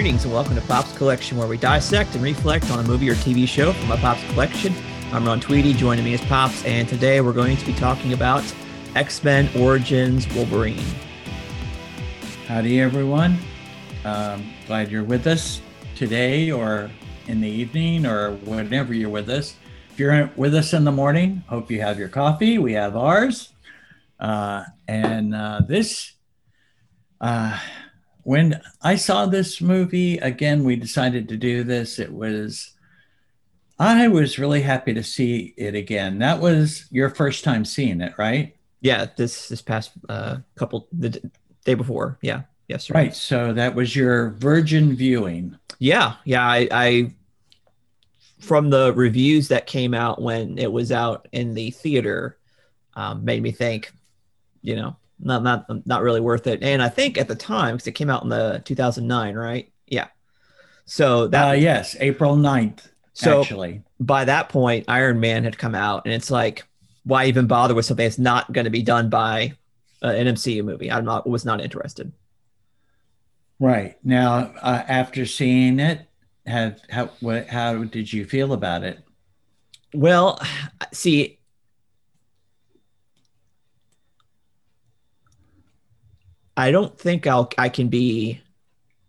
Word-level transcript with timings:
Greetings 0.00 0.24
and 0.24 0.32
welcome 0.32 0.54
to 0.54 0.62
Pop's 0.62 0.96
Collection, 0.96 1.36
where 1.36 1.46
we 1.46 1.58
dissect 1.58 2.14
and 2.14 2.24
reflect 2.24 2.70
on 2.70 2.78
a 2.78 2.82
movie 2.82 3.10
or 3.10 3.14
TV 3.16 3.46
show 3.46 3.74
from 3.74 3.90
a 3.90 3.98
Pop's 3.98 4.24
Collection. 4.30 4.72
I'm 5.12 5.26
Ron 5.26 5.40
Tweedy, 5.40 5.74
joining 5.74 6.06
me 6.06 6.14
is 6.14 6.22
Pops, 6.22 6.64
and 6.64 6.88
today 6.88 7.20
we're 7.20 7.34
going 7.34 7.58
to 7.58 7.66
be 7.66 7.74
talking 7.74 8.14
about 8.14 8.42
X 8.96 9.22
Men 9.22 9.50
Origins 9.58 10.26
Wolverine. 10.34 10.82
Howdy, 12.46 12.80
everyone. 12.80 13.36
Um, 14.06 14.50
glad 14.66 14.90
you're 14.90 15.04
with 15.04 15.26
us 15.26 15.60
today 15.96 16.50
or 16.50 16.90
in 17.26 17.42
the 17.42 17.50
evening 17.50 18.06
or 18.06 18.36
whenever 18.36 18.94
you're 18.94 19.10
with 19.10 19.28
us. 19.28 19.54
If 19.90 19.98
you're 19.98 20.30
with 20.34 20.54
us 20.54 20.72
in 20.72 20.84
the 20.84 20.92
morning, 20.92 21.44
hope 21.46 21.70
you 21.70 21.82
have 21.82 21.98
your 21.98 22.08
coffee. 22.08 22.56
We 22.56 22.72
have 22.72 22.96
ours. 22.96 23.52
Uh, 24.18 24.64
and 24.88 25.34
uh, 25.34 25.60
this, 25.68 26.14
uh, 27.20 27.60
when 28.22 28.60
I 28.82 28.96
saw 28.96 29.26
this 29.26 29.60
movie 29.60 30.18
again, 30.18 30.64
we 30.64 30.76
decided 30.76 31.28
to 31.28 31.36
do 31.36 31.64
this. 31.64 31.98
It 31.98 32.12
was, 32.12 32.72
I 33.78 34.08
was 34.08 34.38
really 34.38 34.62
happy 34.62 34.94
to 34.94 35.02
see 35.02 35.54
it 35.56 35.74
again. 35.74 36.18
That 36.18 36.40
was 36.40 36.86
your 36.90 37.10
first 37.10 37.44
time 37.44 37.64
seeing 37.64 38.00
it, 38.00 38.12
right? 38.18 38.56
Yeah, 38.80 39.06
this 39.16 39.48
this 39.48 39.62
past 39.62 39.92
uh, 40.08 40.38
couple 40.54 40.88
the 40.92 41.10
d- 41.10 41.20
day 41.64 41.74
before. 41.74 42.18
Yeah, 42.22 42.42
yesterday. 42.68 42.98
Right. 42.98 43.14
So 43.14 43.52
that 43.52 43.74
was 43.74 43.94
your 43.94 44.30
virgin 44.30 44.94
viewing. 44.96 45.58
Yeah, 45.78 46.14
yeah. 46.24 46.46
I, 46.46 46.68
I 46.70 47.14
from 48.38 48.70
the 48.70 48.92
reviews 48.94 49.48
that 49.48 49.66
came 49.66 49.94
out 49.94 50.20
when 50.20 50.58
it 50.58 50.72
was 50.72 50.92
out 50.92 51.28
in 51.32 51.54
the 51.54 51.70
theater, 51.70 52.38
um, 52.94 53.24
made 53.24 53.42
me 53.42 53.52
think, 53.52 53.92
you 54.62 54.76
know, 54.76 54.96
not 55.22 55.42
not 55.42 55.86
not 55.86 56.02
really 56.02 56.20
worth 56.20 56.46
it. 56.46 56.62
And 56.62 56.82
I 56.82 56.88
think 56.88 57.18
at 57.18 57.28
the 57.28 57.34
time, 57.34 57.76
because 57.76 57.86
it 57.86 57.92
came 57.92 58.10
out 58.10 58.22
in 58.22 58.28
the 58.28 58.62
2009, 58.64 59.34
right? 59.34 59.72
Yeah. 59.86 60.08
So 60.86 61.28
that 61.28 61.48
Uh, 61.50 61.52
yes, 61.52 61.96
April 62.00 62.36
9th, 62.36 62.88
So- 63.12 63.40
actually. 63.42 63.82
by 64.00 64.24
that 64.24 64.48
point, 64.48 64.84
Iron 64.88 65.20
Man 65.20 65.44
had 65.44 65.56
come 65.58 65.74
out, 65.74 66.02
and 66.04 66.12
it's 66.14 66.30
like, 66.30 66.64
why 67.04 67.26
even 67.26 67.46
bother 67.46 67.74
with 67.74 67.84
something 67.86 68.04
that's 68.04 68.18
not 68.18 68.52
going 68.52 68.64
to 68.64 68.70
be 68.70 68.82
done 68.82 69.08
by 69.08 69.54
uh, 70.02 70.08
an 70.08 70.26
MCU 70.26 70.62
movie? 70.64 70.90
I'm 70.90 71.04
not 71.04 71.28
was 71.28 71.44
not 71.44 71.60
interested. 71.60 72.12
Right. 73.58 73.96
Now, 74.02 74.52
uh, 74.62 74.82
after 74.88 75.26
seeing 75.26 75.80
it, 75.80 76.06
have 76.46 76.80
how 76.88 77.10
what 77.20 77.48
how 77.48 77.84
did 77.84 78.10
you 78.12 78.24
feel 78.24 78.52
about 78.54 78.82
it? 78.82 78.98
Well, 79.92 80.40
see, 80.92 81.39
I 86.56 86.70
don't 86.70 86.98
think 86.98 87.26
I'll 87.26 87.50
I 87.58 87.68
can 87.68 87.88
be 87.88 88.40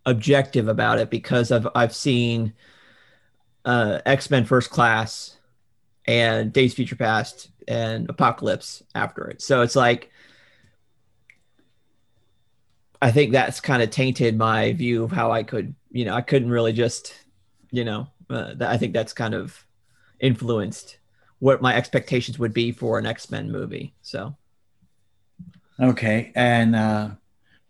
objective 0.06 0.67
about 0.67 1.00
it 1.00 1.09
because 1.09 1.52
I've 1.52 1.67
I've 1.75 1.94
seen 1.94 2.53
uh, 3.66 4.00
X 4.06 4.30
Men 4.30 4.45
First 4.45 4.70
Class 4.70 5.38
and 6.06 6.52
Days 6.52 6.73
Future 6.73 6.95
Past 6.95 7.50
and 7.67 8.09
Apocalypse 8.09 8.84
after 8.95 9.28
it, 9.28 9.42
so 9.42 9.62
it's 9.62 9.75
like 9.75 10.12
I 13.02 13.12
think 13.12 13.31
that's 13.31 13.59
kind 13.59 13.81
of 13.81 13.89
tainted 13.89 14.38
my 14.38 14.73
view 14.73 15.03
of 15.03 15.12
how 15.12 15.31
I 15.31 15.44
could 15.44 15.73
you 15.92 16.06
know 16.06 16.14
I 16.14 16.22
couldn't 16.22 16.52
really 16.52 16.73
just 16.73 17.14
you 17.72 17.84
know 17.84 18.08
uh, 18.30 18.53
I 18.62 18.78
think 18.78 18.94
that's 18.94 19.14
kind 19.14 19.34
of 19.34 19.66
influenced 20.19 20.97
what 21.40 21.62
my 21.62 21.75
expectations 21.75 22.38
would 22.38 22.53
be 22.53 22.72
for 22.72 23.00
an 23.00 23.06
X-Men 23.08 23.52
movie. 23.52 23.96
So 24.03 24.35
Okay. 25.79 26.31
And 26.35 26.75
uh 26.75 27.09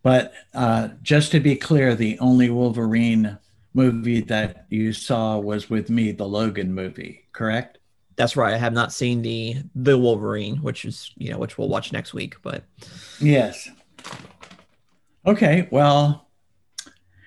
but 0.03 0.33
uh 0.53 0.89
just 1.01 1.31
to 1.31 1.39
be 1.39 1.55
clear, 1.55 1.95
the 1.95 2.17
only 2.19 2.49
Wolverine 2.49 3.37
movie 3.73 4.21
that 4.21 4.65
you 4.69 4.91
saw 4.93 5.37
was 5.37 5.69
with 5.69 5.89
me, 5.89 6.11
the 6.11 6.27
Logan 6.27 6.73
movie, 6.73 7.27
correct? 7.33 7.77
that's 8.17 8.35
right. 8.35 8.53
I 8.53 8.57
have 8.57 8.73
not 8.73 8.93
seen 8.93 9.21
the 9.21 9.55
the 9.73 9.97
Wolverine, 9.97 10.57
which 10.57 10.85
is 10.85 11.11
you 11.17 11.31
know 11.31 11.39
which 11.39 11.57
we'll 11.57 11.69
watch 11.69 11.91
next 11.91 12.13
week. 12.13 12.35
But 12.43 12.63
Yes. 13.19 13.69
Okay. 15.25 15.67
Well, 15.71 16.27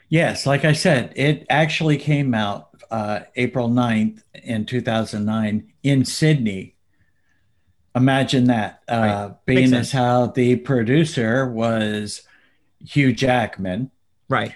yes, 0.08 0.46
like 0.46 0.64
I 0.64 0.72
said, 0.72 1.12
it 1.16 1.46
actually 1.50 1.96
came 1.96 2.34
out 2.34 2.70
uh, 2.90 3.20
April 3.36 3.68
9th 3.68 4.22
in 4.34 4.66
2009 4.66 5.72
in 5.82 6.04
Sydney. 6.04 6.76
Imagine 7.96 8.44
that. 8.44 8.82
Uh, 8.88 8.94
Right. 9.00 9.46
Being 9.46 9.74
as 9.74 9.92
how 9.92 10.26
the 10.26 10.56
producer 10.56 11.48
was 11.48 12.22
Hugh 12.86 13.12
Jackman, 13.12 13.90
right, 14.28 14.54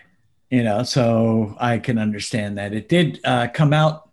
you 0.51 0.63
know, 0.63 0.83
so 0.83 1.57
I 1.59 1.79
can 1.79 1.99
understand 1.99 2.59
that. 2.59 2.73
It 2.73 2.89
did 2.89 3.21
uh, 3.25 3.49
come 3.53 3.73
out 3.73 4.09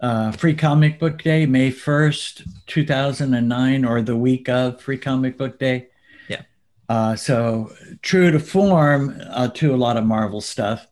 uh, 0.00 0.32
Free 0.32 0.54
Comic 0.54 0.98
Book 0.98 1.22
Day, 1.22 1.46
May 1.46 1.70
1st, 1.72 2.48
2009, 2.66 3.84
or 3.84 4.00
the 4.02 4.16
week 4.16 4.48
of 4.48 4.80
Free 4.80 4.98
Comic 4.98 5.36
Book 5.36 5.58
Day. 5.58 5.88
Yeah. 6.28 6.42
Uh, 6.88 7.16
so 7.16 7.72
true 8.02 8.30
to 8.30 8.38
form 8.38 9.20
uh, 9.30 9.48
to 9.48 9.74
a 9.74 9.76
lot 9.76 9.96
of 9.96 10.04
Marvel 10.04 10.40
stuff. 10.40 10.86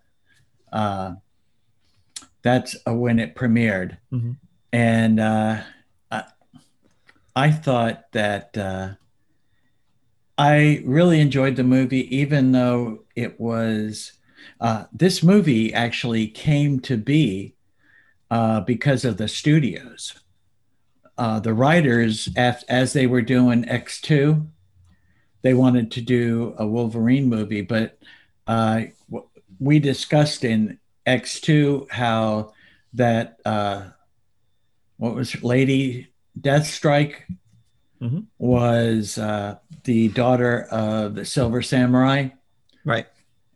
Uh, 0.73 1.15
that's 2.43 2.77
uh, 2.87 2.95
when 2.95 3.19
it 3.19 3.35
premiered. 3.35 3.99
Mhm. 4.13 4.37
And 4.73 5.21
uh, 5.21 5.63
I, 6.11 6.25
I 7.35 7.51
thought 7.53 8.11
that 8.13 8.57
uh, 8.59 8.91
I 10.39 10.83
really 10.85 11.21
enjoyed 11.21 11.57
the 11.57 11.65
movie, 11.65 12.15
even 12.15 12.53
though 12.53 13.05
it 13.15 13.41
was. 13.41 14.13
Uh, 14.61 14.85
this 14.93 15.23
movie 15.23 15.73
actually 15.73 16.29
came 16.29 16.81
to 16.81 16.97
be 16.97 17.55
uh, 18.31 18.61
because 18.61 19.05
of 19.05 19.17
the 19.17 19.29
studios. 19.29 20.15
Uh, 21.19 21.41
the 21.41 21.55
writers, 21.55 22.29
as, 22.37 22.63
as 22.65 22.93
they 22.93 23.07
were 23.07 23.23
doing 23.23 23.65
X2, 23.65 24.47
they 25.43 25.55
wanted 25.55 25.91
to 25.93 26.01
do 26.01 26.55
a 26.59 26.67
Wolverine 26.67 27.29
movie, 27.29 27.63
but 27.63 27.99
uh, 28.47 28.83
we 29.59 29.79
discussed 29.79 30.45
in 30.45 30.79
X2 31.07 31.91
how 31.91 32.53
that, 32.95 33.39
uh, 33.45 33.85
what 34.97 35.15
was 35.15 35.35
it, 35.35 35.43
Lady 35.43 36.09
Deathstrike 36.39 37.23
Mhm. 38.01 38.27
was 38.39 39.17
uh, 39.19 39.57
the 39.85 40.09
daughter 40.09 40.63
of 40.71 41.15
the 41.15 41.25
Silver 41.25 41.63
Samurai 41.63 42.29
right, 42.85 43.07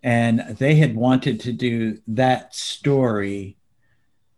and 0.02 0.40
they 0.58 0.76
had 0.76 0.94
wanted 0.96 1.40
to 1.40 1.52
do 1.52 1.98
that 2.08 2.54
story, 2.54 3.58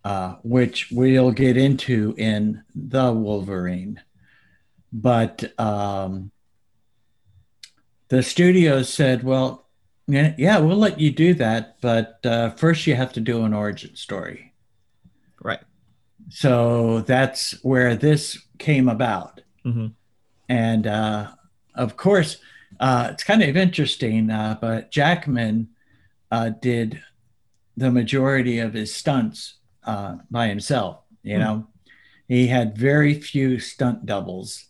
uh, 0.05 0.37
which 0.43 0.91
we'll 0.91 1.31
get 1.31 1.57
into 1.57 2.15
in 2.19 2.63
the 2.75 3.13
Wolverine. 3.13 4.01
But 4.93 5.59
um, 5.59 6.33
the 8.09 8.23
studio 8.23 8.83
said, 8.83 9.23
"Well, 9.23 9.69
yeah, 10.09 10.35
yeah, 10.37 10.59
we'll 10.59 10.77
let 10.77 10.99
you 10.99 11.11
do 11.13 11.35
that, 11.35 11.77
but 11.81 12.19
uh, 12.27 12.51
first 12.51 12.87
you 12.87 12.95
have 12.97 13.13
to 13.15 13.21
do 13.21 13.45
an 13.45 13.55
origin 13.55 13.95
story." 13.97 14.53
right. 15.41 15.61
So 16.29 17.01
that's 17.03 17.63
where 17.63 17.95
this 17.95 18.39
came 18.59 18.89
about. 18.89 19.42
Hmm 19.65 19.87
And 20.49 20.87
uh, 20.87 21.33
of 21.75 21.97
course, 21.97 22.39
uh, 22.81 23.11
it's 23.13 23.25
kind 23.25 23.43
of 23.43 23.57
interesting, 23.57 24.31
uh, 24.31 24.59
but 24.61 24.91
Jackman 24.91 25.69
uh, 26.31 26.51
did 26.51 27.01
the 27.77 27.91
majority 27.91 28.59
of 28.59 28.75
his 28.75 28.95
stunts 28.95 29.57
uh, 29.85 30.17
by 30.31 30.49
himself. 30.49 31.03
You 31.23 31.37
Hmm. 31.37 31.41
know, 31.41 31.67
he 32.29 32.49
had 32.49 32.77
very 32.79 33.15
few 33.21 33.59
stunt 33.61 34.07
doubles 34.07 34.67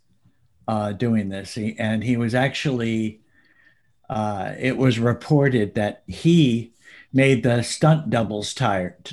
uh, 0.68 0.92
doing 0.92 1.28
this. 1.28 1.54
He, 1.54 1.76
and 1.78 2.04
he 2.04 2.16
was 2.16 2.34
actually, 2.34 3.20
uh, 4.10 4.54
it 4.58 4.76
was 4.76 4.98
reported 4.98 5.74
that 5.74 6.02
he 6.06 6.74
made 7.12 7.42
the 7.42 7.62
stunt 7.62 8.10
doubles 8.10 8.54
tired. 8.54 9.12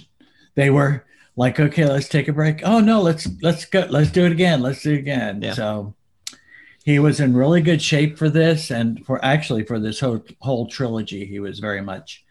They 0.56 0.70
were 0.70 1.06
like, 1.39 1.57
okay, 1.57 1.86
let's 1.86 2.09
take 2.09 2.27
a 2.27 2.33
break. 2.33 2.62
Oh 2.65 2.81
no, 2.81 3.01
let's 3.01 3.25
let's 3.41 3.63
go, 3.63 3.88
let's 3.89 4.12
do 4.12 4.25
it 4.25 4.33
again. 4.33 4.62
Let's 4.62 4.83
do 4.83 4.94
it 4.94 5.00
again. 5.00 5.41
Yeah. 5.41 5.53
So 5.53 5.95
he 6.83 7.00
was 7.00 7.21
in 7.21 7.33
really 7.33 7.62
good 7.62 7.81
shape 7.81 8.18
for 8.18 8.30
this, 8.30 8.71
and 8.71 9.06
for 9.06 9.24
actually 9.24 9.63
for 9.63 9.80
this 9.80 10.01
whole 10.01 10.21
whole 10.41 10.68
trilogy, 10.68 11.25
he 11.25 11.39
was 11.39 11.59
very 11.59 11.80
much. 11.81 12.25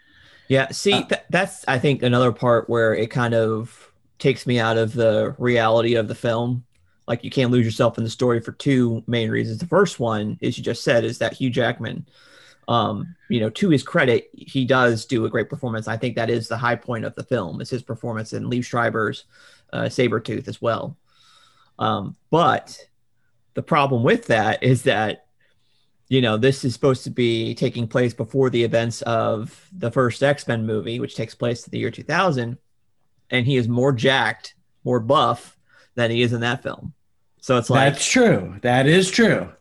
Yeah, 0.48 0.68
see, 0.68 0.92
Uh, 0.92 1.02
th- 1.04 1.22
that's 1.30 1.64
I 1.66 1.78
think 1.78 2.02
another 2.02 2.32
part 2.32 2.68
where 2.68 2.94
it 2.94 3.10
kind 3.10 3.32
of 3.32 3.90
takes 4.18 4.46
me 4.46 4.60
out 4.60 4.76
of 4.76 4.92
the 4.92 5.34
reality 5.38 5.94
of 5.94 6.06
the 6.06 6.14
film. 6.14 6.64
Like 7.06 7.24
you 7.24 7.30
can't 7.30 7.50
lose 7.50 7.64
yourself 7.64 7.96
in 7.96 8.04
the 8.04 8.10
story 8.10 8.40
for 8.40 8.52
two 8.52 9.02
main 9.06 9.30
reasons. 9.30 9.56
The 9.56 9.66
first 9.66 9.98
one, 9.98 10.38
as 10.42 10.58
you 10.58 10.64
just 10.64 10.84
said, 10.84 11.02
is 11.04 11.16
that 11.18 11.32
Hugh 11.32 11.48
Jackman, 11.48 12.06
um, 12.68 13.16
you 13.28 13.40
know, 13.40 13.50
to 13.50 13.70
his 13.70 13.82
credit, 13.82 14.30
he 14.32 14.64
does 14.64 15.06
do 15.06 15.24
a 15.24 15.30
great 15.30 15.48
performance. 15.48 15.88
I 15.88 15.96
think 15.96 16.14
that 16.16 16.30
is 16.30 16.48
the 16.48 16.56
high 16.56 16.76
point 16.76 17.06
of 17.06 17.14
the 17.14 17.24
film 17.24 17.60
is 17.60 17.70
his 17.70 17.82
performance 17.82 18.34
and 18.34 18.46
Liev 18.46 18.64
Schreiber's 18.64 19.24
uh, 19.72 19.84
Sabretooth 19.84 20.46
as 20.46 20.60
well. 20.60 20.96
Um, 21.78 22.14
but 22.30 22.78
the 23.54 23.62
problem 23.62 24.02
with 24.04 24.26
that 24.26 24.62
is 24.62 24.82
that 24.82 25.24
you 26.08 26.22
know, 26.22 26.38
this 26.38 26.64
is 26.64 26.72
supposed 26.72 27.04
to 27.04 27.10
be 27.10 27.54
taking 27.54 27.86
place 27.86 28.14
before 28.14 28.48
the 28.48 28.64
events 28.64 29.02
of 29.02 29.68
the 29.76 29.90
first 29.90 30.22
X 30.22 30.48
Men 30.48 30.64
movie, 30.64 31.00
which 31.00 31.14
takes 31.14 31.34
place 31.34 31.66
in 31.66 31.70
the 31.70 31.78
year 31.78 31.90
2000. 31.90 32.56
And 33.30 33.46
he 33.46 33.56
is 33.56 33.68
more 33.68 33.92
jacked, 33.92 34.54
more 34.84 35.00
buff 35.00 35.58
than 35.96 36.10
he 36.10 36.22
is 36.22 36.32
in 36.32 36.40
that 36.40 36.62
film. 36.62 36.94
So 37.42 37.58
it's 37.58 37.68
like. 37.68 37.92
That's 37.92 38.06
true. 38.06 38.56
That 38.62 38.86
is 38.86 39.10
true. 39.10 39.52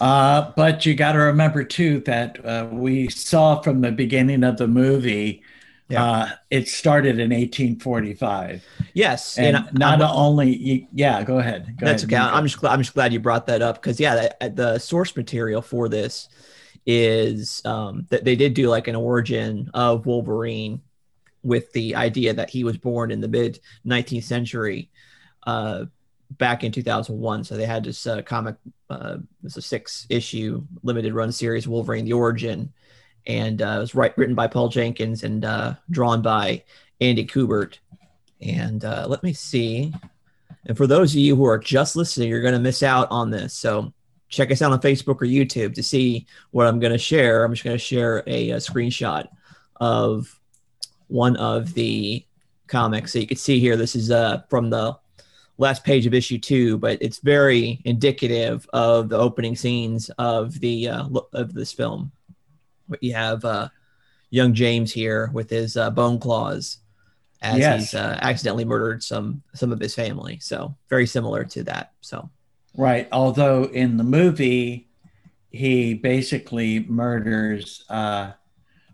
Uh, 0.00 0.52
but 0.56 0.84
you 0.84 0.94
got 0.94 1.12
to 1.12 1.18
remember, 1.18 1.64
too, 1.64 2.00
that 2.00 2.44
uh, 2.44 2.68
we 2.70 3.08
saw 3.08 3.60
from 3.60 3.80
the 3.80 3.92
beginning 3.92 4.44
of 4.44 4.56
the 4.56 4.66
movie. 4.66 5.42
Yeah. 5.88 6.02
Uh, 6.02 6.28
it 6.50 6.68
started 6.68 7.18
in 7.20 7.30
1845. 7.30 8.64
Yes, 8.94 9.38
and, 9.38 9.56
and 9.56 9.78
not 9.78 10.00
I'm, 10.00 10.10
only 10.10 10.88
yeah. 10.92 11.22
Go 11.22 11.38
ahead. 11.38 11.76
Go 11.78 11.86
that's 11.86 12.04
ahead. 12.04 12.22
okay. 12.22 12.36
I'm 12.36 12.44
just 12.44 12.58
glad. 12.58 12.72
I'm 12.72 12.80
just 12.80 12.94
glad 12.94 13.12
you 13.12 13.20
brought 13.20 13.46
that 13.46 13.60
up 13.60 13.76
because 13.76 14.00
yeah, 14.00 14.28
the, 14.40 14.50
the, 14.50 14.78
source 14.78 15.14
material 15.14 15.60
for 15.60 15.90
this 15.90 16.28
is 16.86 17.60
um, 17.66 18.06
that 18.08 18.24
they 18.24 18.34
did 18.34 18.54
do 18.54 18.68
like 18.68 18.88
an 18.88 18.96
origin 18.96 19.70
of 19.74 20.06
Wolverine 20.06 20.80
with 21.42 21.70
the 21.72 21.94
idea 21.94 22.32
that 22.32 22.50
he 22.50 22.64
was 22.64 22.78
born 22.78 23.10
in 23.10 23.20
the 23.20 23.28
mid 23.28 23.60
19th 23.86 24.24
century. 24.24 24.90
Uh, 25.46 25.84
back 26.38 26.64
in 26.64 26.72
2001. 26.72 27.44
So 27.44 27.56
they 27.56 27.66
had 27.66 27.84
this 27.84 28.06
uh, 28.06 28.22
comic, 28.22 28.56
uh, 28.90 29.18
it's 29.42 29.56
a 29.56 29.62
six 29.62 30.06
issue 30.08 30.62
limited 30.82 31.14
run 31.14 31.32
series, 31.32 31.68
Wolverine: 31.68 32.04
The 32.04 32.12
Origin, 32.12 32.72
and 33.26 33.62
uh, 33.62 33.74
it 33.76 33.80
was 33.80 33.94
right, 33.94 34.16
written 34.16 34.34
by 34.34 34.46
Paul 34.46 34.68
Jenkins 34.68 35.24
and 35.24 35.44
uh, 35.44 35.74
drawn 35.90 36.22
by 36.22 36.62
Andy 37.00 37.26
Kubert. 37.26 37.78
And 38.40 38.84
uh, 38.84 39.06
let 39.08 39.22
me 39.22 39.32
see. 39.32 39.92
And 40.66 40.76
for 40.76 40.86
those 40.86 41.12
of 41.12 41.20
you 41.20 41.36
who 41.36 41.46
are 41.46 41.58
just 41.58 41.96
listening, 41.96 42.28
you're 42.28 42.42
going 42.42 42.54
to 42.54 42.60
miss 42.60 42.82
out 42.82 43.08
on 43.10 43.30
this. 43.30 43.54
So 43.54 43.92
check 44.28 44.50
us 44.50 44.62
out 44.62 44.72
on 44.72 44.80
Facebook 44.80 45.16
or 45.16 45.26
YouTube 45.26 45.74
to 45.74 45.82
see 45.82 46.26
what 46.50 46.66
I'm 46.66 46.80
going 46.80 46.92
to 46.92 46.98
share. 46.98 47.44
I'm 47.44 47.52
just 47.52 47.64
going 47.64 47.76
to 47.76 47.82
share 47.82 48.22
a, 48.26 48.50
a 48.50 48.56
screenshot 48.56 49.28
of 49.80 50.38
one 51.08 51.36
of 51.36 51.74
the 51.74 52.24
comics. 52.66 53.12
So 53.12 53.18
you 53.18 53.26
can 53.26 53.36
see 53.36 53.60
here, 53.60 53.76
this 53.76 53.94
is 53.94 54.10
uh, 54.10 54.42
from 54.48 54.70
the 54.70 54.96
last 55.58 55.84
page 55.84 56.06
of 56.06 56.14
issue 56.14 56.38
two, 56.38 56.78
but 56.78 56.98
it's 57.00 57.18
very 57.18 57.80
indicative 57.84 58.68
of 58.72 59.08
the 59.08 59.18
opening 59.18 59.56
scenes 59.56 60.10
of 60.18 60.58
the 60.60 60.88
uh, 60.88 61.08
of 61.32 61.54
this 61.54 61.72
film. 61.72 62.12
You 63.00 63.14
have 63.14 63.44
uh, 63.44 63.68
young 64.30 64.54
James 64.54 64.92
here 64.92 65.30
with 65.32 65.50
his 65.50 65.76
uh, 65.76 65.90
bone 65.90 66.18
claws 66.18 66.78
as 67.40 67.58
yes. 67.58 67.80
he's 67.80 67.94
uh, 67.94 68.18
accidentally 68.22 68.64
murdered 68.64 69.02
some 69.02 69.42
some 69.54 69.72
of 69.72 69.80
his 69.80 69.94
family. 69.94 70.38
So 70.40 70.74
very 70.88 71.06
similar 71.06 71.44
to 71.44 71.62
that. 71.64 71.92
So 72.00 72.30
right, 72.76 73.08
although 73.12 73.64
in 73.64 73.96
the 73.96 74.04
movie 74.04 74.88
he 75.50 75.94
basically 75.94 76.80
murders 76.80 77.84
uh, 77.88 78.32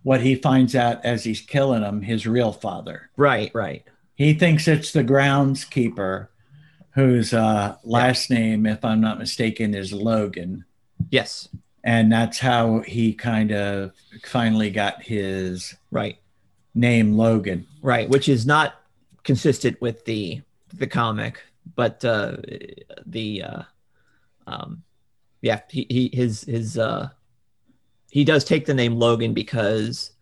what 0.02 0.20
he 0.20 0.34
finds 0.34 0.76
out 0.76 1.02
as 1.04 1.24
he's 1.24 1.40
killing 1.40 1.82
him, 1.82 2.02
his 2.02 2.26
real 2.26 2.52
father. 2.52 3.10
Right, 3.16 3.50
right. 3.54 3.84
He 4.14 4.34
thinks 4.34 4.68
it's 4.68 4.92
the 4.92 5.02
groundskeeper 5.02 6.28
whose 7.00 7.34
uh, 7.34 7.76
last 7.84 8.30
yeah. 8.30 8.38
name, 8.38 8.66
if 8.66 8.84
I'm 8.84 9.00
not 9.00 9.18
mistaken, 9.18 9.74
is 9.74 9.92
Logan. 9.92 10.64
Yes. 11.10 11.48
And 11.82 12.12
that's 12.12 12.38
how 12.38 12.80
he 12.80 13.14
kind 13.14 13.52
of 13.52 13.92
finally 14.24 14.70
got 14.70 15.02
his 15.02 15.74
right 15.90 16.18
name 16.74 17.16
Logan. 17.16 17.66
Right, 17.82 18.08
which 18.08 18.28
is 18.28 18.46
not 18.46 18.74
consistent 19.24 19.80
with 19.80 20.04
the 20.04 20.42
the 20.74 20.86
comic, 20.86 21.42
but 21.74 22.04
uh, 22.04 22.36
the 23.06 23.42
uh, 23.42 23.62
um, 24.46 24.82
yeah, 25.40 25.60
he, 25.70 25.86
he 25.88 26.10
his 26.12 26.42
his 26.42 26.76
uh, 26.76 27.08
he 28.10 28.24
does 28.24 28.44
take 28.44 28.66
the 28.66 28.74
name 28.74 28.96
Logan 28.96 29.32
because 29.32 30.12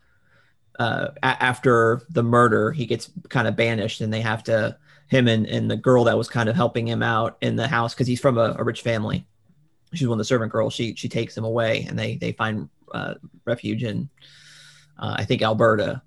uh, 0.79 1.09
a- 1.23 1.43
after 1.43 2.03
the 2.11 2.23
murder, 2.23 2.71
he 2.71 2.87
gets 2.87 3.11
kind 3.29 3.49
of 3.49 3.57
banished, 3.57 4.01
and 4.01 4.13
they 4.13 4.21
have 4.21 4.45
to 4.45 4.77
him 5.09 5.27
and, 5.27 5.47
and 5.47 5.71
the 5.71 5.77
girl 5.77 6.05
that 6.05 6.17
was 6.17 6.29
kind 6.29 6.49
of 6.49 6.57
helping 6.57 6.87
him 6.87 7.03
out 7.03 7.37
in 7.41 7.57
the 7.57 7.67
house 7.67 7.95
because 7.95 8.07
he's 8.07 8.21
from 8.21 8.39
a, 8.39 8.55
a, 8.59 8.65
rich 8.65 8.83
family. 8.83 9.27
She's 9.95 10.07
one 10.07 10.17
of 10.17 10.19
the 10.19 10.25
servant 10.25 10.53
girls. 10.53 10.75
She 10.75 10.95
she 10.95 11.09
takes 11.09 11.37
him 11.37 11.45
away, 11.45 11.87
and 11.89 11.99
they 11.99 12.17
they 12.17 12.33
find 12.33 12.69
uh, 12.93 13.15
refuge 13.47 13.85
in 13.85 14.11
uh, 14.99 15.15
I 15.19 15.25
think 15.25 15.43
Alberta, 15.43 16.03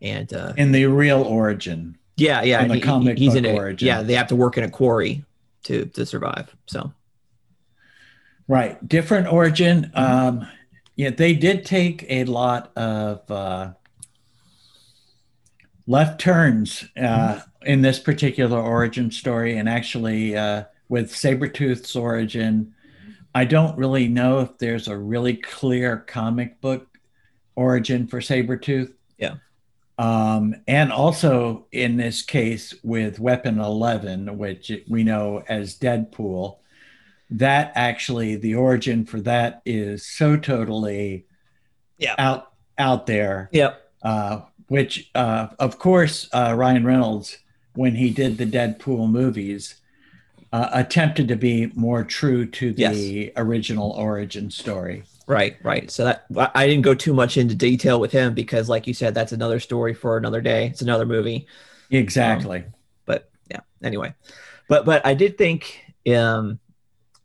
and 0.00 0.32
uh, 0.32 0.52
in 0.56 0.72
the 0.72 0.86
real 0.86 1.22
origin. 1.22 1.98
Yeah, 2.16 2.42
yeah, 2.42 2.62
in 2.62 2.68
the 2.68 2.76
he, 2.76 2.80
comic 2.80 3.18
he's 3.18 3.34
in 3.34 3.44
a, 3.44 3.54
origin. 3.54 3.88
Yeah, 3.88 4.02
they 4.02 4.14
have 4.14 4.28
to 4.28 4.36
work 4.36 4.56
in 4.56 4.64
a 4.64 4.70
quarry 4.70 5.24
to 5.64 5.86
to 5.86 6.06
survive. 6.06 6.54
So, 6.66 6.92
right, 8.46 8.86
different 8.86 9.32
origin. 9.32 9.90
Um, 9.94 10.46
yeah, 10.94 11.10
they 11.10 11.34
did 11.34 11.64
take 11.64 12.04
a 12.08 12.24
lot 12.24 12.70
of 12.76 13.28
uh, 13.30 13.72
left 15.86 16.20
turns 16.20 16.88
uh, 16.96 17.40
in 17.64 17.82
this 17.82 17.98
particular 17.98 18.58
origin 18.58 19.10
story, 19.10 19.56
and 19.56 19.68
actually 19.68 20.36
uh, 20.36 20.64
with 20.88 21.12
Sabretooth's 21.12 21.96
origin, 21.96 22.74
I 23.34 23.44
don't 23.44 23.76
really 23.76 24.08
know 24.08 24.40
if 24.40 24.58
there's 24.58 24.88
a 24.88 24.96
really 24.96 25.36
clear 25.36 25.98
comic 25.98 26.60
book 26.60 26.86
origin 27.56 28.06
for 28.06 28.20
Sabretooth. 28.20 28.92
Yeah. 29.18 29.36
Um, 29.98 30.56
and 30.66 30.92
also 30.92 31.66
in 31.72 31.96
this 31.96 32.22
case 32.22 32.74
with 32.82 33.20
Weapon 33.20 33.60
11, 33.60 34.38
which 34.38 34.72
we 34.88 35.04
know 35.04 35.42
as 35.48 35.78
Deadpool, 35.78 36.58
that 37.30 37.72
actually 37.74 38.36
the 38.36 38.54
origin 38.54 39.04
for 39.04 39.20
that 39.20 39.62
is 39.64 40.06
so 40.06 40.36
totally 40.36 41.26
yeah. 41.98 42.14
out 42.18 42.52
out 42.78 43.06
there. 43.06 43.48
Yep. 43.52 43.80
Uh, 44.02 44.40
which, 44.68 45.10
uh, 45.14 45.48
of 45.58 45.78
course, 45.78 46.28
uh, 46.32 46.54
Ryan 46.56 46.84
Reynolds, 46.84 47.38
when 47.74 47.94
he 47.94 48.10
did 48.10 48.38
the 48.38 48.46
Deadpool 48.46 49.10
movies, 49.10 49.76
uh, 50.52 50.70
attempted 50.72 51.26
to 51.28 51.36
be 51.36 51.70
more 51.74 52.04
true 52.04 52.46
to 52.46 52.72
the 52.72 52.80
yes. 52.80 53.32
original 53.36 53.90
origin 53.92 54.50
story. 54.50 55.02
Right, 55.26 55.56
right. 55.62 55.90
So 55.90 56.04
that 56.04 56.26
I 56.54 56.66
didn't 56.66 56.82
go 56.82 56.94
too 56.94 57.14
much 57.14 57.36
into 57.36 57.54
detail 57.54 57.98
with 57.98 58.12
him 58.12 58.34
because, 58.34 58.68
like 58.68 58.86
you 58.86 58.94
said, 58.94 59.14
that's 59.14 59.32
another 59.32 59.58
story 59.58 59.94
for 59.94 60.16
another 60.16 60.40
day. 60.40 60.66
It's 60.66 60.82
another 60.82 61.06
movie. 61.06 61.46
Exactly. 61.90 62.58
Um, 62.58 62.74
but 63.06 63.30
yeah. 63.50 63.60
Anyway, 63.82 64.14
but 64.68 64.84
but 64.84 65.04
I 65.04 65.14
did 65.14 65.38
think 65.38 65.82
um, 66.14 66.60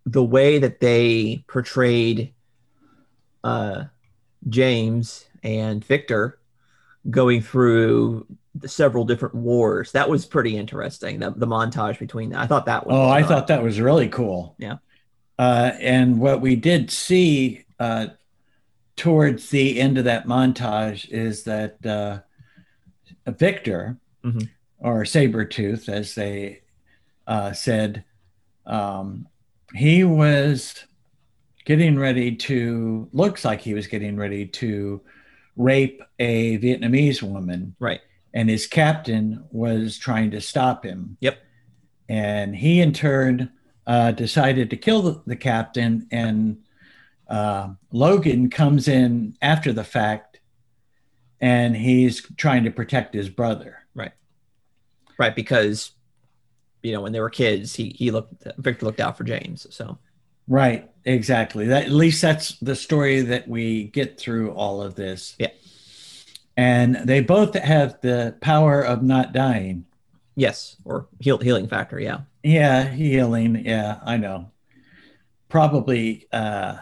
the 0.06 0.24
way 0.24 0.60
that 0.60 0.80
they 0.80 1.44
portrayed 1.48 2.34
uh, 3.44 3.86
James 4.48 5.26
and 5.44 5.84
Victor 5.84 6.40
going 7.10 7.42
through 7.42 8.26
several 8.66 9.06
different 9.06 9.36
wars. 9.36 9.92
That 9.92 10.10
was 10.10 10.26
pretty 10.26 10.58
interesting. 10.58 11.20
The, 11.20 11.32
the 11.32 11.48
montage 11.48 12.00
between 12.00 12.30
that. 12.32 12.40
I 12.40 12.48
thought 12.48 12.66
that 12.66 12.86
was. 12.86 12.96
Oh, 12.96 13.10
I 13.10 13.24
thought 13.24 13.48
that 13.48 13.64
was 13.64 13.80
really 13.80 14.10
cool. 14.10 14.56
Yeah. 14.58 14.78
Uh, 15.38 15.72
and 15.80 16.20
what 16.20 16.42
we 16.42 16.56
did 16.56 16.92
see 16.92 17.66
uh, 17.80 18.08
towards 18.96 19.50
the 19.50 19.80
end 19.80 19.98
of 19.98 20.04
that 20.04 20.28
montage 20.28 21.10
is 21.10 21.44
that 21.44 21.86
uh, 21.86 22.20
Victor, 23.26 23.98
mm-hmm. 24.24 24.42
or 24.80 25.04
Sabretooth, 25.04 25.88
as 25.88 26.14
they 26.16 26.62
uh, 27.26 27.54
said, 27.54 28.04
um, 28.66 29.28
he 29.74 30.04
was 30.04 30.84
getting 31.66 31.98
ready 31.98 32.36
to, 32.36 33.08
looks 33.14 33.46
like 33.46 33.62
he 33.62 33.74
was 33.74 33.88
getting 33.88 34.18
ready 34.18 34.46
to 34.46 35.02
rape 35.56 36.02
a 36.20 36.58
Vietnamese 36.58 37.22
woman. 37.22 37.76
Right. 37.80 38.02
And 38.34 38.50
his 38.50 38.68
captain 38.68 39.46
was 39.52 39.98
trying 39.98 40.32
to 40.32 40.42
stop 40.42 40.86
him. 40.86 41.18
Yep. 41.20 41.40
And 42.08 42.56
he, 42.56 42.82
in 42.82 42.94
turn, 42.94 43.52
uh, 43.88 44.12
decided 44.12 44.70
to 44.70 44.78
kill 44.78 45.02
the, 45.02 45.22
the 45.26 45.36
captain. 45.36 46.08
And 46.12 46.64
uh, 47.28 47.70
Logan 47.92 48.50
comes 48.50 48.88
in 48.88 49.36
after 49.42 49.74
the 49.74 49.84
fact 49.84 50.40
and 51.42 51.76
he's 51.76 52.22
trying 52.36 52.66
to 52.66 52.72
protect 52.72 53.14
his 53.14 53.30
brother. 53.30 53.80
Right. 53.96 54.12
Right. 55.18 55.36
Because, 55.36 55.92
you 56.84 56.92
know, 56.92 57.02
when 57.02 57.12
they 57.12 57.22
were 57.22 57.30
kids, 57.30 57.76
he, 57.76 57.90
he 57.90 58.12
looked, 58.12 58.46
Victor 58.58 58.86
looked 58.86 59.00
out 59.00 59.18
for 59.18 59.24
James. 59.24 59.66
So, 59.70 59.98
Right, 60.50 60.90
exactly. 61.06 61.68
That 61.68 61.86
at 61.86 61.92
least 61.92 62.24
that's 62.24 62.58
the 62.58 62.76
story 62.76 63.22
that 63.22 63.48
we 63.48 63.84
get 63.84 64.20
through 64.20 64.52
all 64.52 64.82
of 64.82 64.96
this. 64.96 65.36
Yeah. 65.38 65.52
And 66.60 66.96
they 67.06 67.22
both 67.22 67.54
have 67.56 68.02
the 68.02 68.36
power 68.42 68.82
of 68.82 69.02
not 69.02 69.32
dying. 69.32 69.86
Yes, 70.36 70.76
or 70.84 71.08
heal, 71.22 71.38
healing 71.38 71.70
factor, 71.70 71.98
yeah. 71.98 72.24
Yeah, 72.44 72.84
healing, 72.84 73.64
yeah, 73.66 74.02
I 74.04 74.18
know. 74.18 74.52
Probably 75.48 76.28
uh 76.34 76.80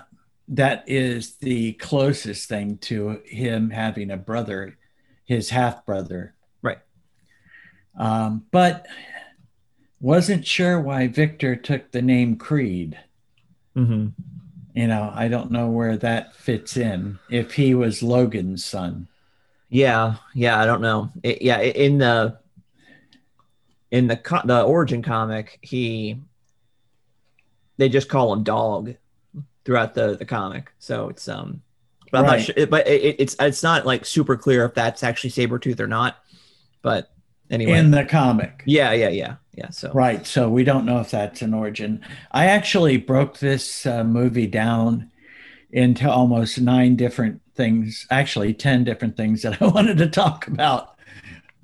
that 0.47 0.83
is 0.87 1.35
the 1.35 1.73
closest 1.73 2.49
thing 2.49 2.79
to 2.79 3.21
him 3.25 3.69
having 3.69 4.09
a 4.09 4.17
brother, 4.17 4.79
his 5.25 5.51
half 5.51 5.85
brother. 5.85 6.33
Right. 6.63 6.79
Um, 7.99 8.45
but 8.49 8.87
wasn't 9.99 10.47
sure 10.47 10.81
why 10.81 11.07
Victor 11.07 11.55
took 11.55 11.91
the 11.91 12.01
name 12.01 12.37
Creed. 12.37 12.97
Mm-hmm. 13.75 14.07
you 14.73 14.87
know, 14.87 15.11
I 15.13 15.27
don't 15.27 15.51
know 15.51 15.67
where 15.67 15.97
that 15.97 16.35
fits 16.35 16.77
in. 16.77 17.19
If 17.29 17.53
he 17.53 17.75
was 17.75 18.01
Logan's 18.01 18.65
son, 18.65 19.07
Yeah, 19.69 20.15
yeah, 20.33 20.59
I 20.59 20.65
don't 20.65 20.81
know. 20.81 21.09
It, 21.23 21.41
yeah, 21.41 21.59
in 21.59 21.97
the 21.97 22.39
in 23.91 24.07
the 24.07 24.17
co- 24.17 24.41
the 24.45 24.63
origin 24.63 25.01
comic, 25.01 25.59
he 25.61 26.21
they 27.77 27.89
just 27.89 28.09
call 28.09 28.33
him 28.33 28.43
Dog 28.43 28.95
throughout 29.65 29.93
the 29.93 30.15
the 30.17 30.25
comic. 30.25 30.71
So 30.79 31.09
it's 31.09 31.27
um, 31.27 31.61
but 32.11 32.19
I'm 32.19 32.23
Right. 32.25 32.37
not 32.37 32.45
sure. 32.57 32.67
But 32.67 32.87
it, 32.87 33.15
it's 33.19 33.35
it's 33.39 33.63
not 33.63 33.85
like 33.85 34.05
super 34.05 34.37
clear 34.37 34.65
if 34.65 34.73
that's 34.73 35.03
actually 35.03 35.31
Sabretooth 35.31 35.79
or 35.79 35.87
not. 35.87 36.17
But 36.81 37.11
anyway, 37.49 37.77
in 37.77 37.91
the 37.91 38.05
comic, 38.05 38.63
yeah, 38.65 38.93
yeah, 38.93 39.09
yeah, 39.09 39.35
yeah. 39.53 39.69
So 39.69 39.91
right? 39.93 40.25
So 40.25 40.49
we 40.49 40.63
don't 40.63 40.85
know 40.85 40.99
if 40.99 41.11
that's 41.11 41.41
an 41.41 41.53
origin. 41.53 42.05
I 42.31 42.45
actually 42.45 42.97
broke 42.97 43.39
this 43.39 43.85
uh, 43.85 44.05
movie 44.05 44.47
down 44.47 45.11
into 45.77 46.09
almost 46.09 46.59
nine 46.59 46.95
different 46.95 47.41
things, 47.55 48.05
actually 48.09 48.53
ten 48.53 48.83
different 48.83 49.15
things 49.15 49.43
that 49.43 49.61
I 49.61 49.67
wanted 49.67 49.97
to 49.99 50.07
talk 50.07 50.47
about. 50.47 50.97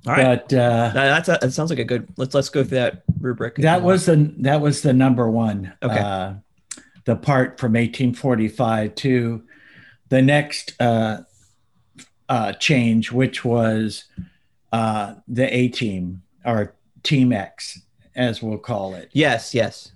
all 0.06 0.14
right, 0.14 0.48
But 0.48 0.54
uh, 0.54 0.92
that, 0.94 1.26
that's 1.26 1.30
a, 1.30 1.38
that 1.42 1.52
sounds 1.52 1.70
like 1.70 1.80
a 1.80 1.84
good. 1.84 2.08
Let's 2.18 2.34
let's 2.36 2.50
go 2.50 2.64
through 2.64 2.78
that 2.78 3.04
rubric. 3.20 3.56
that 3.56 3.82
was 3.82 4.06
the 4.06 4.34
that 4.40 4.62
was 4.62 4.82
the 4.82 4.94
number 4.94 5.30
one. 5.30 5.74
Okay. 5.82 6.00
Uh, 6.00 6.34
the 7.06 7.16
part 7.18 7.60
from 7.60 7.74
1845 7.74 8.96
to 8.96 9.44
the 10.10 10.22
next 10.22 10.80
uh, 10.80 11.18
uh, 12.30 12.54
change, 12.54 13.12
which 13.12 13.44
was 13.44 14.06
uh, 14.72 15.16
the 15.28 15.54
A 15.54 15.68
team 15.70 16.22
or 16.46 16.76
Team 17.04 17.34
X, 17.34 17.82
as 18.16 18.42
we'll 18.42 18.58
call 18.58 18.94
it, 18.94 19.10
yes, 19.12 19.54
yes, 19.54 19.92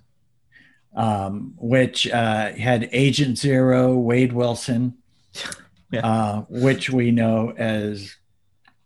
um, 0.94 1.54
which 1.58 2.08
uh, 2.08 2.52
had 2.52 2.88
Agent 2.92 3.38
Zero, 3.38 3.94
Wade 3.96 4.32
Wilson, 4.32 4.94
Yeah. 5.92 6.06
uh, 6.06 6.40
which 6.50 6.90
we 6.90 7.10
know 7.12 7.52
as 7.56 8.14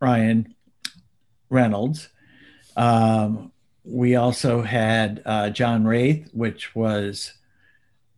Ryan 0.00 0.54
Reynolds. 1.50 2.08
Um, 2.76 3.50
we 3.84 4.14
also 4.14 4.62
had 4.62 5.20
uh, 5.26 5.50
John 5.50 5.84
Wraith, 5.84 6.30
which 6.32 6.74
was 6.76 7.32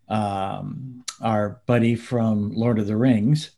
um, 0.09 1.05
our 1.21 1.61
buddy 1.67 1.97
from 1.97 2.53
Lord 2.55 2.79
of 2.79 2.87
the 2.87 2.97
Rings. 2.97 3.51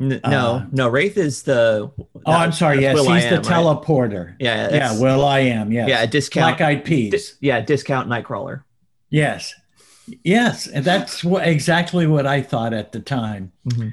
N- 0.00 0.20
no, 0.24 0.54
Uh, 0.54 0.66
no. 0.72 0.88
Wraith 0.88 1.18
is 1.18 1.42
the. 1.42 1.90
Oh, 1.98 2.32
I'm 2.32 2.52
sorry. 2.52 2.80
Yes, 2.80 2.94
Will 2.94 3.12
he's 3.12 3.26
I 3.26 3.28
the 3.30 3.36
Am, 3.36 3.42
right? 3.42 3.52
teleporter. 3.52 4.34
Yeah, 4.40 4.70
Yeah, 4.74 4.98
Will 4.98 5.24
I 5.26 5.40
am. 5.40 5.70
Yes. 5.72 5.88
yeah, 5.90 6.06
discount. 6.06 6.56
Black 6.56 6.66
Eyed 6.68 6.84
di- 6.84 7.10
Peas. 7.10 7.36
yeah, 7.40 7.60
discount 7.60 8.08
Nightcrawler. 8.08 8.62
Yes. 9.10 9.54
Yes. 10.24 10.66
And 10.66 10.84
that's 10.84 11.22
what, 11.22 11.46
exactly 11.46 12.06
what 12.06 12.26
I 12.26 12.42
thought 12.42 12.72
at 12.72 12.92
the 12.92 13.00
time. 13.00 13.52
Mhm. 13.68 13.92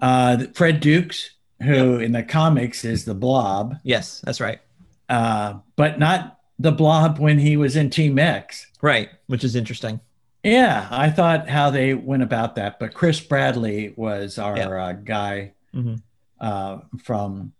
Uh, 0.00 0.44
Fred 0.54 0.80
Dukes, 0.80 1.30
who 1.62 1.98
in 1.98 2.12
the 2.12 2.22
comics 2.22 2.84
is 2.84 3.04
the 3.04 3.14
blob, 3.14 3.76
Yes, 3.82 4.20
that's 4.24 4.40
right. 4.40 4.60
uh, 5.08 5.54
but 5.76 5.98
not 5.98 6.38
the 6.58 6.72
blob 6.72 7.18
when 7.18 7.38
he 7.38 7.56
was 7.56 7.76
in 7.76 7.88
Team 7.90 8.18
X. 8.18 8.66
Right, 8.82 9.08
which 9.26 9.42
is 9.44 9.56
interesting. 9.56 10.00
Yeah, 10.44 10.86
I 10.90 11.10
thought 11.10 11.48
how 11.48 11.70
they 11.70 11.94
went 11.94 12.22
about 12.22 12.54
that. 12.56 12.78
But 12.78 12.94
Chris 12.94 13.20
Bradley 13.20 13.94
was 13.96 14.38
our 14.38 14.56
Yeah. 14.56 14.68
uh, 14.68 14.92
guy 14.92 15.52
Mhm. 15.74 16.02
uh, 16.40 16.78
from 17.02 17.52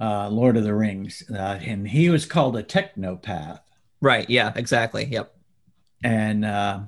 uh, 0.00 0.28
Lord 0.28 0.56
of 0.58 0.64
the 0.64 0.74
Rings, 0.74 1.22
uh, 1.30 1.58
and 1.62 1.88
he 1.88 2.10
was 2.10 2.26
called 2.26 2.54
a 2.56 2.62
technopath. 2.62 3.60
Right. 4.00 4.28
Yeah. 4.28 4.52
Exactly. 4.54 5.06
Yep. 5.06 5.34
And 6.02 6.44
uh, 6.44 6.80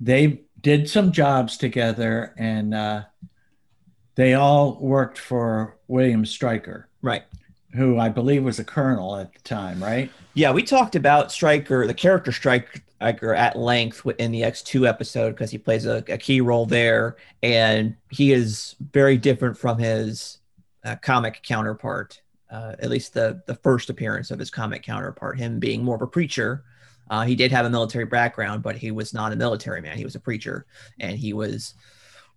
they 0.00 0.42
did 0.60 0.88
some 0.88 1.12
jobs 1.12 1.56
together, 1.56 2.34
and 2.36 2.74
uh, 2.74 3.02
they 4.14 4.34
all 4.34 4.78
worked 4.80 5.18
for 5.18 5.76
William 5.88 6.24
Stryker, 6.26 6.88
Right. 7.02 7.22
who 7.74 7.98
I 7.98 8.08
believe 8.08 8.44
was 8.44 8.58
a 8.58 8.64
colonel 8.64 9.16
at 9.16 9.32
the 9.32 9.40
time, 9.40 9.82
right? 9.82 10.10
Yeah, 10.34 10.52
we 10.52 10.62
talked 10.62 10.96
about 10.96 11.32
Stryker, 11.32 11.86
the 11.86 11.94
character 11.94 12.32
Stryker, 12.32 12.80
at 13.00 13.56
length 13.56 14.04
in 14.18 14.32
the 14.32 14.42
X2 14.42 14.88
episode 14.88 15.30
because 15.30 15.50
he 15.52 15.58
plays 15.58 15.86
a, 15.86 16.04
a 16.08 16.18
key 16.18 16.40
role 16.40 16.66
there, 16.66 17.16
and 17.42 17.96
he 18.10 18.32
is 18.32 18.74
very 18.92 19.16
different 19.16 19.56
from 19.56 19.78
his 19.78 20.38
uh, 20.84 20.96
comic 20.96 21.40
counterpart. 21.42 22.20
Uh, 22.50 22.74
at 22.78 22.88
least 22.88 23.12
the 23.12 23.42
the 23.46 23.54
first 23.56 23.90
appearance 23.90 24.30
of 24.30 24.38
his 24.38 24.50
comic 24.50 24.82
counterpart, 24.82 25.38
him 25.38 25.58
being 25.58 25.84
more 25.84 25.96
of 25.96 26.02
a 26.02 26.06
preacher. 26.06 26.64
Uh, 27.10 27.24
he 27.24 27.34
did 27.34 27.52
have 27.52 27.66
a 27.66 27.70
military 27.70 28.04
background, 28.04 28.62
but 28.62 28.76
he 28.76 28.90
was 28.90 29.14
not 29.14 29.32
a 29.32 29.36
military 29.36 29.80
man. 29.80 29.96
He 29.96 30.04
was 30.04 30.14
a 30.14 30.20
preacher, 30.20 30.66
and 31.00 31.18
he 31.18 31.32
was 31.32 31.74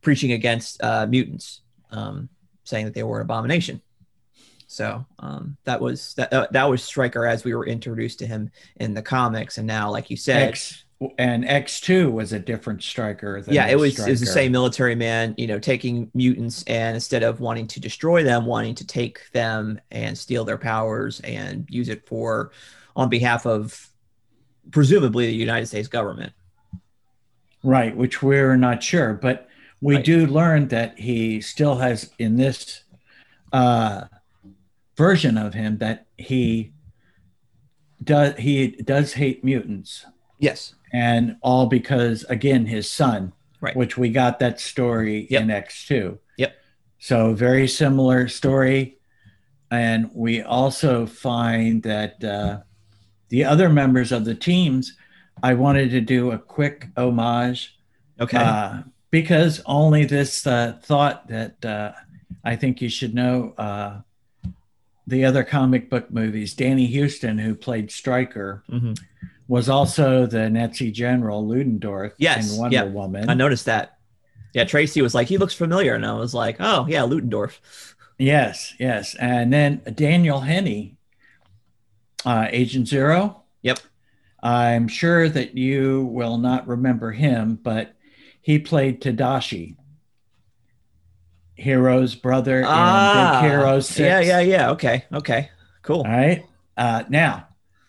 preaching 0.01 0.31
against 0.31 0.81
uh, 0.83 1.05
mutants, 1.07 1.61
um, 1.91 2.29
saying 2.63 2.85
that 2.85 2.93
they 2.93 3.03
were 3.03 3.19
an 3.19 3.25
abomination. 3.25 3.81
So 4.67 5.05
um, 5.19 5.57
that 5.65 5.81
was 5.81 6.13
that. 6.13 6.31
Uh, 6.31 6.47
that 6.51 6.69
was 6.69 6.81
Stryker 6.81 7.25
as 7.25 7.43
we 7.43 7.53
were 7.53 7.65
introduced 7.65 8.19
to 8.19 8.27
him 8.27 8.51
in 8.77 8.93
the 8.93 9.01
comics, 9.01 9.57
and 9.57 9.67
now, 9.67 9.91
like 9.91 10.09
you 10.09 10.15
said, 10.15 10.49
X 10.49 10.85
and 11.17 11.45
X 11.45 11.81
two 11.81 12.09
was 12.09 12.31
a 12.31 12.39
different 12.39 12.81
Stryker. 12.81 13.41
Than 13.41 13.53
yeah, 13.53 13.67
it 13.67 13.77
was 13.77 13.99
it 13.99 14.09
was 14.09 14.21
the 14.21 14.25
same 14.25 14.53
military 14.53 14.95
man, 14.95 15.35
you 15.37 15.47
know, 15.47 15.59
taking 15.59 16.09
mutants 16.13 16.63
and 16.67 16.95
instead 16.95 17.21
of 17.21 17.41
wanting 17.41 17.67
to 17.67 17.81
destroy 17.81 18.23
them, 18.23 18.45
wanting 18.45 18.75
to 18.75 18.87
take 18.87 19.29
them 19.31 19.81
and 19.91 20.17
steal 20.17 20.45
their 20.45 20.57
powers 20.57 21.19
and 21.19 21.65
use 21.69 21.89
it 21.89 22.07
for 22.07 22.51
on 22.95 23.09
behalf 23.09 23.45
of 23.45 23.90
presumably 24.69 25.25
the 25.27 25.33
United 25.33 25.65
States 25.67 25.87
government. 25.87 26.33
right? 27.63 27.95
Which 27.95 28.23
we're 28.23 28.57
not 28.57 28.81
sure, 28.81 29.13
but 29.13 29.47
we 29.81 29.95
Right. 29.97 30.05
do 30.05 30.25
learn 30.25 30.67
that 30.69 30.97
he 30.99 31.41
still 31.41 31.75
has 31.77 32.09
in 32.17 32.37
this 32.37 32.83
uh, 33.53 34.05
version 34.97 35.37
of 35.37 35.53
him 35.53 35.77
that 35.77 36.07
he 36.17 36.71
does 38.03 38.35
he 38.37 38.69
does 38.69 39.13
hate 39.13 39.43
mutants, 39.43 40.05
Yes. 40.39 40.73
and 40.91 41.35
all 41.41 41.67
because 41.67 42.23
again 42.29 42.65
his 42.65 42.89
son, 42.89 43.33
Right. 43.59 43.75
which 43.75 43.95
we 43.95 44.09
got 44.09 44.39
that 44.39 44.59
story 44.59 45.27
Yep. 45.29 45.41
in 45.43 45.51
X 45.51 45.85
two. 45.85 46.17
Yep. 46.37 46.55
So 46.97 47.33
very 47.35 47.67
similar 47.67 48.27
story, 48.27 48.97
and 49.69 50.09
we 50.15 50.41
also 50.41 51.05
find 51.05 51.83
that 51.83 52.23
uh, 52.23 52.61
the 53.31 53.43
other 53.43 53.67
members 53.69 54.11
of 54.11 54.25
the 54.25 54.35
teams. 54.35 54.95
I 55.41 55.55
wanted 55.55 55.89
to 55.91 56.01
do 56.01 56.31
a 56.31 56.37
quick 56.37 56.87
homage 56.95 57.75
Okay. 58.19 58.37
uh, 58.37 58.83
because 59.09 59.61
only 59.65 60.05
this 60.05 60.45
uh, 60.45 60.77
thought 60.83 61.27
that 61.29 61.65
uh, 61.65 61.93
I 62.43 62.55
think 62.55 62.79
you 62.81 62.89
should 62.89 63.15
know 63.15 63.53
uh, 63.57 64.01
the 65.07 65.25
other 65.25 65.43
comic 65.43 65.89
book 65.89 66.11
movies. 66.11 66.53
Danny 66.53 66.85
Huston, 66.93 67.37
who 67.39 67.55
played 67.55 67.89
Stryker, 67.91 68.63
Mhm. 68.69 68.99
was 69.47 69.67
also 69.69 70.25
the 70.27 70.49
Nazi 70.49 70.91
general 70.91 71.47
Ludendorff 71.47 72.13
Yes, 72.17 72.53
in 72.53 72.59
Wonder 72.59 72.75
yeah. 72.75 72.83
Woman. 72.83 73.29
I 73.29 73.33
noticed 73.33 73.65
that. 73.65 73.97
Yeah, 74.53 74.65
Tracy 74.65 75.01
was 75.01 75.15
like, 75.15 75.27
he 75.27 75.37
looks 75.37 75.53
familiar, 75.53 75.95
and 75.95 76.05
I 76.05 76.13
was 76.13 76.33
like, 76.33 76.57
oh 76.59 76.85
yeah, 76.87 77.03
Ludendorff. 77.03 77.95
Yes, 78.19 78.75
yes. 78.79 79.15
And 79.15 79.51
then 79.51 79.81
Daniel 79.95 80.41
Henney, 80.41 80.97
uh, 82.25 82.47
Agent 82.49 82.87
Zero. 82.87 83.43
Yep. 83.61 83.79
I'm 84.43 84.87
sure 84.87 85.29
that 85.29 85.55
you 85.57 86.05
will 86.05 86.37
not 86.37 86.67
remember 86.67 87.11
him, 87.11 87.59
but 87.61 87.93
he 88.41 88.57
played 88.59 89.01
Tadashi, 89.01 89.75
Hero's 91.55 92.15
brother 92.15 92.59
in 92.61 92.65
Big 92.65 93.41
Hero 93.51 93.79
6. 93.79 93.99
Ah, 93.99 94.03
yeah, 94.03 94.19
yeah, 94.19 94.39
yeah. 94.39 94.69
Okay, 94.71 95.05
okay, 95.13 95.49
cool. 95.83 95.97
All 95.97 96.03
right. 96.11 96.43
Uh, 96.75 97.03
now, 97.09 97.47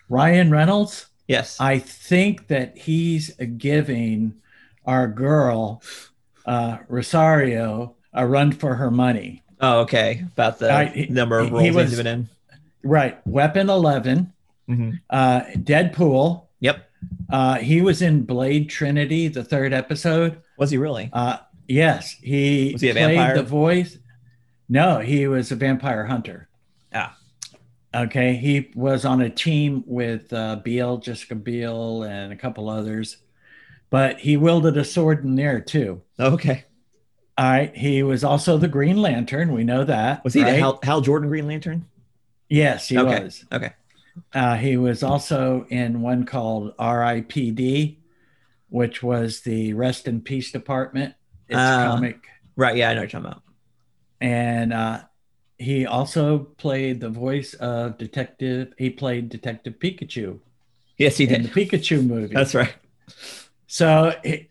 Ryan 0.08 0.50
Reynolds, 0.50 1.06
Yes. 1.28 1.58
I 1.60 1.78
think 1.78 2.48
that 2.48 2.76
he's 2.76 3.30
giving 3.56 4.34
our 4.84 5.06
girl, 5.08 5.82
uh, 6.44 6.78
Rosario, 6.88 7.94
a 8.12 8.26
run 8.26 8.52
for 8.52 8.74
her 8.74 8.90
money. 8.90 9.42
oh, 9.60 9.80
okay. 9.82 10.24
About 10.32 10.58
the 10.58 10.70
I- 10.70 11.06
number 11.08 11.38
of 11.38 11.46
he 11.46 11.52
roles 11.54 11.72
was- 11.76 11.88
he's 11.90 11.96
been 11.98 12.06
in. 12.06 12.28
Right. 12.82 13.24
Weapon 13.26 13.68
11, 13.70 14.32
Mhm. 14.68 15.00
uh, 15.10 15.40
Deadpool. 15.56 16.46
Yep. 16.60 16.88
Uh, 17.30 17.56
he 17.58 17.80
was 17.80 18.00
in 18.02 18.22
Blade 18.22 18.68
Trinity, 18.68 19.28
the 19.28 19.42
third 19.44 19.72
episode. 19.72 20.38
Was 20.58 20.70
he 20.70 20.78
really? 20.78 21.10
Uh, 21.12 21.38
yes, 21.68 22.12
he, 22.22 22.70
Was 22.72 22.82
he 22.82 22.92
played 22.92 23.16
vampire? 23.16 23.36
the 23.36 23.42
voice. 23.42 23.98
No, 24.68 25.00
he 25.00 25.26
was 25.26 25.50
a 25.50 25.56
vampire 25.56 26.04
hunter. 26.06 26.48
Ah. 26.94 27.16
Okay, 27.94 28.36
he 28.36 28.70
was 28.74 29.04
on 29.04 29.20
a 29.20 29.28
team 29.28 29.82
with 29.86 30.32
uh, 30.32 30.56
Biel, 30.56 30.98
Jessica 30.98 31.34
Biel, 31.34 32.04
and 32.04 32.32
a 32.32 32.36
couple 32.36 32.70
others, 32.70 33.18
but 33.90 34.18
he 34.20 34.36
wielded 34.36 34.76
a 34.78 34.84
sword 34.84 35.24
in 35.24 35.34
there 35.34 35.60
too. 35.60 36.00
Okay. 36.18 36.64
All 37.36 37.50
right, 37.50 37.74
he 37.76 38.02
was 38.02 38.24
also 38.24 38.56
the 38.58 38.68
Green 38.68 38.96
Lantern. 38.98 39.52
We 39.52 39.64
know 39.64 39.84
that. 39.84 40.22
Was 40.24 40.34
he 40.34 40.42
the? 40.42 40.54
Hal, 40.54 40.78
Hal 40.82 41.00
Jordan 41.00 41.28
Green 41.28 41.46
Lantern? 41.46 41.84
Yes, 42.52 42.88
he 42.88 42.98
Okay. 42.98 43.24
was. 43.24 43.44
Okay. 43.50 43.72
Uh, 44.34 44.56
he 44.56 44.76
was 44.76 45.02
also 45.02 45.64
in 45.70 46.02
one 46.02 46.26
called 46.26 46.74
R.I.P.D., 46.78 47.98
which 48.68 49.02
was 49.02 49.40
the 49.40 49.72
Rest 49.72 50.06
in 50.06 50.20
Peace 50.20 50.52
Department. 50.52 51.14
It's 51.48 51.56
Ah. 51.58 51.82
comic, 51.92 52.26
Right. 52.56 52.76
Yeah, 52.76 52.90
I 52.90 52.94
know 52.94 53.00
what 53.00 53.12
you're 53.12 53.20
talking 53.22 53.32
about. 53.32 53.42
and 54.20 54.72
uh, 54.74 55.00
he 55.58 55.86
also 55.86 56.38
played 56.58 57.00
the 57.00 57.08
voice 57.08 57.54
of 57.54 57.96
Detective. 57.96 58.74
He 58.76 58.90
played 58.90 59.30
Detective 59.30 59.74
Pikachu 59.78 60.40
Yes, 60.98 61.16
he 61.16 61.24
did. 61.26 61.36
in 61.36 61.42
the. 61.44 61.48
Pikachu 61.48 62.04
movie. 62.06 62.34
That's 62.34 62.54
right. 62.54 62.74
So 63.66 64.14
he, 64.22 64.48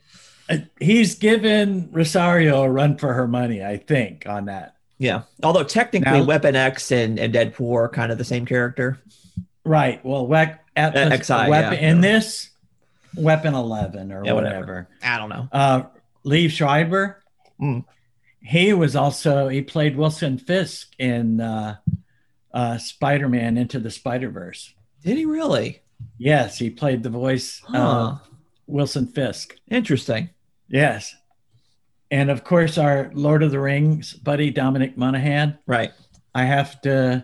uh, 0.49 0.57
he's 0.79 1.15
given 1.15 1.89
Rosario 1.91 2.63
a 2.63 2.69
run 2.69 2.97
for 2.97 3.13
her 3.13 3.27
money, 3.27 3.63
I 3.63 3.77
think, 3.77 4.25
on 4.27 4.45
that. 4.45 4.75
Yeah. 5.01 5.23
Although 5.41 5.63
technically, 5.63 6.19
Now- 6.19 6.25
Weapon 6.25 6.55
X 6.55 6.91
and, 6.91 7.17
and 7.17 7.33
Deadpool 7.33 7.73
are 7.75 7.89
kind 7.89 8.11
of 8.11 8.19
the 8.19 8.23
same 8.23 8.45
character. 8.45 8.99
Right. 9.65 10.03
Well, 10.05 10.27
wec- 10.27 10.59
Atlas, 10.75 11.25
XI, 11.27 11.33
weapon 11.49 11.73
yeah. 11.73 11.89
in 11.89 12.01
this 12.01 12.51
Weapon 13.15 13.55
Eleven 13.55 14.11
or 14.11 14.23
Yeah, 14.23 14.33
whatever. 14.33 14.59
whatever. 14.59 14.87
I 15.03 15.17
don't 15.17 15.29
know. 15.29 15.47
Uh, 15.51 15.83
Liev 16.23 16.51
Schreiber. 16.51 17.19
Mm. 17.59 17.83
He 18.43 18.73
was 18.73 18.95
also 18.95 19.47
he 19.47 19.61
played 19.63 19.95
Wilson 19.97 20.37
Fisk 20.37 20.91
in 20.99 21.41
uh, 21.41 21.77
uh, 22.53 22.77
Spider-Man 22.77 23.57
Into 23.57 23.79
the 23.79 23.89
Spider-Verse. 23.91 24.73
Did 25.03 25.17
he 25.17 25.25
really? 25.25 25.81
Yes, 26.19 26.59
he 26.59 26.69
played 26.69 27.01
the 27.01 27.09
voice 27.09 27.59
Huh. 27.65 27.77
of 27.77 28.21
Wilson 28.67 29.07
Fisk. 29.07 29.55
Interesting. 29.67 30.29
Yes, 30.67 31.15
and 32.11 32.29
of 32.29 32.43
course 32.43 32.77
our 32.77 33.09
Lord 33.13 33.41
of 33.41 33.51
the 33.51 33.59
Rings 33.59 34.13
buddy 34.13 34.51
Dominic 34.51 34.97
Monaghan. 34.97 35.57
Right. 35.65 35.91
I 36.35 36.43
have 36.43 36.79
to. 36.81 37.23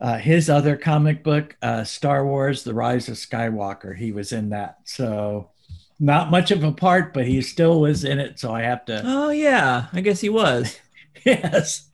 Uh, 0.00 0.16
his 0.16 0.48
other 0.48 0.76
comic 0.76 1.24
book, 1.24 1.56
uh, 1.60 1.82
Star 1.82 2.24
Wars: 2.24 2.62
The 2.62 2.72
Rise 2.72 3.08
of 3.08 3.16
Skywalker, 3.16 3.96
he 3.96 4.12
was 4.12 4.30
in 4.32 4.50
that. 4.50 4.78
So, 4.84 5.50
not 5.98 6.30
much 6.30 6.52
of 6.52 6.62
a 6.62 6.70
part, 6.70 7.12
but 7.12 7.26
he 7.26 7.42
still 7.42 7.80
was 7.80 8.04
in 8.04 8.20
it. 8.20 8.38
So 8.38 8.54
I 8.54 8.62
have 8.62 8.84
to. 8.84 9.02
Oh 9.04 9.30
yeah, 9.30 9.86
I 9.92 10.00
guess 10.00 10.20
he 10.20 10.28
was. 10.28 10.78
yes. 11.24 11.88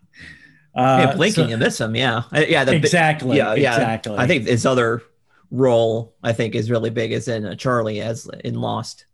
yeah, 0.77 0.83
Uh, 0.83 1.17
blinking, 1.17 1.45
so- 1.45 1.49
you 1.51 1.57
miss 1.57 1.81
him. 1.81 1.97
Yeah, 1.97 2.25
yeah. 2.33 2.65
The, 2.65 2.75
exactly. 2.75 3.39
Yeah, 3.39 3.55
yeah. 3.55 3.73
Exactly. 3.75 4.17
I 4.19 4.27
think 4.27 4.47
his 4.49 4.67
other 4.67 5.03
role, 5.51 6.15
I 6.23 6.35
think, 6.35 6.55
is 6.55 6.71
really 6.71 6.91
big, 6.91 7.11
is 7.11 7.27
in 7.27 7.47
uh, 7.47 7.55
Charlie 7.55 8.03
as 8.03 8.29
in 8.45 8.57
Lost. 8.61 9.07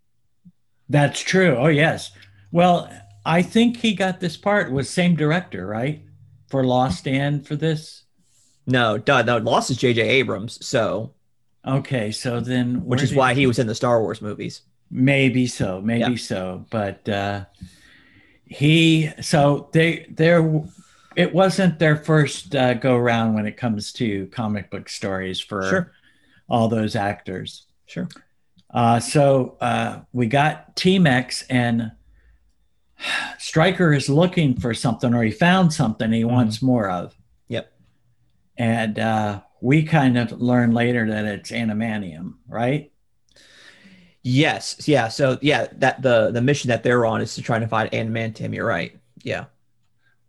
that's 0.89 1.21
true. 1.21 1.55
Oh 1.57 1.69
yes. 1.69 2.11
Well, 2.53 2.91
I 3.25 3.43
think 3.43 3.77
he 3.77 3.95
got 3.95 4.21
this 4.21 4.37
part 4.37 4.73
was 4.73 4.89
same 4.89 5.15
director, 5.15 5.67
right? 5.67 6.03
For 6.49 6.65
Lost 6.65 7.07
and 7.07 7.47
for 7.47 7.55
this. 7.57 8.03
No, 8.67 8.99
duh, 8.99 9.23
no, 9.23 9.37
Lost 9.39 9.71
is 9.71 9.77
J.J. 9.77 10.03
Abrams, 10.03 10.65
so 10.67 11.13
Okay, 11.67 12.11
so 12.11 12.41
then 12.41 12.85
which 12.87 13.03
is 13.03 13.15
why 13.15 13.35
he 13.35 13.47
was 13.47 13.59
in 13.59 13.67
the 13.67 13.75
Star 13.75 14.01
Wars 14.01 14.23
movies. 14.23 14.63
maybe 14.91 15.47
so, 15.47 15.81
maybe 15.81 16.13
Yeah. 16.13 16.17
so, 16.17 16.67
but 16.71 17.07
uh, 17.09 17.45
he 18.47 19.11
so 19.21 19.69
they 19.73 20.07
there 20.11 20.63
it 21.17 21.33
wasn't 21.35 21.79
their 21.79 21.97
first 21.97 22.55
uh, 22.55 22.75
go 22.75 22.97
round 22.97 23.35
when 23.35 23.47
it 23.47 23.57
comes 23.57 23.93
to 23.95 24.27
comic 24.29 24.71
book 24.71 24.89
stories 24.89 25.41
for 25.41 25.63
Sure, 25.69 25.93
all 26.49 26.69
those 26.69 26.97
actors. 26.97 27.67
sure. 27.87 28.09
Uh, 28.73 29.01
so 29.01 29.57
uh, 29.61 30.01
we 30.13 30.27
got 30.27 30.77
Team 30.77 31.07
X, 31.07 31.43
and 31.51 31.91
Stryker 33.39 33.93
is 33.93 34.09
looking 34.09 34.55
for 34.59 34.75
something, 34.75 35.15
or 35.15 35.23
he 35.23 35.31
found 35.31 35.73
something 35.73 36.13
he 36.13 36.25
wants 36.25 36.63
more 36.63 36.89
of. 36.91 37.15
Yep. 37.49 37.73
And 38.57 38.99
uh, 38.99 39.41
we 39.61 39.83
kind 39.83 40.19
of 40.19 40.41
learn 40.41 40.73
later 40.73 41.09
that 41.09 41.25
it's 41.25 41.51
adamantium, 41.51 42.35
right? 42.47 42.93
Yes, 44.23 44.87
yeah. 44.87 45.09
So 45.09 45.39
yeah, 45.41 45.69
that 45.79 46.03
the 46.03 46.31
the 46.31 46.43
mission 46.43 46.69
that 46.69 46.83
they're 46.83 47.07
on 47.07 47.23
is 47.23 47.35
to 47.37 47.43
try 47.43 47.59
to 47.59 47.67
find 47.67 47.91
Adamantium. 47.91 48.55
You're 48.55 48.67
right. 48.67 48.99
Yeah. 49.23 49.47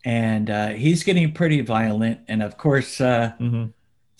And 0.06 0.50
uh, 0.50 0.70
he's 0.70 1.04
getting 1.04 1.34
pretty 1.34 1.62
violent, 1.62 2.22
and 2.28 2.42
of 2.42 2.58
course, 2.58 3.02
uh, 3.02 3.34
Mm-hmm. 3.40 3.66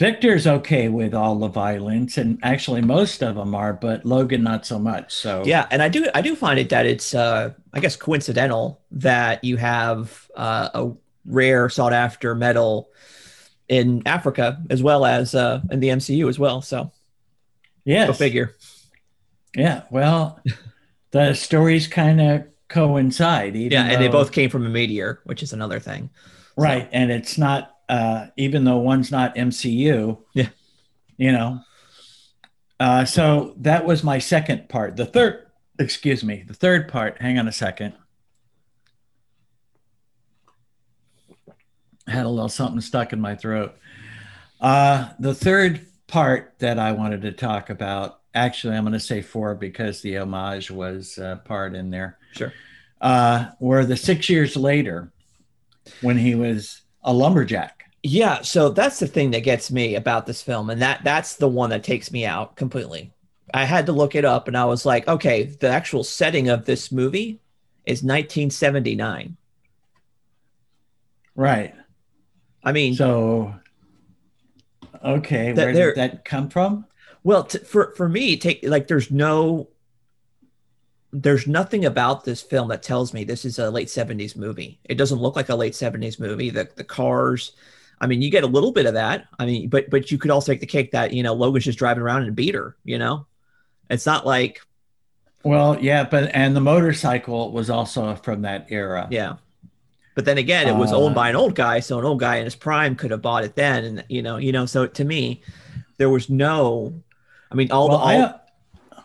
Victor's 0.02 0.48
okay 0.48 0.90
with 0.90 1.14
all 1.14 1.36
the 1.36 1.48
violence, 1.48 2.18
and 2.18 2.40
actually 2.42 2.82
most 2.82 3.22
of 3.22 3.36
them 3.36 3.54
are, 3.54 3.72
but 3.72 4.04
Logan 4.04 4.42
not 4.42 4.66
so 4.66 4.80
much. 4.80 5.14
So 5.14 5.44
Yeah, 5.46 5.68
and 5.70 5.80
I 5.80 5.90
do 5.90 6.08
I 6.16 6.22
do 6.22 6.36
find 6.36 6.58
it 6.58 6.70
that 6.70 6.88
it's 6.88 7.14
uh 7.14 7.54
I 7.72 7.80
guess 7.80 7.96
coincidental 7.96 8.82
that 8.90 9.44
you 9.44 9.58
have 9.58 10.28
uh, 10.36 10.70
a 10.74 10.92
rare 11.26 11.70
sought 11.70 11.94
after 11.94 12.34
metal 12.34 12.90
in 13.68 14.02
Africa 14.08 14.64
as 14.72 14.82
well 14.82 15.06
as 15.06 15.36
uh 15.36 15.62
in 15.70 15.80
the 15.80 15.90
MCU 15.90 16.28
as 16.28 16.40
well. 16.40 16.64
So 16.64 16.92
yeah, 17.86 18.08
go 18.08 18.14
figure. 18.14 18.56
Yeah, 19.56 19.84
well, 19.92 20.42
the 21.12 21.36
stories 21.36 21.88
kind 21.88 22.20
of 22.20 22.46
coincide. 22.70 23.56
Yeah, 23.56 23.84
and 23.84 24.02
they 24.02 24.08
both 24.08 24.32
came 24.32 24.50
from 24.50 24.66
a 24.66 24.70
meteor, 24.70 25.22
which 25.26 25.44
is 25.44 25.54
another 25.54 25.80
thing. 25.80 26.10
right, 26.58 26.90
and 26.92 27.12
it's 27.12 27.38
not 27.38 27.71
uh, 27.92 28.28
even 28.38 28.64
though 28.64 28.78
one's 28.80 29.12
not 29.12 29.36
MCU. 29.36 30.18
Yeah. 30.34 30.50
you 31.18 31.32
know. 31.32 31.60
Uh, 32.80 33.06
so 33.06 33.54
that 33.58 33.86
was 33.86 34.04
my 34.04 34.18
second 34.18 34.68
part. 34.70 34.96
The 34.96 35.06
third, 35.06 35.46
excuse 35.78 36.24
me, 36.24 36.44
the 36.48 36.56
third 36.56 36.88
part. 36.88 37.22
Hang 37.22 37.38
on 37.38 37.48
a 37.48 37.52
second. 37.52 37.94
I 42.08 42.12
had 42.12 42.26
a 42.26 42.30
little 42.30 42.50
something 42.50 42.82
stuck 42.82 43.14
in 43.14 43.22
my 43.22 43.36
throat. 43.36 43.76
Uh, 44.60 45.10
the 45.20 45.36
third 45.36 45.86
part 46.08 46.56
that 46.60 46.80
I 46.80 46.92
wanted 46.94 47.22
to 47.24 47.32
talk 47.32 47.70
about, 47.70 48.20
actually, 48.34 48.76
I'm 48.76 48.84
going 48.84 48.94
to 48.94 49.00
say 49.00 49.22
four 49.22 49.56
because 49.56 50.02
the 50.02 50.18
homage 50.18 50.72
was 50.72 51.18
uh, 51.18 51.38
part 51.46 51.76
in 51.76 51.90
there, 51.90 52.18
Sure. 52.34 52.54
uh, 53.00 53.50
were 53.60 53.86
the 53.86 53.98
six 53.98 54.30
years 54.30 54.56
later 54.58 55.12
when 56.02 56.18
he 56.18 56.36
was 56.36 56.82
a 57.04 57.14
lumberjack. 57.14 57.81
Yeah, 58.04 58.42
so 58.42 58.70
that's 58.70 59.00
the 59.00 59.08
thing 59.08 59.32
that 59.32 59.42
gets 59.42 59.72
me 59.72 59.96
about 59.96 60.26
this 60.26 60.42
film, 60.42 60.70
and 60.70 60.82
that 60.82 61.04
that's 61.04 61.36
the 61.36 61.48
one 61.48 61.70
that 61.70 61.84
takes 61.84 62.12
me 62.12 62.26
out 62.26 62.56
completely. 62.56 63.14
I 63.54 63.66
had 63.66 63.86
to 63.88 63.92
look 63.92 64.16
it 64.16 64.26
up, 64.26 64.48
and 64.48 64.58
I 64.58 64.66
was 64.66 64.86
like, 64.86 65.08
okay, 65.08 65.44
the 65.44 65.70
actual 65.70 66.04
setting 66.04 66.50
of 66.50 66.66
this 66.66 66.92
movie 66.92 67.42
is 67.86 68.02
1979. 68.04 69.38
Right. 71.36 71.74
I 72.64 72.72
mean, 72.72 72.94
So, 72.96 73.56
okay, 75.04 75.52
That 75.54 75.74
where 75.74 75.74
did 75.74 75.96
that 75.96 76.26
come 76.26 76.50
from? 76.50 76.86
Well, 77.24 77.44
t- 77.46 77.60
for 77.60 77.94
for 77.96 78.08
me, 78.10 78.38
take 78.38 78.64
like 78.64 78.88
there's 78.88 79.12
no 79.12 79.70
there's 81.14 81.48
nothing 81.48 81.86
about 81.86 82.24
this 82.24 82.42
film 82.42 82.70
that 82.70 82.84
tells 82.84 83.14
me 83.14 83.24
this 83.24 83.44
is 83.46 83.60
a 83.60 83.70
late 83.70 83.90
70s 83.90 84.36
movie. 84.36 84.80
It 84.86 84.96
doesn't 84.96 85.20
look 85.20 85.36
like 85.36 85.50
a 85.50 85.56
late 85.56 85.76
70s 85.76 86.20
movie. 86.20 86.50
The 86.50 86.70
the 86.76 86.84
cars, 86.84 87.52
I 88.02 88.08
mean, 88.08 88.22
you 88.22 88.32
get 88.32 88.44
a 88.44 88.48
little 88.48 88.72
bit 88.74 88.88
of 88.88 88.96
that. 88.96 89.28
I 89.40 89.46
mean, 89.46 89.70
but 89.70 89.90
but 89.92 90.12
you 90.12 90.18
could 90.18 90.32
also 90.32 90.52
take 90.52 90.60
the 90.60 90.66
cake 90.68 90.92
that, 90.92 91.14
you 91.14 91.24
know, 91.24 91.34
Logan's 91.34 91.66
just 91.66 91.80
driving 91.80 92.04
around 92.04 92.24
in 92.24 92.30
a 92.30 92.34
beater, 92.34 92.76
you 92.84 92.98
know? 93.00 93.28
It's 93.90 94.06
not 94.08 94.26
like, 94.26 94.62
Well, 95.44 95.78
yeah, 95.80 96.04
but 96.04 96.32
and 96.34 96.56
the 96.56 96.62
motorcycle 96.62 97.52
was 97.52 97.70
also 97.70 98.16
from 98.16 98.42
that 98.44 98.68
era. 98.70 99.08
yeah. 99.12 99.36
But 100.16 100.26
then 100.26 100.38
again, 100.38 100.68
it 100.68 100.76
was 100.76 100.92
Uh, 100.92 100.98
owned 100.98 101.16
by 101.16 101.30
an 101.30 101.36
old 101.38 101.56
guy, 101.56 101.80
so 101.80 102.00
an 102.00 102.06
old 102.06 102.20
guy 102.20 102.38
in 102.38 102.46
his 102.46 102.56
prime 102.56 102.96
could 102.96 103.12
have 103.12 103.22
bought 103.22 103.46
it 103.46 103.56
then 103.56 103.86
and 103.86 104.04
you 104.10 104.22
know, 104.22 104.38
you 104.38 104.52
know, 104.52 104.66
so 104.66 104.88
to 104.88 105.06
me, 105.06 105.42
there 105.98 106.10
was 106.10 106.30
no 106.30 106.94
I 107.52 107.56
mean, 107.56 107.72
all 107.72 107.90
Well, 107.90 107.98
the 108.00 108.04
all, 108.04 108.24
I, 108.24 108.34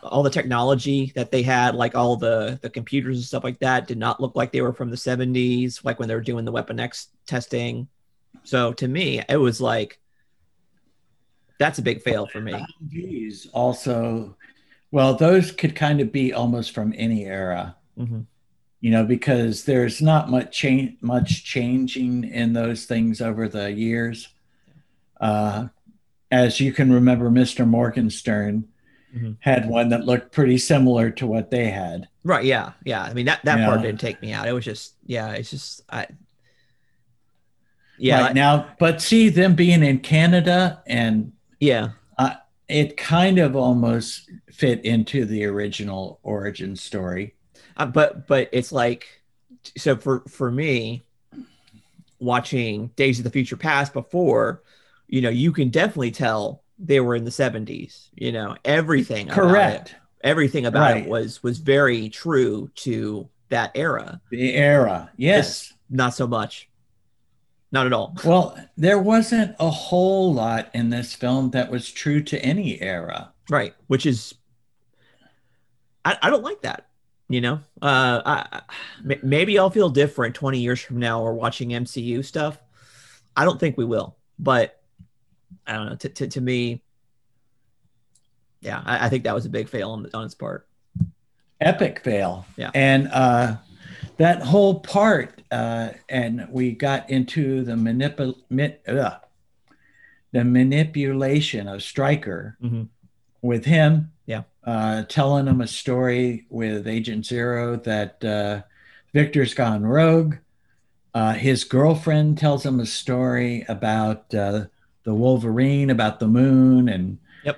all 0.03 0.23
the 0.23 0.29
technology 0.29 1.11
that 1.15 1.31
they 1.31 1.43
had, 1.43 1.75
like 1.75 1.95
all 1.95 2.15
the 2.17 2.59
the 2.61 2.69
computers 2.69 3.17
and 3.17 3.25
stuff 3.25 3.43
like 3.43 3.59
that, 3.59 3.87
did 3.87 3.97
not 3.97 4.21
look 4.21 4.35
like 4.35 4.51
they 4.51 4.61
were 4.61 4.73
from 4.73 4.89
the 4.89 4.97
70s, 4.97 5.83
like 5.85 5.99
when 5.99 6.07
they 6.07 6.15
were 6.15 6.21
doing 6.21 6.45
the 6.45 6.51
Weapon 6.51 6.79
X 6.79 7.07
testing. 7.25 7.87
So 8.47 8.71
to 8.73 8.87
me, 8.87 9.21
it 9.27 9.35
was 9.35 9.59
like 9.59 9.99
that's 11.59 11.79
a 11.79 11.81
big 11.81 12.01
fail 12.01 12.25
for 12.27 12.39
me. 12.39 12.53
Humvees 12.81 13.47
also, 13.53 14.37
well, 14.91 15.15
those 15.15 15.51
could 15.51 15.75
kind 15.75 15.99
of 15.99 16.11
be 16.13 16.33
almost 16.33 16.71
from 16.71 16.93
any 16.95 17.25
era, 17.25 17.75
hmm 17.97 18.21
you 18.79 18.91
know, 18.91 19.03
because 19.03 19.65
there's 19.65 20.01
not 20.03 20.29
much 20.29 20.55
change, 20.55 20.97
much 21.01 21.43
changing 21.43 22.23
in 22.23 22.53
those 22.53 22.85
things 22.85 23.21
over 23.21 23.49
the 23.49 23.71
years. 23.71 24.27
Uh, 25.19 25.67
as 26.31 26.59
you 26.59 26.71
can 26.71 26.93
remember, 26.93 27.29
Mr. 27.31 27.65
Morgenstern 27.65 28.65
Mhm. 29.15 29.37
had 29.39 29.67
one 29.67 29.89
that 29.89 30.05
looked 30.05 30.31
pretty 30.31 30.57
similar 30.57 31.09
to 31.11 31.25
what 31.25 31.49
they 31.49 31.71
had. 31.71 32.07
Right? 32.23 32.45
Yeah, 32.45 32.73
yeah. 32.85 33.01
I 33.01 33.13
mean 33.13 33.25
that 33.25 33.43
that 33.45 33.65
part 33.65 33.81
didn't 33.81 33.99
take 33.99 34.21
me 34.21 34.31
out. 34.31 34.47
It 34.47 34.53
was 34.53 34.65
just 34.65 34.93
yeah, 35.05 35.31
it's 35.31 35.49
just 35.49 35.81
I. 35.89 36.07
Yeah, 37.99 38.21
right 38.21 38.35
now, 38.35 38.67
but 38.79 39.01
see 39.01 39.29
them 39.29 39.55
being 39.55 39.83
in 39.83 39.99
Canada 39.99 40.81
and 40.87 41.33
yeah, 41.59 41.91
it 42.69 42.97
kind 42.97 43.39
of 43.39 43.55
almost 43.55 44.29
fit 44.51 44.83
into 44.83 45.23
the 45.25 45.45
original 45.45 46.19
origin 46.21 46.75
story. 46.75 47.33
Uh, 47.77 47.85
but 47.85 48.27
but 48.27 48.49
it's 48.51 48.71
like 48.71 49.07
so 49.77 49.95
for 49.95 50.23
for 50.27 50.51
me 50.51 51.03
watching 52.19 52.87
days 52.95 53.19
of 53.19 53.23
the 53.23 53.29
future 53.29 53.57
past 53.57 53.93
before 53.93 54.63
you 55.07 55.21
know 55.21 55.29
you 55.29 55.51
can 55.51 55.69
definitely 55.69 56.11
tell 56.11 56.63
they 56.79 56.99
were 56.99 57.15
in 57.15 57.23
the 57.25 57.31
70s 57.31 58.09
you 58.15 58.31
know 58.31 58.55
everything 58.65 59.27
about 59.29 59.37
it. 59.37 59.49
Correct. 59.49 59.95
Everything 60.23 60.65
about 60.65 60.93
Right. 60.93 61.03
it 61.03 61.09
was 61.09 61.43
was 61.43 61.59
very 61.59 62.09
true 62.09 62.69
to 62.75 63.29
that 63.49 63.71
era. 63.75 64.19
The 64.31 64.53
era, 64.55 65.09
yes. 65.15 65.47
This- 65.69 65.73
Not 65.89 66.13
so 66.15 66.27
much. 66.27 66.67
Not 67.71 67.85
at 67.85 67.93
all. 67.93 68.15
Well, 68.23 68.57
there 68.77 68.99
wasn't 68.99 69.55
a 69.59 69.69
whole 69.69 70.33
lot 70.33 70.69
in 70.73 70.89
this 70.89 71.13
film 71.13 71.51
that 71.51 71.69
was 71.69 71.91
true 71.91 72.23
to 72.23 72.39
any 72.39 72.81
era. 72.81 73.33
Right. 73.49 73.73
Which 73.87 74.05
is, 74.05 74.35
I, 76.05 76.17
I 76.21 76.29
don't 76.29 76.43
like 76.43 76.61
that. 76.61 76.87
You 77.29 77.41
know, 77.41 77.59
uh, 77.81 78.21
I, 78.25 78.61
maybe 79.21 79.59
I'll 79.59 79.69
feel 79.69 79.89
different 79.89 80.33
20 80.33 80.59
years 80.59 80.79
from 80.79 80.97
now 80.97 81.21
or 81.21 81.33
watching 81.33 81.69
MCU 81.69 82.23
stuff. 82.23 82.57
I 83.35 83.43
don't 83.43 83.59
think 83.59 83.77
we 83.77 83.83
will, 83.83 84.15
but 84.39 84.81
I 85.65 85.73
don't 85.73 85.89
know. 85.89 85.95
To, 85.97 86.09
to, 86.09 86.27
to 86.27 86.41
me, 86.41 86.81
yeah, 88.61 88.81
I, 88.85 89.07
I 89.07 89.09
think 89.09 89.25
that 89.25 89.35
was 89.35 89.45
a 89.45 89.49
big 89.49 89.67
fail 89.67 89.91
on, 89.91 90.09
on 90.13 90.23
its 90.23 90.35
part. 90.35 90.69
Epic 91.59 91.99
fail. 92.01 92.45
Yeah. 92.55 92.71
And 92.73 93.09
uh, 93.11 93.57
that 94.17 94.41
whole 94.41 94.79
part, 94.79 95.41
uh, 95.51 95.89
and 96.09 96.47
we 96.51 96.71
got 96.71 97.09
into 97.09 97.63
the 97.63 97.73
manipul- 97.73 98.37
the 100.31 100.43
manipulation 100.43 101.67
of 101.67 101.81
Stryker 101.83 102.57
Mhm. 102.61 102.87
with 103.41 103.65
him. 103.65 104.11
Yeah. 104.25 104.43
Uh, 104.63 105.03
telling 105.03 105.47
him 105.47 105.61
a 105.61 105.67
story 105.67 106.45
with 106.49 106.87
Agent 106.87 107.25
Zero 107.25 107.77
that 107.77 108.23
uh, 108.23 108.61
Victor's 109.13 109.53
gone 109.53 109.83
rogue. 109.83 110.35
Uh, 111.13 111.33
his 111.33 111.63
girlfriend 111.63 112.37
tells 112.37 112.65
him 112.65 112.79
a 112.79 112.85
story 112.85 113.65
about 113.69 114.33
uh, 114.35 114.65
the 115.03 115.13
Wolverine, 115.13 115.89
about 115.89 116.19
the 116.19 116.27
moon, 116.27 116.89
and 116.89 117.17
Yep. 117.45 117.57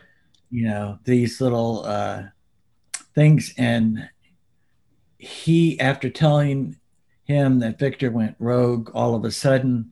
you 0.52 0.66
know 0.68 1.00
these 1.04 1.42
little 1.42 1.84
uh, 1.86 2.26
things. 3.16 3.54
And 3.58 4.08
he, 5.20 5.80
after 5.80 6.10
telling 6.10 6.78
him 7.26 7.60
that 7.60 7.78
Victor 7.78 8.10
went 8.10 8.36
rogue, 8.40 8.90
all 8.96 9.14
of 9.14 9.24
a 9.26 9.32
sudden 9.32 9.92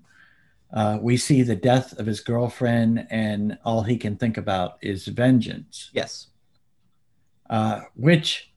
uh, 0.74 0.98
we 1.02 1.18
see 1.18 1.44
the 1.44 1.56
death 1.56 1.98
of 2.00 2.06
his 2.08 2.22
girlfriend, 2.22 3.06
and 3.12 3.58
all 3.64 3.84
he 3.84 3.98
can 3.98 4.16
think 4.16 4.38
about 4.38 4.78
is 4.82 5.06
vengeance 5.06 5.92
Yes. 5.94 6.28
uh, 7.50 7.82
which 7.94 8.52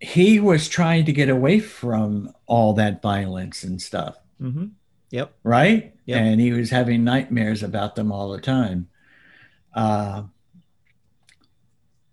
he 0.00 0.40
was 0.40 0.68
trying 0.68 1.04
to 1.06 1.12
get 1.12 1.28
away 1.28 1.60
from 1.60 2.32
all 2.46 2.72
that 2.74 3.00
violence 3.00 3.62
and 3.62 3.80
stuff, 3.80 4.16
Mm-hmm. 4.40 4.66
Yep. 5.10 5.32
right? 5.44 5.94
Yep. 6.06 6.18
And 6.20 6.40
he 6.40 6.52
was 6.52 6.70
having 6.70 7.04
nightmares 7.04 7.62
about 7.62 7.94
them 7.94 8.10
all 8.10 8.30
the 8.32 8.40
time, 8.40 8.88
uh, 9.74 10.24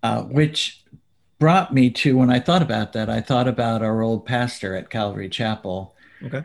uh, 0.03 0.21
which 0.23 0.78
brought 1.39 1.73
me 1.73 1.89
to 1.89 2.17
when 2.17 2.29
I 2.29 2.39
thought 2.39 2.61
about 2.61 2.93
that, 2.93 3.09
I 3.09 3.21
thought 3.21 3.47
about 3.47 3.81
our 3.81 4.01
old 4.01 4.25
pastor 4.25 4.75
at 4.75 4.89
Calvary 4.89 5.29
Chapel 5.29 5.95
Okay. 6.23 6.43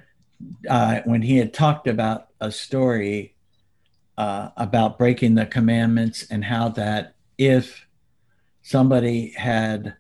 uh, 0.69 1.01
when 1.05 1.23
he 1.23 1.37
had 1.37 1.53
talked 1.53 1.89
about 1.89 2.29
a 2.41 2.51
story 2.53 3.35
uh, 4.17 4.51
about 4.57 4.97
breaking 4.99 5.35
the 5.35 5.47
commandments 5.47 6.25
and 6.31 6.45
how 6.45 6.69
that 6.71 7.17
if 7.37 7.87
somebody 8.63 9.31
had 9.37 9.97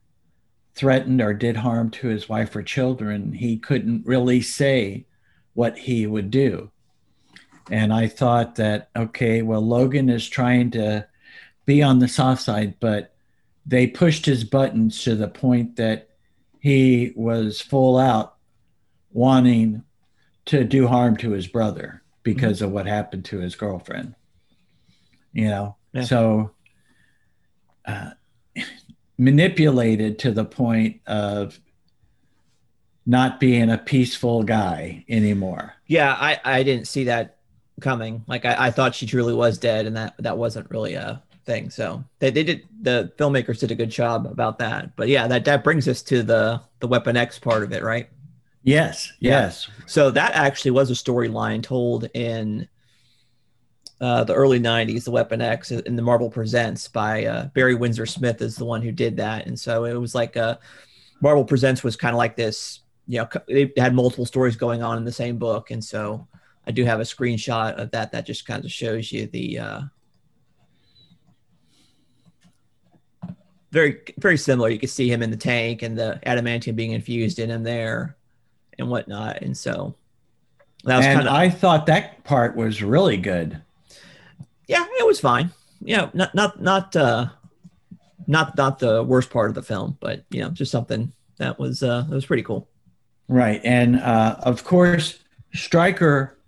threatened 0.77 1.21
or 1.21 1.35
did 1.35 1.57
harm 1.57 1.91
to 1.91 2.07
his 2.07 2.29
wife 2.29 2.55
or 2.55 2.63
children, 2.63 3.33
he 3.33 3.57
couldn't 3.59 4.07
really 4.07 4.41
say 4.41 5.07
what 5.55 5.77
he 5.79 6.07
would 6.07 6.31
do. 6.31 6.71
And 7.71 7.93
I 7.93 8.07
thought 8.09 8.57
that, 8.57 8.91
okay, 8.95 9.43
well, 9.43 9.61
Logan 9.61 10.09
is 10.09 10.29
trying 10.29 10.71
to 10.73 11.07
be 11.65 11.83
on 11.83 11.99
the 11.99 12.09
soft 12.09 12.43
side, 12.43 12.75
but 12.79 13.14
they 13.67 13.87
pushed 13.87 14.27
his 14.27 14.45
buttons 14.45 15.03
to 15.05 15.15
the 15.15 15.29
point 15.29 15.77
that 15.77 16.09
he 16.61 17.13
was 17.17 17.61
full 17.61 17.99
out 17.99 18.37
wanting 19.13 19.83
to 20.47 20.65
do 20.65 20.87
harm 20.87 21.17
to 21.17 21.31
his 21.31 21.47
brother 21.47 22.03
because 22.23 22.61
of 22.63 22.71
what 22.73 22.87
happened 22.87 23.25
to 23.27 23.39
his 23.39 23.55
girlfriend. 23.55 24.15
You 25.33 25.49
know, 25.49 25.77
Yeah. 25.93 26.05
so 26.05 26.51
uh, 27.87 28.11
manipulated 29.19 30.19
to 30.21 30.33
the 30.33 30.45
point 30.45 31.01
of 31.07 31.59
not 33.07 33.39
being 33.41 33.71
a 33.71 33.79
peaceful 33.79 34.43
guy 34.43 35.05
anymore. 35.09 35.75
Yeah, 35.87 36.13
I, 36.19 36.41
I 36.45 36.63
didn't 36.63 36.89
see 36.89 37.05
that 37.05 37.37
coming. 37.81 38.25
Like 38.27 38.45
I, 38.45 38.67
I 38.67 38.71
thought 38.71 38.95
she 38.95 39.07
truly 39.07 39.35
was 39.35 39.59
dead, 39.59 39.87
and 39.87 39.97
that 39.97 40.15
that 40.21 40.39
wasn't 40.39 40.71
really 40.71 40.95
a 40.95 41.23
thing. 41.45 41.71
So 41.71 42.05
they, 42.19 42.31
they 42.31 42.43
did 42.45 42.63
the 42.83 43.13
filmmakers 43.19 43.61
did 43.61 43.71
a 43.71 43.75
good 43.75 43.91
job 43.91 44.27
about 44.27 44.59
that. 44.59 44.97
But 44.97 45.09
yeah, 45.09 45.27
that 45.29 45.45
that 45.45 45.65
brings 45.65 45.89
us 45.89 46.03
to 46.03 46.23
the 46.23 46.61
the 46.81 46.89
Weapon 46.89 47.17
X 47.17 47.39
part 47.39 47.63
of 47.63 47.73
it, 47.73 47.83
right? 47.83 48.09
Yes, 48.63 49.13
Yeah. 49.21 49.43
yes. 49.43 49.69
So 49.87 50.11
that 50.11 50.33
actually 50.35 50.71
was 50.71 50.91
a 50.91 50.95
storyline 50.95 51.63
told 51.63 52.05
in 52.15 52.67
uh, 54.01 54.25
the 54.25 54.35
early 54.35 54.59
'90s, 54.59 55.05
the 55.05 55.11
Weapon 55.11 55.41
X 55.41 55.71
in 55.71 55.97
the 55.97 56.03
Marvel 56.03 56.31
Presents 56.31 56.89
by 56.89 57.27
uh, 57.27 57.47
Barry 57.55 57.75
Windsor 57.75 58.07
Smith 58.07 58.41
is 58.43 58.57
the 58.57 58.65
one 58.65 58.83
who 58.83 58.91
did 58.91 59.17
that, 59.19 59.47
and 59.47 59.59
so 59.59 59.85
it 59.85 59.95
was 59.95 60.15
like 60.15 60.37
uh, 60.37 60.57
Marvel 61.21 61.45
Presents 61.45 61.85
was 61.85 61.97
kind 61.97 62.15
of 62.15 62.19
like 62.19 62.37
this. 62.37 62.81
You 63.07 63.19
know, 63.21 63.29
they 63.47 63.71
had 63.77 63.95
multiple 63.95 64.25
stories 64.27 64.57
going 64.57 64.83
on 64.83 64.97
in 64.97 65.05
the 65.05 65.13
same 65.13 65.37
book, 65.37 65.71
and 65.71 65.85
so 65.85 66.27
I 66.67 66.71
do 66.71 66.85
have 66.85 67.01
a 67.01 67.05
screenshot 67.05 67.75
of 67.75 67.91
that 67.91 68.13
that 68.13 68.27
just 68.27 68.47
kind 68.47 68.65
of 68.65 68.73
shows 68.73 69.13
you 69.13 69.27
the 69.27 69.59
uh, 69.59 69.81
very 73.75 73.99
very 74.19 74.39
similar. 74.39 74.69
You 74.71 74.79
can 74.79 74.89
see 74.89 75.11
him 75.13 75.23
in 75.23 75.31
the 75.31 75.37
tank 75.37 75.83
and 75.83 75.99
the 75.99 76.19
adamantium 76.25 76.77
being 76.77 76.93
infused 76.93 77.39
in 77.39 77.51
him 77.51 77.63
there 77.65 78.17
and 78.79 78.89
whatnot, 78.89 79.43
and 79.43 79.55
so 79.57 79.95
that 80.85 80.97
was 80.97 81.05
and 81.07 81.17
kind 81.17 81.29
of 81.29 81.35
I 81.35 81.51
thought 81.51 81.87
that 81.87 82.25
part 82.25 82.57
was 82.57 82.83
really 82.83 83.17
good. 83.19 83.61
yeah, 84.69 84.85
it 84.99 85.07
was 85.07 85.21
fine. 85.21 85.51
You 85.83 85.97
know, 85.99 86.11
not 86.15 86.35
not 86.35 86.63
not 86.63 86.97
uh 86.97 87.27
not 88.27 88.57
not 88.57 88.79
the 88.79 89.03
worst 89.03 89.29
part 89.31 89.49
of 89.51 89.55
the 89.55 89.63
film, 89.63 89.99
but 90.01 90.25
you 90.31 90.41
know, 90.41 90.49
just 90.51 90.73
something 90.73 91.13
that 91.39 91.59
was 91.59 91.83
uh 91.83 92.03
that 92.09 92.15
was 92.15 92.25
pretty 92.27 92.43
cool. 92.45 92.69
Right. 93.29 93.61
And 93.65 93.97
uh, 93.97 94.37
of 94.41 94.65
course, 94.65 95.19
Stryker 95.55 96.39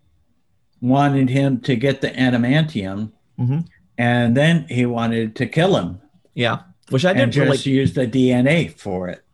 wanted 0.80 1.28
him 1.30 1.60
to 1.62 1.74
get 1.74 2.00
the 2.02 2.10
adamantium, 2.10 3.10
Mhm. 3.38 3.66
and 3.98 4.36
then 4.36 4.66
he 4.68 4.84
wanted 4.86 5.34
to 5.36 5.46
kill 5.46 5.76
him 5.76 6.00
Yeah. 6.34 6.58
Which 6.90 7.04
I 7.04 7.12
didn't 7.12 7.32
just 7.32 7.64
really 7.66 7.76
use 7.78 7.94
the 7.94 8.06
DNA 8.06 8.70
for 8.70 9.08
it. 9.08 9.24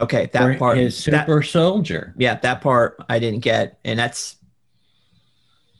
okay, 0.00 0.26
for 0.26 0.32
that 0.32 0.58
part 0.58 0.78
his 0.78 1.04
that- 1.04 1.26
super 1.26 1.42
soldier. 1.42 2.14
yeah, 2.16 2.36
that 2.36 2.60
part 2.60 2.96
I 3.08 3.18
didn't 3.18 3.40
get. 3.40 3.78
And 3.84 3.98
that's 3.98 4.36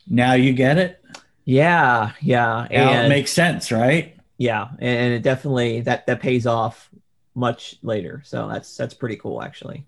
Now 0.09 0.35
you 0.35 0.53
get 0.53 0.79
it. 0.79 1.03
yeah, 1.45 2.13
yeah. 2.21 2.67
Now 2.71 3.05
it 3.05 3.09
makes 3.09 3.33
sense, 3.33 3.73
right? 3.73 4.17
yeah, 4.39 4.69
and 4.79 5.15
it 5.15 5.23
definitely 5.23 5.81
that 5.83 6.07
that 6.07 6.21
pays 6.21 6.47
off 6.47 6.91
much 7.35 7.77
later. 7.83 8.23
So 8.25 8.49
that's 8.49 8.77
that's 8.77 8.95
pretty 8.95 9.17
cool 9.17 9.43
actually. 9.43 9.87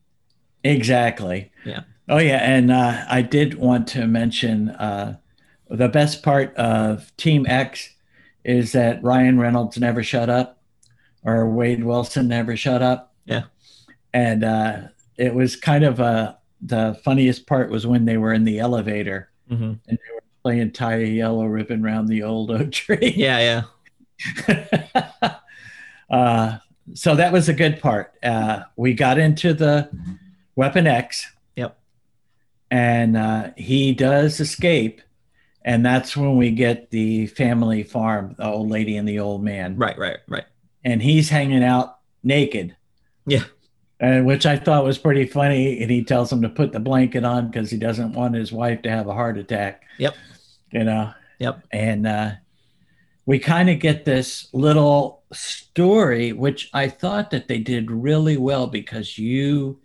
Exactly. 0.64 1.50
Yeah. 1.64 1.82
Oh 2.08 2.18
yeah, 2.18 2.38
and 2.38 2.70
uh, 2.72 3.04
I 3.08 3.20
did 3.22 3.54
want 3.58 3.86
to 3.88 4.06
mention 4.06 4.70
uh, 4.70 5.18
the 5.68 5.88
best 5.88 6.22
part 6.22 6.54
of 6.56 7.14
Team 7.18 7.44
X 7.46 7.90
is 8.48 8.72
that 8.72 9.04
Ryan 9.04 9.38
Reynolds 9.38 9.76
never 9.78 10.02
shut 10.02 10.30
up, 10.30 10.58
or 11.22 11.50
Wade 11.50 11.84
Wilson 11.84 12.28
never 12.28 12.56
shut 12.56 12.80
up. 12.82 13.12
Yeah. 13.26 13.44
And 14.14 14.42
uh, 14.42 14.78
it 15.18 15.34
was 15.34 15.54
kind 15.54 15.84
of 15.84 16.00
uh, 16.00 16.34
the 16.62 16.98
funniest 17.04 17.46
part 17.46 17.70
was 17.70 17.86
when 17.86 18.06
they 18.06 18.16
were 18.16 18.32
in 18.32 18.44
the 18.44 18.58
elevator 18.58 19.30
hmm 19.48 19.72
and 19.86 19.98
they 19.98 20.14
were 20.14 20.22
playing 20.42 20.70
tie 20.72 21.00
a 21.00 21.06
yellow 21.06 21.44
ribbon 21.46 21.84
around 21.84 22.06
the 22.06 22.22
old 22.22 22.50
oak 22.50 22.70
tree. 22.72 23.12
Yeah, 23.16 23.64
yeah. 24.46 25.34
uh, 26.10 26.58
so 26.94 27.16
that 27.16 27.32
was 27.32 27.48
a 27.48 27.54
good 27.54 27.80
part. 27.80 28.14
Uh, 28.22 28.62
we 28.76 28.94
got 28.94 29.18
into 29.18 29.52
the 29.52 29.90
Weapon 30.54 30.86
X. 30.86 31.30
Yep. 31.56 31.78
And 32.70 33.16
uh, 33.16 33.50
he 33.56 33.92
does 33.92 34.40
escape. 34.40 35.00
And 35.68 35.84
that's 35.84 36.16
when 36.16 36.38
we 36.38 36.50
get 36.50 36.90
the 36.90 37.26
family 37.26 37.82
farm, 37.82 38.34
the 38.38 38.46
old 38.46 38.70
lady 38.70 38.96
and 38.96 39.06
the 39.06 39.18
old 39.18 39.44
man. 39.44 39.76
Right, 39.76 39.98
right, 39.98 40.16
right. 40.26 40.46
And 40.82 41.02
he's 41.02 41.28
hanging 41.28 41.62
out 41.62 41.98
naked. 42.22 42.74
Yeah. 43.26 43.44
And 44.00 44.24
which 44.24 44.46
I 44.46 44.56
thought 44.56 44.84
was 44.84 44.96
pretty 44.96 45.26
funny. 45.26 45.82
And 45.82 45.90
he 45.90 46.02
tells 46.02 46.32
him 46.32 46.40
to 46.40 46.48
put 46.48 46.72
the 46.72 46.80
blanket 46.80 47.22
on 47.22 47.50
because 47.50 47.70
he 47.70 47.76
doesn't 47.76 48.14
want 48.14 48.34
his 48.34 48.50
wife 48.50 48.80
to 48.80 48.90
have 48.90 49.08
a 49.08 49.12
heart 49.12 49.36
attack. 49.36 49.82
Yep. 49.98 50.14
You 50.70 50.84
know? 50.84 51.12
Yep. 51.38 51.62
And 51.70 52.06
uh, 52.06 52.30
we 53.26 53.38
kind 53.38 53.68
of 53.68 53.78
get 53.78 54.06
this 54.06 54.48
little 54.54 55.22
story, 55.34 56.32
which 56.32 56.70
I 56.72 56.88
thought 56.88 57.30
that 57.32 57.46
they 57.46 57.58
did 57.58 57.90
really 57.90 58.38
well 58.38 58.68
because 58.68 59.18
you, 59.18 59.80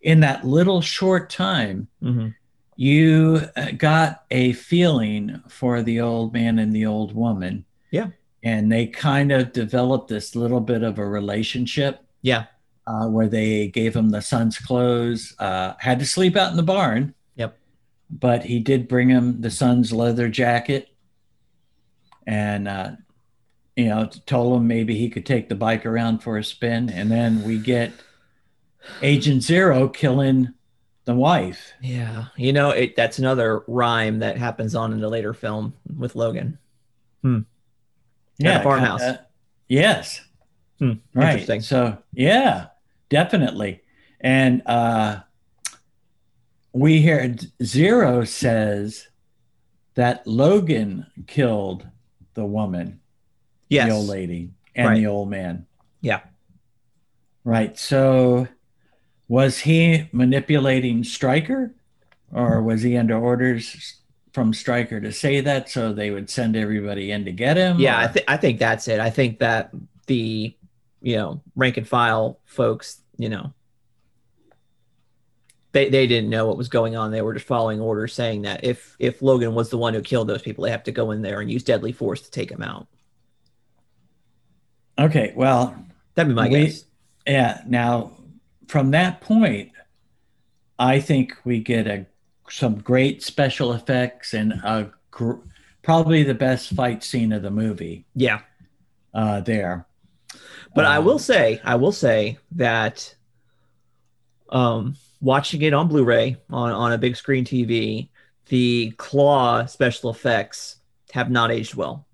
in 0.00 0.20
that 0.20 0.46
little 0.46 0.80
short 0.80 1.28
time, 1.28 1.88
hmm 2.00 2.28
you 2.76 3.40
uh, 3.56 3.70
got 3.76 4.24
a 4.30 4.52
feeling 4.52 5.42
for 5.48 5.82
the 5.82 6.00
old 6.00 6.32
man 6.32 6.58
and 6.58 6.72
the 6.72 6.86
old 6.86 7.14
woman. 7.14 7.64
Yeah. 7.90 8.08
and 8.42 8.70
they 8.70 8.86
kind 8.86 9.32
of 9.32 9.52
developed 9.52 10.08
this 10.08 10.36
little 10.36 10.60
bit 10.60 10.82
of 10.82 10.98
a 10.98 11.06
relationship. 11.06 12.04
Yeah. 12.22 12.44
Uh, 12.86 13.06
where 13.06 13.28
they 13.28 13.68
gave 13.68 13.96
him 13.96 14.10
the 14.10 14.20
son's 14.20 14.58
clothes, 14.58 15.34
uh, 15.38 15.72
had 15.78 15.98
to 16.00 16.04
sleep 16.06 16.36
out 16.36 16.50
in 16.50 16.56
the 16.58 16.62
barn. 16.62 17.14
Yep. 17.36 17.56
But 18.10 18.44
he 18.44 18.58
did 18.58 18.88
bring 18.88 19.08
him 19.08 19.40
the 19.40 19.50
son's 19.50 19.92
leather 19.92 20.28
jacket 20.28 20.88
and, 22.26 22.68
uh, 22.68 22.90
you 23.76 23.86
know, 23.86 24.10
told 24.26 24.56
him 24.60 24.66
maybe 24.66 24.96
he 24.96 25.08
could 25.08 25.24
take 25.24 25.48
the 25.48 25.54
bike 25.54 25.86
around 25.86 26.18
for 26.18 26.36
a 26.36 26.44
spin. 26.44 26.90
And 26.90 27.10
then 27.10 27.42
we 27.44 27.58
get 27.58 27.92
Agent 29.00 29.42
Zero 29.42 29.88
killing 29.88 30.52
the 31.04 31.14
wife. 31.14 31.72
Yeah. 31.82 32.26
You 32.36 32.52
know, 32.52 32.70
it, 32.70 32.96
that's 32.96 33.18
another 33.18 33.62
rhyme 33.68 34.20
that 34.20 34.38
happens 34.38 34.74
on 34.74 34.92
in 34.92 35.00
the 35.00 35.08
later 35.08 35.34
film 35.34 35.74
with 35.96 36.16
Logan. 36.16 36.58
Hmm. 37.22 37.40
Yeah. 38.38 38.62
farmhouse. 38.62 39.02
yes. 39.68 40.20
Hmm. 40.78 40.92
Right. 41.14 41.30
Interesting. 41.32 41.60
So 41.60 41.98
yeah, 42.12 42.66
definitely. 43.08 43.82
And 44.20 44.62
uh 44.66 45.20
we 46.72 47.00
hear 47.00 47.36
Zero 47.62 48.24
says 48.24 49.08
that 49.94 50.26
Logan 50.26 51.06
killed 51.28 51.86
the 52.34 52.44
woman, 52.44 53.00
Yes. 53.68 53.88
the 53.88 53.94
old 53.94 54.08
lady, 54.08 54.50
and 54.74 54.88
Right. 54.88 54.96
the 54.96 55.06
old 55.06 55.30
man. 55.30 55.66
Yeah. 56.00 56.20
Right. 57.44 57.78
So 57.78 58.48
was 59.28 59.58
he 59.58 60.08
manipulating 60.12 61.02
Stryker 61.04 61.74
or 62.32 62.62
was 62.62 62.82
he 62.82 62.96
under 62.96 63.16
orders 63.16 64.00
from 64.32 64.52
Stryker 64.52 65.00
to 65.00 65.12
say 65.12 65.40
that 65.40 65.70
so 65.70 65.92
they 65.92 66.10
would 66.10 66.28
send 66.28 66.56
everybody 66.56 67.10
in 67.10 67.24
to 67.24 67.32
get 67.32 67.56
him? 67.56 67.78
Yeah, 67.78 68.00
I, 68.00 68.06
th- 68.08 68.24
I 68.28 68.36
think 68.36 68.58
that's 68.58 68.88
it. 68.88 69.00
I 69.00 69.10
think 69.10 69.38
that 69.38 69.70
the 70.06 70.54
you 71.00 71.16
know 71.16 71.40
rank 71.56 71.76
and 71.76 71.86
file 71.88 72.40
folks, 72.44 73.00
you 73.16 73.28
know, 73.28 73.52
they 75.72 75.88
they 75.88 76.06
didn't 76.06 76.30
know 76.30 76.46
what 76.46 76.56
was 76.56 76.68
going 76.68 76.96
on. 76.96 77.10
They 77.10 77.22
were 77.22 77.34
just 77.34 77.46
following 77.46 77.80
orders, 77.80 78.12
saying 78.14 78.42
that 78.42 78.64
if 78.64 78.96
if 78.98 79.22
Logan 79.22 79.54
was 79.54 79.70
the 79.70 79.78
one 79.78 79.94
who 79.94 80.02
killed 80.02 80.28
those 80.28 80.42
people, 80.42 80.64
they 80.64 80.70
have 80.70 80.84
to 80.84 80.92
go 80.92 81.10
in 81.12 81.22
there 81.22 81.40
and 81.40 81.50
use 81.50 81.62
deadly 81.64 81.92
force 81.92 82.20
to 82.22 82.30
take 82.30 82.50
him 82.50 82.62
out. 82.62 82.86
Okay. 84.98 85.32
Well, 85.34 85.76
That'd 86.14 86.28
be 86.30 86.34
my 86.34 86.48
We- 86.48 86.66
guess. 86.66 86.84
Yeah. 87.26 87.62
Now, 87.66 88.12
from 88.68 88.90
that 88.92 89.20
point, 89.20 89.72
I 90.78 91.00
think 91.00 91.34
we 91.44 91.60
get 91.60 91.86
a 91.86 92.06
some 92.50 92.74
great 92.76 93.22
special 93.22 93.72
effects 93.72 94.34
and 94.34 94.52
a 94.52 94.90
gr- 95.10 95.40
probably 95.82 96.22
the 96.22 96.34
best 96.34 96.70
fight 96.74 97.02
scene 97.02 97.32
of 97.32 97.42
the 97.42 97.50
movie 97.50 98.04
Yeah, 98.14 98.40
uh, 99.14 99.40
there. 99.40 99.86
but 100.74 100.84
I 100.84 100.96
Um, 100.98 101.04
will 101.06 101.18
say, 101.18 101.60
I 101.64 101.76
will 101.76 101.92
say 101.92 102.38
that, 102.52 103.14
um, 104.50 104.96
watching 105.20 105.62
it 105.62 105.72
on 105.72 105.88
Blu-ray 105.88 106.36
on 106.50 106.72
on 106.72 106.92
a 106.92 106.98
big 106.98 107.16
screen 107.16 107.44
TV, 107.44 108.08
the 108.46 108.92
claw 108.98 109.64
special 109.66 110.10
effects 110.10 110.76
have 111.12 111.30
not 111.30 111.50
aged 111.50 111.74
well. 111.74 112.06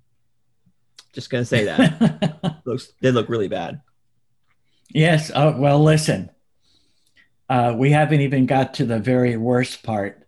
Just 1.12 1.28
gonna 1.30 1.44
say 1.44 1.64
that. 1.64 2.60
looks 2.64 2.92
they 3.00 3.10
look 3.10 3.28
really 3.28 3.48
bad. 3.48 3.80
yes. 4.90 5.30
Uh, 5.34 5.54
well, 5.56 5.82
listen. 5.82 6.30
Uh, 7.50 7.74
we 7.76 7.90
haven't 7.90 8.20
even 8.20 8.46
got 8.46 8.72
to 8.74 8.84
the 8.86 9.00
very 9.00 9.36
worst 9.36 9.82
part 9.82 10.24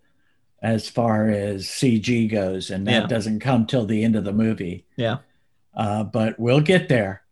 as 0.61 0.89
far 0.89 1.29
as 1.31 1.67
CG 1.69 2.29
goes, 2.29 2.69
and 2.69 2.87
that 2.87 3.03
Yeah. 3.03 3.07
doesn't 3.07 3.41
come 3.41 3.65
till 3.65 3.87
the 3.87 4.03
end 4.05 4.17
of 4.17 4.25
the 4.25 4.33
movie. 4.33 4.85
Yeah. 4.97 5.19
uh, 5.75 6.05
but 6.05 6.39
we'll 6.39 6.61
get 6.61 6.91
there. 6.91 7.23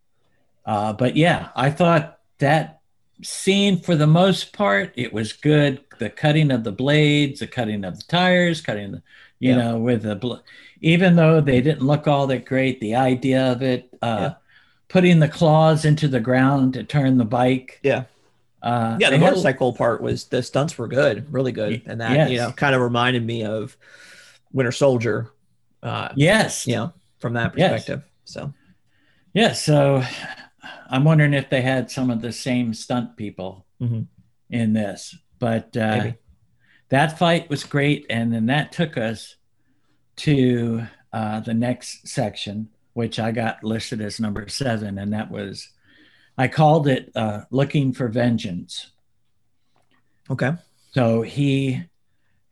Uh, 0.65 0.95
but 0.95 1.15
yeah, 1.15 1.49
I 1.55 1.69
thought 1.71 2.21
that 2.39 2.81
scene 3.23 3.79
for 3.79 3.95
the 3.97 4.07
most 4.07 4.55
part 4.55 4.95
it 4.97 5.13
was 5.13 5.35
good. 5.35 5.81
The 5.99 6.09
cutting 6.09 6.51
of 6.51 6.65
the 6.65 6.73
blades, 6.73 7.41
the 7.41 7.47
cutting 7.47 7.85
of 7.85 7.99
the 7.99 8.05
tires, 8.05 8.63
cutting 8.63 8.93
the, 8.93 9.03
you 9.41 9.51
Yeah. 9.51 9.57
know, 9.57 9.79
with 9.79 10.05
the 10.05 10.17
bl- 10.17 10.37
even 10.81 11.17
though 11.17 11.43
they 11.43 11.61
didn't 11.61 11.87
look 11.87 12.09
all 12.09 12.27
that 12.29 12.47
great, 12.47 12.81
the 12.81 12.95
idea 12.95 13.53
of 13.53 13.61
it, 13.63 13.91
uh, 14.01 14.07
Yeah. 14.21 14.35
putting 14.89 15.19
the 15.21 15.29
claws 15.29 15.85
into 15.85 16.09
the 16.09 16.21
ground 16.21 16.73
to 16.75 16.83
turn 16.83 17.19
the 17.19 17.27
bike. 17.27 17.81
Yeah. 17.83 18.05
Uh, 18.63 18.97
Yeah, 19.01 19.11
the 19.11 19.19
had- 19.19 19.25
motorcycle 19.25 19.73
part 19.73 20.03
was 20.03 20.25
the 20.27 20.43
stunts 20.43 20.77
were 20.77 20.89
good, 20.89 21.33
really 21.33 21.53
good, 21.53 21.83
and 21.87 22.01
that 22.01 22.31
you 22.31 22.39
know 22.39 22.53
kind 22.53 22.75
of 22.75 22.81
reminded 22.83 23.25
me 23.25 23.45
of 23.45 23.77
Winter 24.53 24.73
Soldier. 24.73 25.31
Uh, 25.83 26.09
Yes. 26.15 26.67
you 26.67 26.75
know, 26.75 26.93
from 27.19 27.33
that 27.35 27.57
Yes. 27.57 27.71
perspective. 27.73 28.03
So 28.25 28.53
Yeah. 29.33 29.53
So 29.53 30.03
I'm 30.91 31.05
wondering 31.05 31.33
if 31.35 31.49
they 31.49 31.63
had 31.63 31.91
some 31.91 32.11
of 32.11 32.21
the 32.21 32.33
same 32.33 32.75
stunt 32.75 33.17
people 33.17 33.65
Mhm. 33.81 34.07
in 34.51 34.73
this, 34.75 35.17
but 35.39 35.75
uh, 35.77 36.13
that 36.91 37.19
fight 37.19 37.49
was 37.49 37.65
great. 37.65 38.05
And 38.11 38.33
then 38.35 38.47
that 38.47 38.73
took 38.73 38.97
us 38.99 39.37
to 40.17 40.87
uh, 41.13 41.41
the 41.41 41.55
next 41.55 42.07
section, 42.07 42.69
which 42.93 43.19
I 43.19 43.33
got 43.33 43.65
listed 43.65 44.01
as 44.01 44.21
number 44.21 44.47
seven. 44.49 44.99
And 44.99 45.13
that 45.13 45.31
was, 45.31 45.71
I 46.41 46.49
called 46.49 46.89
it 46.89 47.13
uh, 47.15 47.43
Looking 47.51 47.93
for 47.93 48.09
Vengeance. 48.09 48.93
okay, 50.31 50.53
So 50.93 51.21
he 51.21 51.83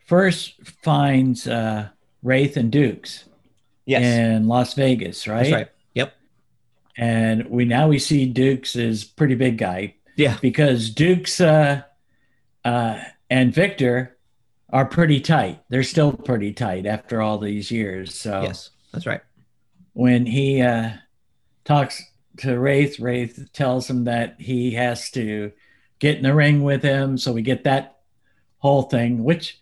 first 0.06 0.60
finds 0.82 1.46
uh, 1.46 1.88
Wraith 2.22 2.56
and 2.58 2.70
Dukes 2.70 3.24
yes, 3.86 4.02
in 4.04 4.46
Las 4.46 4.74
Vegas, 4.74 5.26
right? 5.26 5.38
that's 5.44 5.52
right. 5.52 5.68
Yep. 5.94 6.14
And 6.98 7.48
we 7.48 7.64
now 7.64 7.88
we 7.88 7.98
see 7.98 8.26
Dukes 8.26 8.76
is 8.76 9.04
pretty 9.04 9.34
big 9.36 9.56
guy 9.56 9.94
Yeah. 10.16 10.36
because 10.42 10.90
Dukes 10.90 11.40
uh, 11.40 11.82
uh, 12.66 12.98
and 13.30 13.54
Victor 13.54 14.18
are 14.70 14.84
pretty 14.84 15.20
tight. 15.20 15.62
They're 15.70 15.82
still 15.82 16.12
pretty 16.12 16.52
tight 16.52 16.84
after 16.84 17.22
all 17.22 17.38
these 17.38 17.70
years. 17.70 18.14
So 18.14 18.42
Yes, 18.42 18.68
that's 18.92 19.06
right. 19.06 19.22
when 19.94 20.26
he 20.26 20.60
uh, 20.60 20.90
talks 21.64 22.02
to 22.38 22.58
Wraith, 22.58 22.98
Wraith 22.98 23.48
tells 23.52 23.88
him 23.88 24.04
that 24.04 24.36
he 24.38 24.72
has 24.72 25.10
to 25.10 25.52
get 25.98 26.16
in 26.16 26.22
the 26.22 26.34
ring 26.34 26.62
with 26.62 26.82
him. 26.82 27.18
So 27.18 27.32
we 27.32 27.42
get 27.42 27.64
that 27.64 27.98
whole 28.58 28.82
thing, 28.82 29.24
which 29.24 29.60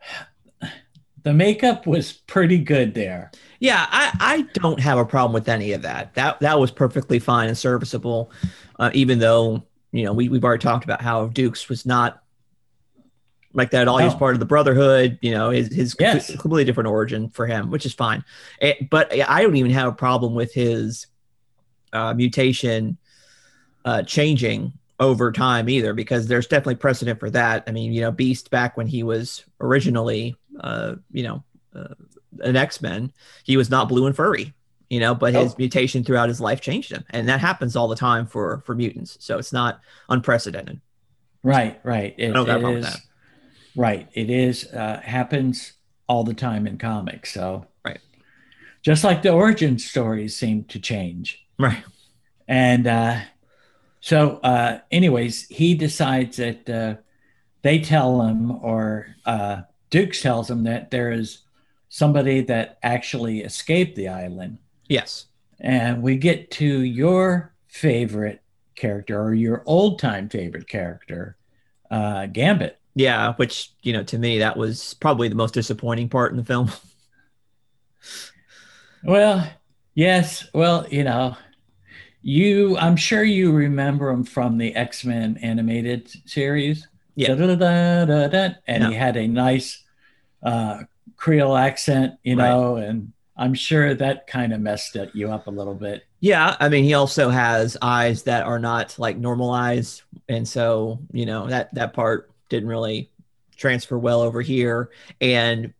the 1.22 1.32
makeup 1.32 1.86
was 1.86 2.12
pretty 2.12 2.58
good 2.58 2.94
there. 2.94 3.30
Yeah, 3.60 3.86
I, 3.88 4.12
I 4.20 4.42
don't 4.54 4.80
have 4.80 4.98
a 4.98 5.04
problem 5.04 5.32
with 5.32 5.48
any 5.48 5.72
of 5.72 5.82
that. 5.82 6.14
That 6.14 6.40
that 6.40 6.58
was 6.58 6.70
perfectly 6.72 7.18
fine 7.20 7.48
and 7.48 7.56
serviceable, 7.56 8.32
uh, 8.78 8.90
even 8.92 9.20
though 9.20 9.62
you 9.92 10.04
know 10.04 10.12
we 10.12 10.28
we've 10.28 10.44
already 10.44 10.62
talked 10.62 10.84
about 10.84 11.00
how 11.00 11.26
Dukes 11.28 11.68
was 11.68 11.86
not 11.86 12.22
like 13.52 13.70
that. 13.70 13.82
at 13.82 13.88
All 13.88 13.98
he 13.98 14.04
was 14.04 14.14
No. 14.14 14.18
part 14.18 14.34
of 14.34 14.40
the 14.40 14.46
Brotherhood. 14.46 15.18
You 15.22 15.30
know, 15.30 15.50
his 15.50 15.72
his 15.72 15.94
Yes. 16.00 16.26
completely 16.32 16.64
different 16.64 16.88
origin 16.88 17.28
for 17.28 17.46
him, 17.46 17.70
which 17.70 17.86
is 17.86 17.94
fine. 17.94 18.24
Eh, 18.60 18.74
but 18.90 19.12
I 19.12 19.42
don't 19.42 19.54
even 19.54 19.70
have 19.70 19.88
a 19.88 19.94
problem 19.94 20.34
with 20.34 20.52
his 20.52 21.06
uh, 21.92 22.14
mutation 22.14 22.96
uh, 23.84 24.02
changing 24.02 24.72
over 25.00 25.32
time 25.32 25.68
either, 25.68 25.94
because 25.94 26.28
there's 26.28 26.46
definitely 26.46 26.76
precedent 26.76 27.18
for 27.18 27.30
that. 27.30 27.64
I 27.66 27.72
mean, 27.72 27.92
you 27.92 28.00
know, 28.00 28.12
Beast 28.12 28.50
back 28.50 28.76
when 28.76 28.86
he 28.86 29.02
was 29.02 29.44
originally, 29.60 30.36
uh, 30.60 30.94
you 31.10 31.22
know. 31.22 31.44
Uh, 31.74 31.94
an 32.40 32.56
X-Men, 32.56 33.12
he 33.44 33.58
was 33.58 33.68
not 33.68 33.90
blue 33.90 34.06
and 34.06 34.16
furry, 34.16 34.54
you 34.88 34.98
know, 35.00 35.14
but 35.14 35.34
his 35.34 35.52
Oh. 35.52 35.56
mutation 35.58 36.02
throughout 36.02 36.28
his 36.30 36.40
life 36.40 36.62
changed 36.62 36.90
him. 36.90 37.04
And 37.10 37.28
that 37.28 37.40
happens 37.40 37.76
all 37.76 37.88
the 37.88 37.96
time 37.96 38.26
for 38.26 38.62
for 38.64 38.74
mutants. 38.74 39.18
So 39.20 39.38
it's 39.38 39.52
not 39.52 39.80
unprecedented. 40.08 40.80
Right, 41.42 41.78
right. 41.84 42.14
It, 42.16 42.30
I 42.30 42.32
don't 42.32 42.46
got 42.46 42.64
a 42.64 42.76
it 42.78 42.80
that. 42.82 42.96
Right. 43.76 44.08
It 44.14 44.30
is 44.30 44.66
uh, 44.72 45.00
happens 45.04 45.74
all 46.08 46.24
the 46.24 46.34
time 46.34 46.66
in 46.66 46.78
comics. 46.78 47.32
So 47.32 47.66
Right. 47.84 48.00
just 48.82 49.04
like 49.04 49.20
the 49.22 49.30
origin 49.30 49.78
stories 49.78 50.34
seem 50.34 50.64
to 50.64 50.80
change. 50.80 51.46
Right. 51.62 51.84
And 52.48 52.86
uh, 52.88 53.20
so, 54.00 54.40
uh, 54.42 54.80
anyways, 54.90 55.46
he 55.48 55.74
decides 55.74 56.38
that 56.38 56.68
uh, 56.68 56.96
they 57.62 57.78
tell 57.78 58.20
him, 58.22 58.50
or 58.50 59.14
uh, 59.24 59.62
Dukes 59.90 60.20
tells 60.20 60.50
him 60.50 60.64
that 60.64 60.90
there 60.90 61.12
is 61.12 61.42
somebody 61.88 62.40
that 62.40 62.78
actually 62.82 63.42
escaped 63.42 63.94
the 63.94 64.08
island. 64.08 64.58
Yes. 64.88 65.26
And 65.60 66.02
we 66.02 66.16
get 66.16 66.50
to 66.52 66.66
your 66.82 67.54
favorite 67.68 68.42
character, 68.74 69.22
or 69.22 69.34
your 69.34 69.62
old 69.64 70.00
time 70.00 70.28
favorite 70.28 70.66
character, 70.66 71.36
uh, 71.90 72.26
Gambit. 72.26 72.80
Yeah, 72.94 73.34
which, 73.34 73.72
you 73.82 73.92
know, 73.92 74.02
to 74.04 74.18
me 74.18 74.40
that 74.40 74.56
was 74.56 74.94
probably 74.94 75.28
the 75.28 75.36
most 75.36 75.54
disappointing 75.54 76.08
part 76.08 76.32
in 76.32 76.38
the 76.38 76.44
film. 76.44 76.72
Well, 79.04 79.48
yes. 79.94 80.48
Well, 80.52 80.86
you 80.90 81.04
know, 81.04 81.36
you, 82.22 82.76
I'm 82.78 82.96
sure 82.96 83.22
you 83.24 83.52
remember 83.52 84.10
him 84.10 84.24
from 84.24 84.58
the 84.58 84.74
X 84.74 85.04
Men 85.04 85.38
animated 85.42 86.10
series. 86.28 86.88
Yeah. 87.14 87.34
And 88.66 88.84
he 88.84 88.94
had 88.94 89.16
a 89.16 89.26
nice 89.26 89.82
uh, 90.42 90.84
Creole 91.16 91.56
accent, 91.56 92.14
you 92.22 92.36
Right. 92.36 92.48
know, 92.48 92.76
and 92.76 93.12
I'm 93.36 93.54
sure 93.54 93.94
that 93.94 94.26
kind 94.26 94.52
of 94.52 94.60
messed 94.60 94.96
it, 94.96 95.10
you 95.14 95.30
up 95.30 95.46
a 95.46 95.50
little 95.50 95.74
bit. 95.74 96.04
Yeah, 96.20 96.56
I 96.60 96.68
mean, 96.68 96.84
he 96.84 96.94
also 96.94 97.30
has 97.30 97.76
eyes 97.82 98.22
that 98.24 98.44
are 98.44 98.58
not 98.58 98.98
like 98.98 99.16
normal 99.16 99.50
eyes, 99.50 100.02
and 100.28 100.46
so 100.46 101.00
you 101.12 101.26
know 101.26 101.48
that 101.48 101.74
that 101.74 101.94
part 101.94 102.30
didn't 102.48 102.68
really 102.68 103.10
transfer 103.56 103.98
well 103.98 104.20
over 104.20 104.40
here. 104.40 104.90
And 105.20 105.74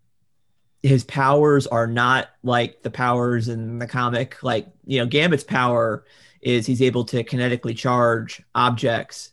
his 0.82 1.04
powers 1.04 1.66
are 1.68 1.86
not 1.86 2.28
like 2.42 2.82
the 2.82 2.90
powers 2.90 3.48
in 3.48 3.78
the 3.78 3.86
comic. 3.86 4.42
Like 4.42 4.66
you 4.86 4.98
know, 4.98 5.06
Gambit's 5.06 5.44
power 5.44 6.04
is 6.42 6.66
he's 6.66 6.82
able 6.82 7.04
to 7.06 7.22
kinetically 7.24 7.76
charge 7.76 8.42
objects, 8.54 9.30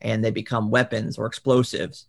and 0.00 0.24
they 0.24 0.30
become 0.30 0.70
weapons 0.70 1.18
or 1.18 1.26
explosives. 1.26 2.06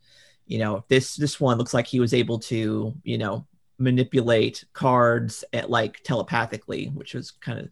You 0.48 0.60
know, 0.60 0.86
this 0.88 1.16
this 1.16 1.40
one 1.40 1.58
looks 1.58 1.74
like 1.74 1.88
he 1.88 2.00
was 2.00 2.14
able 2.14 2.40
to 2.40 2.94
you 3.04 3.18
know 3.18 3.46
manipulate 3.80 4.64
cards 4.74 5.44
at 5.54 5.70
like 5.70 6.02
telepathically, 6.04 6.88
which 6.88 7.14
was 7.14 7.32
kind 7.32 7.60
of 7.60 7.70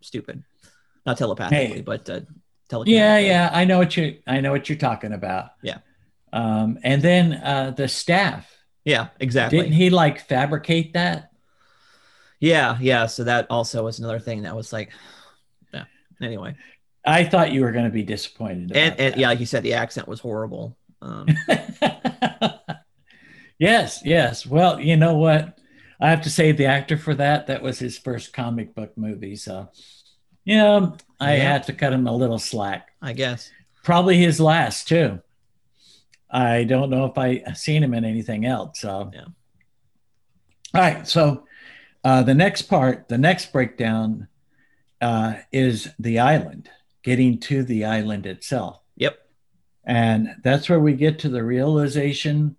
stupid. 0.00 0.42
Not 1.06 1.18
telepathically, 1.18 1.76
Hey. 1.76 1.80
but 1.82 2.08
uh, 2.08 2.20
Yeah, 2.86 3.18
yeah, 3.18 3.50
I 3.52 3.64
know 3.64 3.78
what 3.78 3.96
you 3.96 4.18
I 4.26 4.40
know 4.40 4.52
what 4.52 4.68
you're 4.68 4.78
talking 4.78 5.12
about. 5.12 5.50
Yeah. 5.62 5.78
Um, 6.32 6.78
and 6.82 7.00
then 7.02 7.34
uh, 7.34 7.72
the 7.76 7.88
staff. 7.88 8.50
yeah, 8.84 9.08
exactly. 9.20 9.58
Didn't 9.58 9.74
he 9.74 9.90
like 9.90 10.20
fabricate 10.20 10.92
that? 10.94 11.30
Yeah, 12.40 12.76
yeah. 12.80 13.06
So 13.06 13.24
that 13.24 13.46
also 13.50 13.84
was 13.84 13.98
another 13.98 14.18
thing 14.20 14.42
that 14.42 14.54
was 14.56 14.72
like. 14.72 14.90
Anyway, 16.22 16.54
I 17.06 17.24
thought 17.24 17.52
you 17.52 17.60
were 17.62 17.72
going 17.72 17.84
to 17.84 17.90
be 17.90 18.02
disappointed. 18.02 18.72
And 18.76 18.98
and 18.98 19.16
yeah, 19.16 19.28
like 19.28 19.40
you 19.40 19.46
said, 19.46 19.62
the 19.62 19.74
accent 19.74 20.08
was 20.08 20.20
horrible. 20.20 20.76
Um, 21.02 21.26
yes, 23.58 24.00
yes. 24.04 24.46
Well, 24.46 24.80
you 24.80 24.96
know 24.96 25.14
what? 25.14 25.58
I 26.00 26.10
have 26.10 26.22
to 26.22 26.30
say 26.30 26.52
the 26.52 26.66
actor 26.66 26.96
for 26.96 27.14
that, 27.14 27.46
that 27.46 27.62
was 27.62 27.78
his 27.78 27.98
first 27.98 28.32
comic 28.32 28.74
book 28.74 28.96
movie. 28.96 29.36
So, 29.36 29.68
you 30.44 30.56
know, 30.56 30.96
I 31.20 31.36
Yeah. 31.36 31.52
had 31.52 31.64
to 31.64 31.72
cut 31.72 31.92
him 31.92 32.06
a 32.06 32.14
little 32.16 32.38
slack. 32.38 32.88
I 33.00 33.12
guess. 33.12 33.50
Probably 33.82 34.16
his 34.16 34.40
last, 34.40 34.88
too. 34.88 35.20
I 36.30 36.64
don't 36.64 36.90
know 36.90 37.04
if 37.04 37.16
I 37.16 37.42
seen 37.54 37.82
him 37.82 37.94
in 37.94 38.04
anything 38.04 38.44
else. 38.44 38.80
So, 38.80 39.10
Yeah. 39.14 39.24
All 40.74 40.80
right. 40.80 41.06
So, 41.06 41.46
uh, 42.02 42.22
the 42.22 42.34
next 42.34 42.62
part, 42.62 43.08
the 43.08 43.18
next 43.18 43.52
breakdown 43.52 44.28
uh, 45.04 45.34
is 45.52 45.88
the 45.98 46.18
island, 46.18 46.70
getting 47.02 47.38
to 47.38 47.62
the 47.62 47.84
island 47.84 48.24
itself. 48.26 48.80
Yep. 48.96 49.14
And 49.84 50.28
that's 50.42 50.68
where 50.68 50.80
we 50.80 50.94
get 50.94 51.18
to 51.20 51.28
the 51.28 51.44
realization 51.44 52.56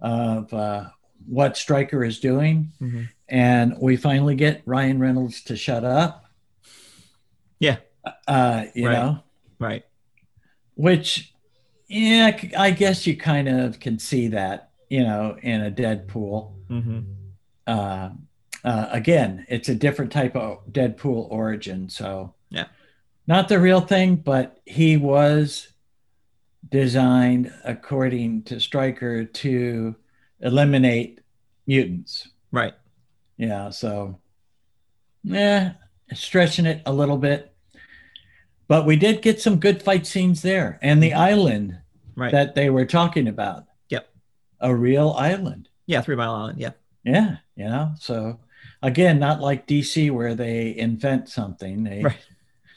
of 0.00 0.52
uh, 0.52 0.88
what 1.26 1.56
Stryker 1.56 2.02
is 2.04 2.20
doing. 2.20 2.72
Mhm. 2.80 3.08
And 3.28 3.74
we 3.80 3.96
finally 3.96 4.34
get 4.34 4.62
Ryan 4.64 4.98
Reynolds 4.98 5.42
to 5.44 5.56
shut 5.56 5.84
up. 5.84 6.24
Yeah. 7.58 7.78
Uh, 8.26 8.64
you 8.74 8.86
Right. 8.86 8.92
know, 8.94 9.20
Right. 9.58 9.84
which, 10.74 11.32
yeah, 11.88 12.36
I 12.58 12.70
guess 12.70 13.06
you 13.06 13.16
kind 13.16 13.48
of 13.48 13.80
can 13.80 13.98
see 13.98 14.28
that, 14.28 14.70
you 14.90 15.02
know, 15.02 15.36
in 15.42 15.60
a 15.62 15.70
Deadpool. 15.70 16.52
hmm 16.68 17.00
Uh, 17.66 18.10
uh, 18.64 18.88
again, 18.90 19.44
it's 19.48 19.68
a 19.68 19.74
different 19.74 20.10
type 20.12 20.34
of 20.36 20.66
Deadpool 20.70 21.30
origin. 21.30 21.88
So, 21.88 22.34
Yeah. 22.50 22.64
not 23.26 23.48
the 23.48 23.58
real 23.60 23.80
thing, 23.80 24.16
but 24.16 24.60
he 24.64 24.96
was 24.96 25.68
designed 26.70 27.52
according 27.64 28.42
to 28.44 28.58
Stryker 28.60 29.24
to 29.24 29.94
eliminate 30.40 31.20
mutants. 31.66 32.28
Right. 32.50 32.74
Yeah, 33.36 33.70
so 33.70 34.18
yeah, 35.22 35.72
stretching 36.12 36.66
it 36.66 36.82
a 36.86 36.92
little 36.92 37.18
bit. 37.18 37.54
But 38.66 38.86
we 38.86 38.96
did 38.96 39.20
get 39.22 39.40
some 39.40 39.58
good 39.60 39.82
fight 39.82 40.06
scenes 40.06 40.40
there. 40.42 40.78
And 40.82 41.02
the 41.02 41.12
island 41.14 41.78
Right. 42.16 42.32
that 42.32 42.54
they 42.54 42.70
were 42.70 42.86
talking 42.86 43.28
about. 43.28 43.64
Yep. 43.88 44.08
A 44.60 44.74
real 44.74 45.12
island. 45.18 45.68
yeah. 45.86 46.00
Three 46.00 46.16
Mile 46.16 46.32
Island. 46.34 46.58
Yeah. 46.60 46.70
Yeah, 47.04 47.36
you 47.56 47.64
know. 47.66 47.92
So 47.98 48.38
again, 48.84 49.18
not 49.18 49.40
like 49.40 49.66
DC 49.66 50.10
where 50.10 50.34
they 50.34 50.76
invent 50.76 51.28
something. 51.28 51.84
They 51.84 52.02
Right. 52.02 52.26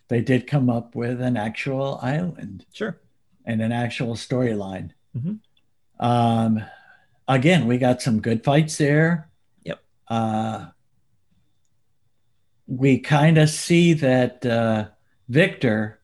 they 0.08 0.22
did 0.22 0.48
come 0.48 0.70
up 0.70 0.96
with 0.96 1.22
an 1.22 1.36
actual 1.38 2.00
island 2.02 2.66
Sure. 2.74 2.98
and 3.46 3.62
an 3.62 3.72
actual 3.72 4.16
storyline. 4.16 4.92
Mm-hmm. 5.16 5.36
Um, 6.06 6.64
again, 7.28 7.68
we 7.68 7.78
got 7.78 8.02
some 8.02 8.22
good 8.22 8.44
fights 8.44 8.78
there. 8.78 9.30
Yep. 9.64 9.80
Uh, 10.08 10.68
we 12.68 13.00
kind 13.00 13.38
of 13.38 13.50
see 13.50 13.94
that 13.94 14.46
uh, 14.46 14.88
Victor 15.30 16.00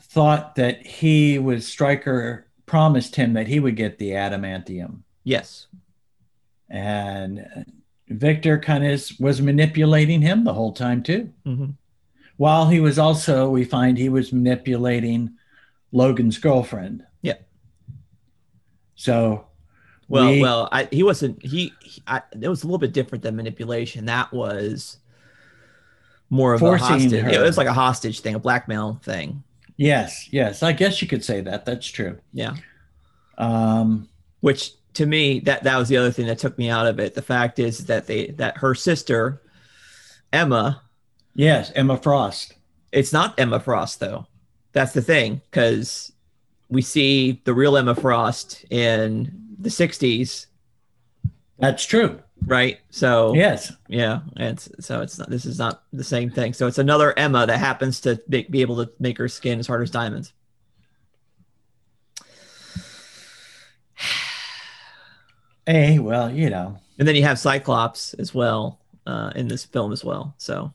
thought 0.00 0.54
that 0.56 0.86
he 0.86 1.38
was 1.38 1.66
Stryker 1.66 2.46
promised 2.66 3.16
him 3.16 3.32
that 3.34 3.48
he 3.48 3.58
would 3.60 3.74
get 3.76 3.98
the 3.98 4.10
adamantium, 4.10 5.00
Yes. 5.24 5.66
and 6.68 7.44
Victor 8.10 8.58
kind 8.58 8.84
of 8.86 9.02
was 9.18 9.40
manipulating 9.40 10.20
him 10.20 10.44
the 10.44 10.52
whole 10.52 10.72
time 10.72 11.02
too. 11.02 11.32
hmm 11.44 11.66
While 12.36 12.68
he 12.68 12.80
was 12.80 12.98
also, 12.98 13.48
we 13.48 13.64
find 13.64 13.96
he 13.96 14.08
was 14.08 14.32
manipulating 14.32 15.36
Logan's 15.92 16.38
girlfriend. 16.38 17.04
Yeah. 17.22 17.34
So, 18.94 19.46
Well, 20.08 20.30
we- 20.32 20.42
well, 20.42 20.68
I, 20.72 20.88
he 20.90 21.02
wasn't. 21.02 21.42
He, 21.44 21.72
he 21.80 22.02
I, 22.06 22.22
it 22.40 22.48
was 22.48 22.62
a 22.62 22.66
little 22.66 22.78
bit 22.78 22.92
different 22.92 23.22
than 23.22 23.36
manipulation. 23.36 24.06
That 24.06 24.32
was 24.32 24.98
more 26.28 26.54
of 26.54 26.62
a 26.62 26.76
hostage. 26.78 27.12
her. 27.22 27.28
It 27.30 27.40
was 27.40 27.56
like 27.56 27.66
a 27.66 27.72
hostage 27.72 28.20
thing, 28.20 28.34
a 28.34 28.38
blackmail 28.38 29.00
thing. 29.02 29.42
yes, 29.76 30.28
yes, 30.32 30.62
I 30.62 30.72
guess 30.72 31.00
you 31.02 31.08
could 31.08 31.24
say 31.24 31.40
that. 31.42 31.64
That's 31.64 31.86
true. 31.86 32.18
Yeah. 32.32 32.54
Um, 33.38 34.08
Which 34.40 34.72
to 34.94 35.06
me, 35.06 35.40
that 35.40 35.62
that 35.64 35.76
was 35.78 35.88
the 35.88 35.96
other 35.96 36.10
thing 36.10 36.26
that 36.26 36.38
took 36.38 36.58
me 36.58 36.68
out 36.68 36.86
of 36.86 36.98
it. 36.98 37.14
The 37.14 37.22
fact 37.22 37.58
is 37.58 37.86
that 37.86 38.06
they 38.06 38.28
that 38.32 38.58
her 38.58 38.74
sister, 38.74 39.42
Emma, 40.32 40.82
yes, 41.34 41.72
Emma 41.74 41.96
Frost. 41.96 42.54
it's 42.92 43.12
not 43.12 43.38
Emma 43.38 43.60
Frost 43.60 44.00
though. 44.00 44.26
That's 44.72 44.92
the 44.92 45.02
thing 45.02 45.40
because 45.50 46.12
we 46.68 46.82
see 46.82 47.40
the 47.44 47.54
real 47.54 47.76
Emma 47.76 47.94
Frost 47.94 48.64
in 48.70 49.46
the 49.58 49.68
'60s, 49.70 50.46
That's 51.58 51.84
true. 51.84 52.20
right? 52.46 52.78
So 52.90 53.34
Yes. 53.34 53.72
Yeah, 53.88 54.20
and 54.36 54.58
so 54.80 55.02
it's 55.02 55.18
not. 55.18 55.28
This 55.30 55.44
is 55.46 55.58
not 55.58 55.82
the 55.92 56.04
same 56.04 56.30
thing. 56.30 56.52
So 56.52 56.66
it's 56.66 56.78
another 56.78 57.16
Emma 57.18 57.46
that 57.46 57.58
happens 57.58 58.00
to 58.02 58.20
be, 58.28 58.44
be 58.44 58.60
able 58.62 58.84
to 58.84 58.90
make 58.98 59.18
her 59.18 59.28
skin 59.28 59.58
as 59.58 59.66
hard 59.66 59.82
as 59.82 59.90
diamonds. 59.90 60.32
Hey, 65.70 66.00
well, 66.00 66.32
you 66.32 66.50
know, 66.50 66.78
And 66.98 67.06
then 67.06 67.14
you 67.14 67.22
have 67.22 67.38
Cyclops 67.38 68.14
as 68.14 68.34
well 68.34 68.80
uh, 69.06 69.30
in 69.36 69.46
this 69.46 69.64
film 69.64 69.92
as 69.92 70.04
well. 70.04 70.34
So 70.36 70.72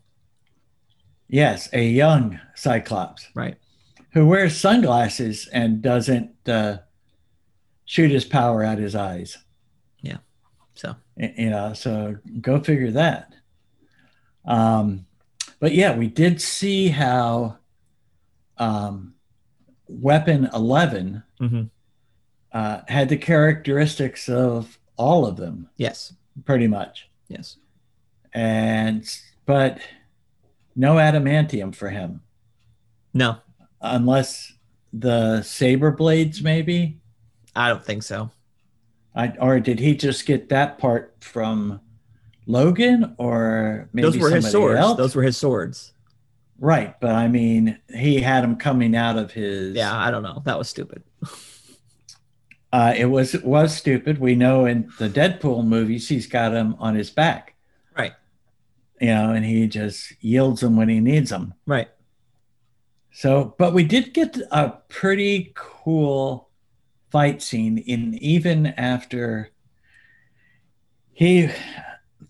yes, 1.27 1.67
a 1.73 1.85
young 1.85 2.39
Cyclops 2.55 3.27
right, 3.35 3.57
who 4.13 4.25
wears 4.25 4.55
sunglasses 4.55 5.49
and 5.51 5.81
doesn't 5.81 6.31
uh, 6.47 6.77
shoot 7.83 8.09
his 8.09 8.23
power 8.23 8.63
out 8.63 8.77
his 8.77 8.95
eyes. 8.95 9.37
Yeah. 10.01 10.19
So 10.75 10.95
you 11.17 11.49
know 11.49 11.73
so 11.73 12.15
go 12.41 12.59
figure 12.59 12.91
that 12.91 13.33
um 14.43 15.05
but 15.59 15.73
yeah 15.73 15.95
we 15.95 16.07
did 16.07 16.41
see 16.41 16.89
how 16.89 17.57
um 18.57 19.13
weapon 19.87 20.49
11 20.53 21.23
mhm. 21.39 21.69
uh, 22.51 22.81
had 22.87 23.07
the 23.07 23.17
characteristics 23.17 24.27
of 24.27 24.77
all 24.97 25.25
of 25.25 25.37
them 25.37 25.69
yes, 25.77 26.13
pretty 26.45 26.67
much 26.67 27.09
yes, 27.27 27.57
and 28.33 29.03
but 29.45 29.79
no 30.75 30.95
adamantium 30.95 31.73
for 31.73 31.89
him 31.89 32.21
no, 33.13 33.37
unless 33.81 34.53
the 34.93 35.41
saber 35.41 35.91
blades 35.91 36.41
maybe 36.41 36.99
I 37.55 37.69
don't 37.69 37.83
think 37.83 38.03
so. 38.03 38.29
I, 39.15 39.33
or 39.39 39.61
did 39.61 39.79
he 39.79 39.95
just 39.95 40.25
get 40.25 40.49
that 40.49 40.77
part 40.77 41.15
from 41.21 41.79
logan 42.47 43.15
or 43.17 43.89
maybe 43.93 44.05
Those 44.09 44.17
were 44.17 44.29
his 44.29 44.43
somebody 44.43 44.51
swords. 44.51 44.79
else? 44.79 44.97
Those 44.97 45.15
were 45.15 45.23
his 45.23 45.37
swords. 45.37 45.93
Right, 46.59 46.99
but 46.99 47.11
I 47.11 47.27
mean, 47.27 47.79
he 47.93 48.19
had 48.19 48.43
them 48.43 48.55
coming 48.57 48.95
out 48.95 49.17
of 49.17 49.31
his. 49.31 49.75
Yeah, 49.75 49.95
I 49.97 50.11
don't 50.11 50.23
know. 50.23 50.41
That 50.45 50.57
was 50.57 50.69
stupid. 50.69 51.03
uh, 52.73 52.93
it 52.97 53.05
was 53.05 53.33
it 53.33 53.45
was 53.45 53.75
stupid. 53.75 54.17
We 54.19 54.35
know 54.35 54.65
in 54.65 54.91
the 54.99 55.09
Deadpool 55.09 55.65
movies, 55.65 56.09
he's 56.09 56.27
got 56.27 56.49
them 56.49 56.75
on 56.79 56.95
his 56.95 57.09
back, 57.09 57.55
Right, 57.97 58.13
you 58.99 59.07
know, 59.07 59.31
and 59.31 59.45
he 59.45 59.67
just 59.67 60.13
yields 60.21 60.61
them 60.61 60.75
when 60.75 60.89
he 60.89 60.99
needs 60.99 61.29
them. 61.29 61.53
right. 61.65 61.89
So, 63.11 63.55
but 63.57 63.73
we 63.73 63.85
did 63.85 64.13
get 64.13 64.37
a 64.51 64.71
pretty 64.89 65.53
cool 65.55 66.49
fight 67.11 67.41
scene 67.41 67.77
in 67.77 68.13
even 68.15 68.67
after 68.67 69.51
he 71.13 71.49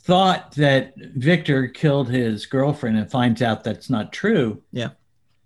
thought 0.04 0.52
that 0.56 0.94
Victor 1.16 1.68
killed 1.70 2.10
his 2.10 2.46
girlfriend 2.46 2.98
and 2.98 3.10
finds 3.10 3.42
out 3.42 3.64
that's 3.64 3.90
not 3.90 4.14
true, 4.14 4.62
Yeah. 4.72 4.90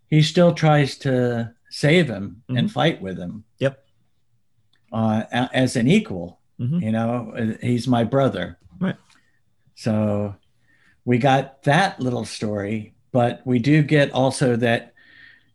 he 0.10 0.22
still 0.22 0.54
tries 0.54 0.98
to 0.98 1.54
save 1.70 2.10
him 2.10 2.44
Mhm. 2.50 2.60
and 2.60 2.72
fight 2.72 3.02
with 3.02 3.18
him. 3.18 3.46
Yep. 3.60 3.82
Uh, 4.92 5.24
as 5.32 5.76
an 5.76 5.88
equal, 5.88 6.40
Mhm. 6.60 6.82
you 6.82 6.92
know, 6.92 7.56
he's 7.62 7.88
my 7.88 8.04
brother. 8.04 8.58
Right. 8.80 8.96
So 9.76 10.36
we 11.06 11.18
got 11.18 11.64
that 11.64 12.00
little 12.00 12.26
story, 12.26 12.94
but 13.12 13.42
we 13.46 13.60
do 13.60 13.82
get 13.84 14.12
also 14.12 14.56
that 14.58 14.94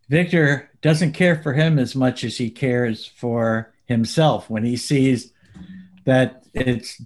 Victor 0.09 0.71
doesn't 0.83 1.13
care 1.13 1.37
for 1.43 1.53
him 1.53 1.79
as 1.79 1.95
much 1.97 2.25
as 2.25 2.37
he 2.37 2.51
cares 2.51 3.07
for 3.07 3.73
himself 3.87 4.49
when 4.51 4.65
he 4.65 4.77
sees 4.77 5.33
that 6.05 6.45
it's 6.55 7.01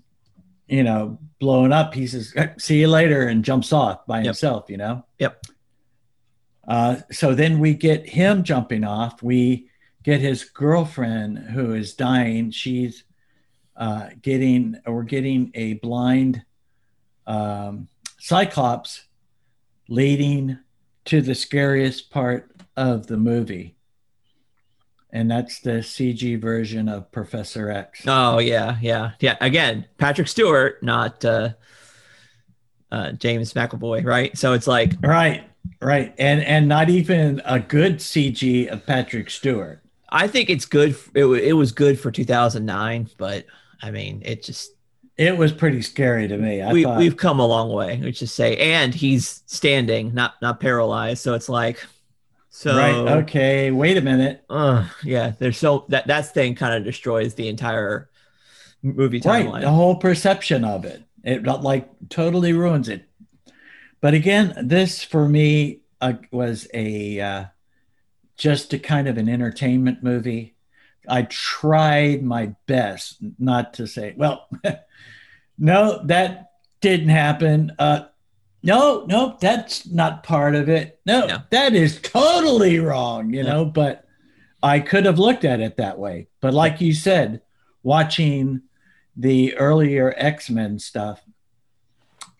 you 0.68 0.82
know 0.82 1.18
blown 1.38 1.72
up 1.72 1.94
he 1.94 2.06
says 2.06 2.34
see 2.58 2.80
you 2.80 2.88
later 2.88 3.26
and 3.28 3.44
jumps 3.44 3.72
off 3.72 4.04
by 4.06 4.18
Yep. 4.18 4.24
himself 4.26 4.64
you 4.68 4.76
know 4.76 5.04
Yep. 5.18 5.42
uh, 6.66 6.96
so 7.10 7.34
then 7.34 7.58
we 7.58 7.74
get 7.74 8.08
him 8.08 8.42
jumping 8.42 8.84
off 8.84 9.22
we 9.22 9.68
get 10.02 10.20
his 10.20 10.44
girlfriend 10.44 11.38
who 11.38 11.72
is 11.72 11.94
dying 11.94 12.50
she's 12.50 13.04
uh, 13.76 14.08
getting 14.22 14.76
we're 14.86 15.02
getting 15.02 15.50
a 15.54 15.74
blind 15.74 16.42
um, 17.26 17.88
cyclops 18.18 19.04
leading 19.88 20.58
to 21.04 21.20
the 21.20 21.34
scariest 21.34 22.10
part 22.10 22.50
of 22.76 23.06
the 23.06 23.16
movie 23.16 23.76
and 25.10 25.30
that's 25.30 25.60
the 25.60 25.78
cg 25.78 26.40
version 26.40 26.88
of 26.88 27.10
professor 27.12 27.70
x 27.70 28.02
Oh 28.06 28.38
yeah, 28.38 28.76
yeah, 28.80 29.12
yeah. 29.20 29.36
Again, 29.40 29.86
Patrick 29.96 30.28
Stewart, 30.28 30.82
not 30.82 31.24
uh, 31.24 31.50
uh, 32.90 33.12
James 33.12 33.54
McAvoy, 33.54 34.04
right? 34.04 34.36
So 34.36 34.52
it's 34.52 34.66
like, 34.66 34.92
Right, 35.02 35.48
right, 35.80 36.14
and 36.18 36.42
and 36.42 36.68
not 36.68 36.90
even 36.90 37.40
a 37.44 37.58
good 37.58 37.98
CG 37.98 38.68
of 38.68 38.84
Patrick 38.86 39.30
Stewart. 39.30 39.82
I 40.10 40.26
think 40.28 40.50
it's 40.50 40.64
good. 40.66 40.96
It, 41.14 41.24
it 41.24 41.52
was 41.52 41.72
good 41.72 41.98
for 42.00 42.10
2009, 42.10 43.10
but 43.18 43.46
I 43.82 43.90
mean, 43.90 44.22
it 44.24 44.42
just 44.42 44.72
It 45.16 45.36
was 45.36 45.52
pretty 45.52 45.82
scary 45.82 46.28
to 46.28 46.38
me. 46.38 46.62
I 46.62 46.72
we 46.72 46.84
thought, 46.84 46.96
we've 46.98 47.16
come 47.16 47.40
a 47.40 47.46
long 47.46 47.70
way. 47.70 48.00
Let's 48.02 48.20
just 48.20 48.34
say, 48.36 48.56
and 48.56 48.94
he's 48.94 49.42
standing, 49.46 50.14
not 50.14 50.34
not 50.40 50.60
paralyzed. 50.60 51.22
So 51.22 51.34
it's 51.34 51.48
like, 51.48 51.84
so 52.50 52.76
right, 52.76 53.06
okay, 53.08 53.70
wait 53.70 53.96
a 53.96 54.00
minute, 54.00 54.44
uh, 54.48 54.88
yeah. 55.02 55.32
There's 55.38 55.58
so 55.58 55.84
that 55.88 56.06
that 56.06 56.32
thing 56.34 56.54
kind 56.54 56.74
of 56.74 56.84
destroys 56.84 57.34
the 57.34 57.48
entire 57.48 58.10
movie 58.82 59.20
timeline. 59.20 59.52
right, 59.52 59.60
the 59.60 59.70
whole 59.70 59.96
perception 59.96 60.64
of 60.64 60.84
it, 60.84 61.04
it 61.24 61.44
like 61.44 61.88
totally 62.08 62.52
ruins 62.52 62.88
it. 62.88 63.08
But 64.00 64.14
again, 64.14 64.54
this 64.62 65.02
for 65.04 65.28
me 65.28 65.80
uh, 66.00 66.14
was 66.30 66.68
a 66.74 67.20
uh, 67.20 67.44
just 68.38 68.72
a 68.72 68.78
kind 68.78 69.08
of 69.08 69.18
an 69.18 69.28
entertainment 69.28 70.02
movie. 70.02 70.54
I 71.08 71.22
tried 71.22 72.22
my 72.22 72.54
best 72.66 73.18
not 73.38 73.74
to 73.74 73.86
say, 73.86 74.14
well, 74.16 74.48
no, 75.58 76.02
that 76.06 76.52
didn't 76.80 77.08
happen. 77.08 77.72
Uh, 77.78 78.06
no, 78.62 79.04
no, 79.06 79.36
that's 79.40 79.86
not 79.86 80.22
part 80.22 80.54
of 80.54 80.68
it. 80.68 81.00
No, 81.06 81.26
Yeah. 81.26 81.40
that 81.50 81.74
is 81.74 82.00
totally 82.00 82.78
wrong, 82.78 83.32
you 83.32 83.42
Yeah. 83.42 83.50
know, 83.50 83.64
but 83.64 84.04
I 84.62 84.80
could 84.80 85.04
have 85.04 85.18
looked 85.18 85.44
at 85.44 85.60
it 85.60 85.76
that 85.76 85.98
way. 85.98 86.28
But 86.40 86.54
like 86.54 86.80
you 86.80 86.92
said, 86.92 87.42
watching 87.82 88.62
the 89.16 89.56
earlier 89.56 90.14
X 90.16 90.50
Men 90.50 90.78
stuff, 90.78 91.20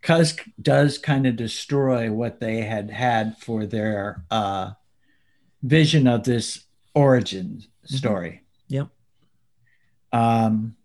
cause 0.02 0.36
does 0.60 0.98
kind 0.98 1.26
of 1.26 1.36
destroy 1.36 2.10
what 2.12 2.40
they 2.40 2.62
had 2.62 2.90
had 2.90 3.36
for 3.38 3.66
their 3.66 4.24
uh, 4.30 4.72
vision 5.62 6.06
of 6.06 6.24
this 6.24 6.64
origin 6.94 7.62
story. 7.84 8.42
Yep. 8.68 8.88
Um, 10.12 10.76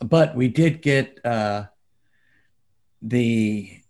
but 0.00 0.36
we 0.36 0.48
did 0.48 0.82
get 0.82 1.24
uh, 1.24 1.66
the 3.02 3.80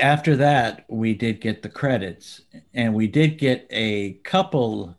after 0.00 0.36
that 0.36 0.84
we 0.88 1.14
did 1.14 1.40
get 1.40 1.62
the 1.62 1.68
credits, 1.68 2.42
and 2.72 2.94
we 2.94 3.06
did 3.06 3.38
get 3.38 3.66
a 3.70 4.14
couple. 4.24 4.96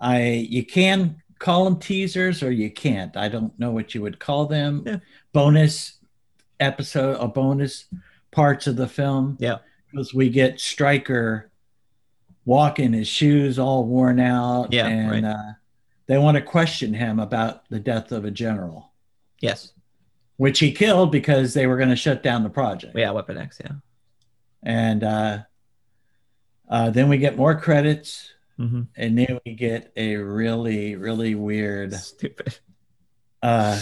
I 0.00 0.46
you 0.48 0.64
can 0.66 1.22
call 1.38 1.64
them 1.64 1.78
teasers 1.78 2.42
or 2.42 2.50
you 2.50 2.70
can't. 2.70 3.16
I 3.16 3.28
don't 3.28 3.56
know 3.58 3.70
what 3.70 3.94
you 3.94 4.02
would 4.02 4.18
call 4.18 4.46
them. 4.46 4.82
Yeah. 4.86 4.98
Bonus 5.32 5.98
episode 6.60 7.16
or 7.18 7.28
bonus 7.28 7.86
parts 8.30 8.66
of 8.66 8.76
the 8.76 8.88
film. 8.88 9.36
Yeah. 9.40 9.58
because 9.90 10.14
we 10.14 10.28
get 10.28 10.60
Stryker 10.60 11.50
walking 12.44 12.92
his 12.92 13.08
shoes 13.08 13.58
all 13.58 13.84
worn 13.84 14.20
out. 14.20 14.72
Yeah, 14.72 14.86
and 14.86 15.10
right. 15.10 15.24
uh, 15.24 15.52
they 16.06 16.18
want 16.18 16.36
to 16.36 16.42
question 16.42 16.92
him 16.94 17.18
about 17.18 17.68
the 17.70 17.80
death 17.80 18.12
of 18.12 18.24
a 18.24 18.30
general, 18.30 18.92
Yes, 19.40 19.72
which 20.36 20.58
he 20.58 20.72
killed 20.72 21.10
because 21.12 21.54
they 21.54 21.66
were 21.66 21.76
going 21.76 21.88
to 21.90 21.96
shut 21.96 22.22
down 22.22 22.42
the 22.42 22.50
project. 22.50 22.96
yeah. 22.96 23.10
Weapon 23.10 23.38
X, 23.38 23.60
yeah. 23.64 23.72
And 24.62 25.02
uh, 25.04 25.38
uh, 26.68 26.90
then 26.90 27.08
we 27.08 27.18
get 27.18 27.36
more 27.36 27.58
credits, 27.58 28.30
hmm 28.56 28.82
and 28.96 29.18
then 29.18 29.40
we 29.44 29.54
get 29.54 29.92
a 29.96 30.16
really, 30.16 30.94
really 30.96 31.34
weird 31.34 31.92
Stupid. 31.94 32.58
uh, 33.42 33.78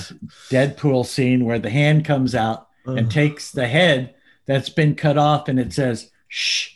Deadpool 0.50 1.04
scene 1.06 1.44
where 1.44 1.58
the 1.58 1.70
hand 1.70 2.04
comes 2.04 2.34
out 2.34 2.68
and 2.86 3.08
takes 3.10 3.52
the 3.52 3.68
head 3.68 4.14
that's 4.46 4.68
been 4.70 4.94
cut 4.96 5.16
off, 5.18 5.46
and 5.48 5.60
it 5.60 5.72
says 5.72 6.10
"shh." 6.28 6.70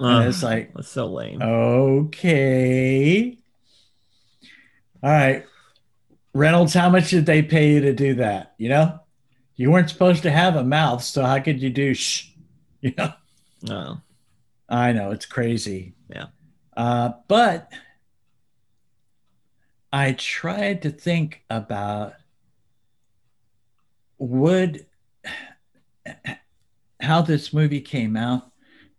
And 0.00 0.28
it's 0.28 0.42
like, 0.42 0.74
That's 0.74 0.88
so 0.88 1.06
lame. 1.06 1.40
okay, 1.42 3.38
all 5.02 5.10
right, 5.10 5.44
Reynolds, 6.34 6.74
how 6.74 6.88
much 6.88 7.10
did 7.10 7.26
they 7.26 7.42
pay 7.42 7.72
you 7.72 7.80
to 7.82 7.92
do 7.92 8.14
that? 8.14 8.54
You 8.58 8.68
know, 8.70 9.00
you 9.56 9.70
weren't 9.70 9.90
supposed 9.90 10.22
to 10.24 10.30
have 10.30 10.56
a 10.56 10.64
mouth, 10.64 11.02
so 11.04 11.22
how 11.22 11.38
could 11.40 11.60
you 11.62 11.70
do 11.70 11.94
"shh"? 11.94 12.30
You 12.80 12.94
know. 12.98 13.12
Oh, 13.70 14.00
I 14.68 14.92
know 14.92 15.10
it's 15.12 15.26
crazy. 15.26 15.94
Yeah. 16.08 16.26
Uh, 16.76 17.10
but 17.28 17.70
I 19.92 20.12
tried 20.12 20.82
to 20.82 20.90
think 20.90 21.42
about 21.50 22.14
would 24.18 24.86
how 27.00 27.22
this 27.22 27.52
movie 27.52 27.80
came 27.80 28.16
out. 28.16 28.51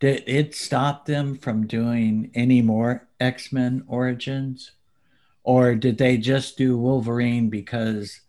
Did 0.04 0.26
it 0.28 0.54
stop 0.54 1.06
them 1.06 1.38
from 1.38 1.66
doing 1.66 2.30
any 2.36 2.62
more 2.62 3.08
X 3.22 3.54
Men 3.54 3.86
Origins? 3.88 4.72
Or 5.45 5.76
did 5.76 5.97
they 5.97 6.18
just 6.18 6.58
do 6.58 6.78
Wolverine 6.78 7.49
because 7.49 8.20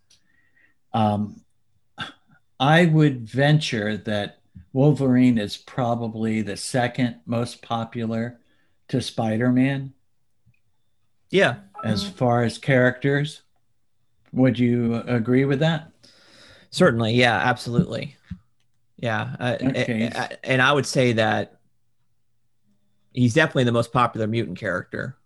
um, 0.93 1.41
I 2.61 2.85
would 2.85 3.27
venture 3.27 3.97
that 3.97 4.39
Wolverine 4.71 5.37
is 5.37 5.57
probably 5.57 6.41
the 6.41 6.55
second 6.55 7.17
most 7.25 7.61
popular 7.61 8.39
to 8.87 9.01
Spider 9.01 9.51
Man 9.51 9.91
yeah. 11.29 11.55
as 11.83 12.07
far 12.07 12.43
as 12.43 12.57
characters. 12.57 13.41
Would 14.31 14.57
you 14.57 14.95
agree 15.07 15.43
with 15.43 15.59
that? 15.59 15.91
Certainly, 16.69 17.15
yeah, 17.15 17.35
absolutely, 17.35 18.15
yeah. 18.95 19.35
Uh, 19.37 19.57
Okay. 19.61 20.03
a- 20.03 20.17
a- 20.17 20.45
and 20.45 20.61
I 20.61 20.71
would 20.71 20.85
say 20.85 21.11
that 21.11 21.51
he's 23.15 23.33
definitely 23.33 23.63
the 23.63 23.71
most 23.71 23.91
popular 23.91 24.27
mutant 24.27 24.59
character. 24.59 25.17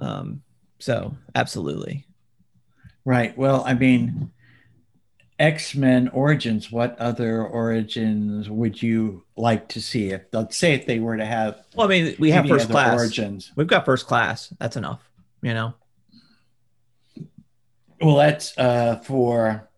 Um, 0.00 0.42
so 0.78 1.14
absolutely, 1.34 2.06
Right. 3.04 3.36
Well, 3.36 3.64
I 3.66 3.74
mean, 3.74 4.30
X 5.38 5.74
Men 5.74 6.08
Origins, 6.08 6.70
what 6.70 6.96
other 6.98 7.44
origins 7.44 8.48
would 8.48 8.80
you 8.80 9.24
like 9.36 9.68
to 9.70 9.80
see? 9.82 10.10
If 10.10 10.22
let's 10.32 10.56
say 10.56 10.74
if 10.74 10.86
they 10.86 11.00
were 11.00 11.16
to 11.16 11.26
have 11.26 11.64
well, 11.74 11.86
I 11.86 11.90
mean, 11.90 12.16
we 12.18 12.30
have 12.30 12.46
first 12.46 12.70
class. 12.70 12.94
origins. 12.94 13.52
We've 13.56 13.66
got 13.66 13.84
first 13.84 14.06
class. 14.06 14.52
That's 14.58 14.76
enough, 14.76 15.00
you 15.42 15.52
know. 15.52 15.74
Well, 18.00 18.16
that's 18.16 18.56
uh, 18.56 18.96
for 19.04 19.68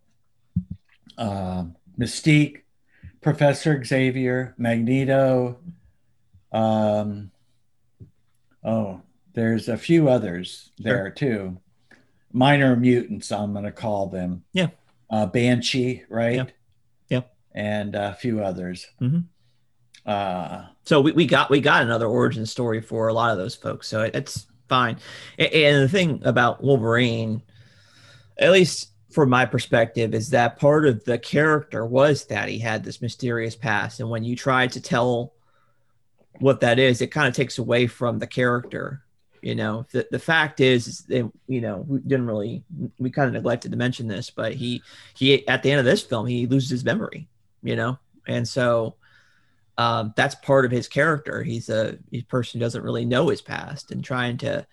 uh, 1.16 1.64
Mystique, 1.98 2.62
Professor 3.20 3.82
Xavier, 3.82 4.54
Magneto. 4.58 5.58
Um, 6.54 7.30
oh, 8.64 9.00
there's 9.34 9.68
a 9.68 9.76
few 9.76 10.08
others 10.08 10.70
there 10.78 11.10
too. 11.10 11.58
Minor 12.32 12.76
mutants, 12.76 13.30
I'm 13.30 13.52
going 13.52 13.64
to 13.64 13.72
call 13.72 14.08
them. 14.08 14.44
Yeah. 14.52 14.68
Uh, 15.10 15.26
Banshee, 15.26 16.02
right? 16.08 16.36
Yep. 16.36 16.50
Yep. 17.10 17.36
And 17.54 17.94
a 17.94 18.14
few 18.14 18.42
others. 18.42 18.86
Mhm. 19.00 19.24
Uh, 20.06 20.66
So 20.84 21.00
we, 21.00 21.12
we 21.12 21.26
got 21.26 21.50
we 21.50 21.60
got 21.60 21.82
another 21.82 22.06
origin 22.06 22.46
story 22.46 22.80
for 22.80 23.08
a 23.08 23.12
lot 23.14 23.30
of 23.32 23.38
those 23.38 23.54
folks. 23.54 23.86
So 23.88 24.02
it, 24.02 24.14
it's 24.14 24.46
fine. 24.68 24.98
A- 25.38 25.66
And 25.66 25.82
the 25.84 25.88
thing 25.88 26.22
about 26.24 26.62
Wolverine, 26.62 27.42
at 28.38 28.50
least 28.52 28.90
from 29.12 29.30
my 29.30 29.46
perspective 29.46 30.12
is 30.14 30.30
that 30.30 30.58
part 30.58 30.86
of 30.86 31.04
the 31.04 31.18
character 31.18 31.86
was 31.86 32.24
that 32.26 32.48
he 32.48 32.58
had 32.58 32.82
this 32.82 33.00
mysterious 33.00 33.54
past 33.54 34.00
and 34.00 34.10
when 34.10 34.24
you 34.24 34.34
try 34.34 34.66
to 34.66 34.80
tell 34.80 35.33
what 36.40 36.60
that 36.60 36.78
is 36.78 37.00
it 37.00 37.08
kind 37.08 37.28
of 37.28 37.34
takes 37.34 37.58
away 37.58 37.86
from 37.86 38.18
the 38.18 38.26
character 38.26 39.02
you 39.42 39.54
know 39.54 39.86
the, 39.92 40.06
the 40.10 40.18
fact 40.18 40.60
is, 40.60 40.88
is 40.88 40.98
that, 41.02 41.30
you 41.46 41.60
know 41.60 41.84
we 41.86 41.98
didn't 42.00 42.26
really 42.26 42.64
we 42.98 43.10
kind 43.10 43.28
of 43.28 43.34
neglected 43.34 43.70
to 43.70 43.76
mention 43.76 44.08
this 44.08 44.30
but 44.30 44.52
he 44.54 44.82
he 45.14 45.46
at 45.48 45.62
the 45.62 45.70
end 45.70 45.78
of 45.78 45.84
this 45.84 46.02
film 46.02 46.26
he 46.26 46.46
loses 46.46 46.70
his 46.70 46.84
memory 46.84 47.28
you 47.62 47.76
know 47.76 47.98
and 48.26 48.46
so 48.46 48.96
um, 49.76 50.14
that's 50.16 50.36
part 50.36 50.64
of 50.64 50.70
his 50.70 50.86
character 50.86 51.42
he's 51.42 51.68
a, 51.68 51.98
a 52.12 52.22
person 52.22 52.58
who 52.58 52.64
doesn't 52.64 52.84
really 52.84 53.04
know 53.04 53.28
his 53.28 53.42
past 53.42 53.90
and 53.90 54.04
trying 54.04 54.36
to 54.38 54.64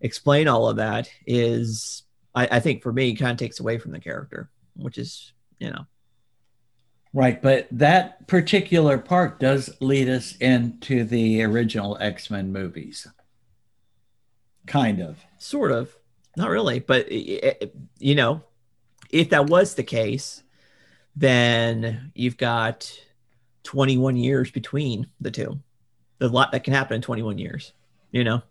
explain 0.00 0.48
all 0.48 0.68
of 0.68 0.76
that 0.76 1.08
is 1.26 2.02
I, 2.38 2.48
I 2.52 2.60
think 2.60 2.82
for 2.82 2.92
me 2.92 3.16
kind 3.16 3.32
of 3.32 3.36
takes 3.36 3.58
away 3.60 3.78
from 3.78 3.90
the 3.90 4.00
character, 4.00 4.48
which 4.76 4.98
is 4.98 5.32
you 5.58 5.70
know. 5.70 5.86
Right, 7.14 7.40
but 7.40 7.66
that 7.72 8.26
particular 8.26 8.98
part 8.98 9.40
does 9.40 9.70
lead 9.80 10.08
us 10.08 10.36
into 10.36 11.04
the 11.04 11.42
original 11.42 11.96
X 12.00 12.30
Men 12.30 12.52
movies. 12.52 13.06
Kind 14.66 15.00
of. 15.00 15.18
Sort 15.38 15.72
of. 15.72 15.94
Not 16.36 16.50
really, 16.50 16.78
but 16.80 17.10
you 17.10 18.14
know, 18.14 18.42
if 19.10 19.30
that 19.30 19.46
was 19.46 19.74
the 19.74 19.82
case, 19.82 20.42
then 21.16 22.12
you've 22.14 22.36
got 22.36 22.92
21 23.64 24.16
years 24.16 24.50
between 24.50 25.08
the 25.20 25.30
two. 25.30 25.58
There's 26.18 26.30
a 26.30 26.34
lot 26.34 26.52
that 26.52 26.64
can 26.64 26.74
happen 26.74 26.96
in 26.96 27.02
21 27.02 27.38
years, 27.38 27.72
you 28.12 28.22
know? 28.22 28.36
A 28.36 28.42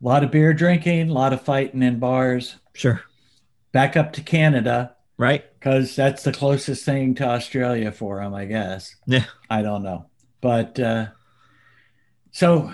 lot 0.00 0.22
of 0.22 0.30
beer 0.30 0.52
drinking, 0.52 1.10
a 1.10 1.12
lot 1.12 1.32
of 1.32 1.40
fighting 1.40 1.82
in 1.82 1.98
bars. 1.98 2.56
Sure. 2.74 3.02
Back 3.72 3.96
up 3.96 4.12
to 4.12 4.20
Canada. 4.20 4.93
Right. 5.16 5.44
Because 5.58 5.94
that's 5.94 6.24
the 6.24 6.32
closest 6.32 6.84
thing 6.84 7.14
to 7.16 7.24
Australia 7.24 7.92
for 7.92 8.20
him, 8.20 8.34
I 8.34 8.46
guess. 8.46 8.94
Yeah. 9.06 9.24
I 9.48 9.62
don't 9.62 9.82
know. 9.82 10.06
But 10.40 10.78
uh, 10.80 11.06
so 12.32 12.72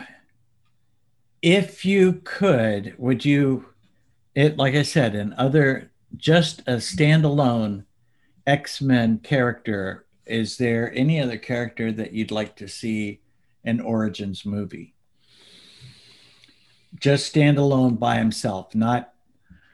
if 1.42 1.84
you 1.84 2.20
could, 2.24 2.94
would 2.98 3.24
you, 3.24 3.66
it, 4.34 4.56
like 4.56 4.74
I 4.74 4.82
said, 4.82 5.14
in 5.14 5.34
other, 5.34 5.92
just 6.16 6.60
a 6.60 6.76
standalone 6.76 7.84
X 8.46 8.80
Men 8.80 9.18
character, 9.18 10.06
is 10.26 10.56
there 10.56 10.92
any 10.94 11.20
other 11.20 11.38
character 11.38 11.92
that 11.92 12.12
you'd 12.12 12.30
like 12.30 12.56
to 12.56 12.68
see 12.68 13.20
an 13.64 13.80
Origins 13.80 14.44
movie? 14.44 14.94
just 16.98 17.32
standalone 17.32 17.98
by 17.98 18.16
himself, 18.16 18.74
not 18.74 19.09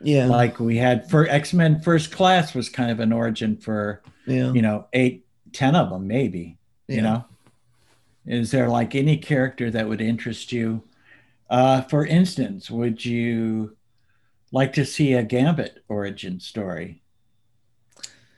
yeah 0.00 0.26
like 0.26 0.60
we 0.60 0.76
had 0.76 1.08
for 1.10 1.26
X-Men 1.26 1.80
First 1.80 2.12
Class 2.12 2.54
was 2.54 2.68
kind 2.68 2.90
of 2.90 3.00
an 3.00 3.12
origin 3.12 3.56
for 3.56 4.02
yeah. 4.26 4.52
you 4.52 4.62
know 4.62 4.86
eight, 4.92 5.26
ten 5.52 5.74
of 5.74 5.90
them 5.90 6.06
maybe. 6.06 6.58
Yeah. 6.88 6.96
You 6.96 7.02
know, 7.02 7.24
is 8.26 8.50
there 8.50 8.68
like 8.68 8.94
any 8.94 9.16
character 9.16 9.70
that 9.70 9.88
would 9.88 10.00
interest 10.00 10.52
you? 10.52 10.82
Uh, 11.48 11.82
for 11.82 12.04
instance, 12.04 12.70
would 12.70 13.04
you 13.04 13.76
like 14.52 14.72
to 14.74 14.84
see 14.84 15.14
a 15.14 15.22
Gambit 15.22 15.82
origin 15.88 16.38
story 16.40 17.02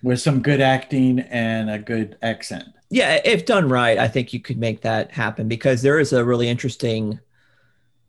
with 0.02 0.20
some 0.20 0.42
good 0.42 0.60
acting 0.60 1.20
and 1.20 1.70
a 1.70 1.78
good 1.78 2.16
accent? 2.22 2.68
Yeah, 2.90 3.20
if 3.24 3.44
done 3.44 3.68
right, 3.68 3.98
I 3.98 4.08
think 4.08 4.32
you 4.32 4.40
could 4.40 4.58
make 4.58 4.80
that 4.82 5.12
happen 5.12 5.46
because 5.46 5.82
there 5.82 5.98
is 5.98 6.12
a 6.12 6.24
really 6.24 6.48
interesting 6.48 7.18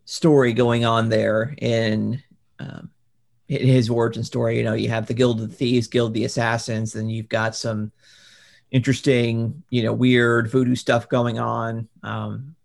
story 0.05 0.53
going 0.53 0.85
on 0.85 1.09
there 1.09 1.53
in 1.57 2.23
um, 2.59 2.89
in 2.89 2.98
his 3.49 3.89
origin 3.89 4.23
story. 4.23 4.57
You 4.57 4.63
know, 4.63 4.73
you 4.73 4.89
have 4.89 5.07
the 5.07 5.13
Guild 5.13 5.41
of 5.41 5.49
the 5.49 5.55
Thieves, 5.55 5.87
Guild 5.87 6.11
of 6.11 6.13
the 6.13 6.25
Assassins, 6.25 6.95
and 6.95 7.11
you've 7.11 7.29
got 7.29 7.55
some 7.55 7.91
interesting, 8.71 9.63
you 9.69 9.83
know, 9.83 9.91
weird 9.91 10.49
voodoo 10.49 10.75
stuff 10.75 11.09
going 11.09 11.39
on. 11.39 11.87
Um, 12.03 12.55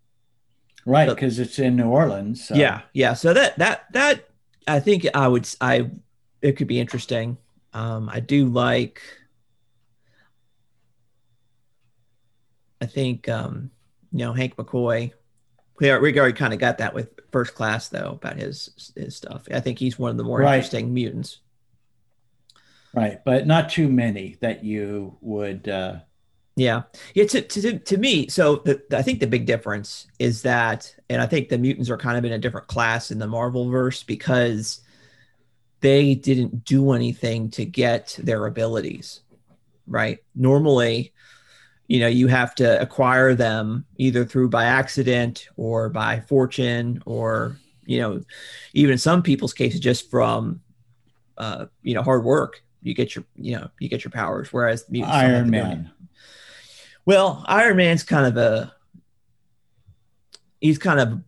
right, 0.85 1.09
because 1.09 1.39
it's 1.39 1.57
in 1.57 1.75
New 1.75 1.89
Orleans. 1.89 2.47
So. 2.47 2.55
Yeah, 2.55 2.81
yeah. 2.93 3.13
So 3.13 3.33
that 3.33 3.57
that 3.57 3.91
that 3.93 4.29
I 4.67 4.79
think 4.79 5.07
I 5.15 5.27
would 5.27 5.49
I 5.59 5.89
it 6.41 6.53
could 6.53 6.67
be 6.67 6.79
interesting. 6.79 7.37
Um, 7.73 8.07
I 8.07 8.19
do 8.19 8.45
like. 8.45 9.01
I 12.79 12.85
think 12.85 13.27
um, 13.27 13.71
you 14.11 14.19
know 14.19 14.33
Hank 14.33 14.55
McCoy 14.55 15.13
we 15.79 15.91
already 15.91 16.33
kind 16.33 16.53
of 16.53 16.59
got 16.59 16.77
that 16.77 16.93
with 16.93 17.09
first 17.31 17.53
class 17.53 17.89
though 17.89 18.11
about 18.21 18.37
his 18.37 18.93
his 18.95 19.15
stuff. 19.15 19.47
I 19.53 19.59
think 19.59 19.79
he's 19.79 19.99
one 19.99 20.11
of 20.11 20.17
the 20.17 20.23
more 20.23 20.39
right. 20.39 20.55
interesting 20.55 20.93
mutants. 20.93 21.39
Right, 22.93 23.19
but 23.25 23.45
not 23.45 23.69
too 23.69 23.89
many 23.89 24.37
that 24.39 24.63
you 24.63 25.17
would. 25.19 25.67
Uh... 25.67 25.99
Yeah, 26.55 26.83
yeah. 27.13 27.25
To, 27.25 27.41
to 27.41 27.79
to 27.79 27.97
me, 27.97 28.29
so 28.29 28.57
the, 28.57 28.81
I 28.91 29.01
think 29.01 29.19
the 29.19 29.27
big 29.27 29.45
difference 29.45 30.07
is 30.17 30.43
that, 30.43 30.95
and 31.09 31.21
I 31.21 31.25
think 31.25 31.49
the 31.49 31.57
mutants 31.57 31.89
are 31.89 31.97
kind 31.97 32.17
of 32.17 32.23
in 32.23 32.31
a 32.31 32.39
different 32.39 32.67
class 32.67 33.11
in 33.11 33.19
the 33.19 33.27
Marvel 33.27 33.69
verse 33.69 34.01
because 34.03 34.79
they 35.81 36.15
didn't 36.15 36.63
do 36.63 36.93
anything 36.93 37.49
to 37.51 37.65
get 37.65 38.17
their 38.23 38.45
abilities. 38.45 39.19
Right. 39.87 40.19
Normally, 40.33 41.13
you 41.87 41.99
know 41.99 42.07
you 42.07 42.27
have 42.27 42.55
to 42.55 42.81
acquire 42.81 43.35
them 43.35 43.85
either 43.97 44.25
through 44.25 44.49
by 44.49 44.65
accident 44.65 45.47
or 45.55 45.89
by 45.89 46.19
fortune 46.21 47.01
or 47.05 47.57
you 47.85 47.99
know 47.99 48.21
even 48.73 48.93
in 48.93 48.97
some 48.97 49.21
people's 49.21 49.53
cases 49.53 49.79
just 49.79 50.09
from 50.09 50.61
uh, 51.37 51.65
you 51.81 51.93
know 51.93 52.01
hard 52.01 52.23
work. 52.23 52.63
You 52.81 52.93
get 52.93 53.15
your 53.15 53.25
you 53.35 53.55
know 53.57 53.69
you 53.79 53.89
get 53.89 54.03
your 54.03 54.11
powers 54.11 54.53
whereas 54.53 54.85
iron 55.03 55.49
man. 55.49 55.91
well 57.05 57.43
iron 57.47 57.77
man's 57.77 58.03
kind 58.03 58.27
of 58.27 58.37
a 58.37 58.73
he's 60.61 60.77
kind 60.77 60.99
of 60.99 61.19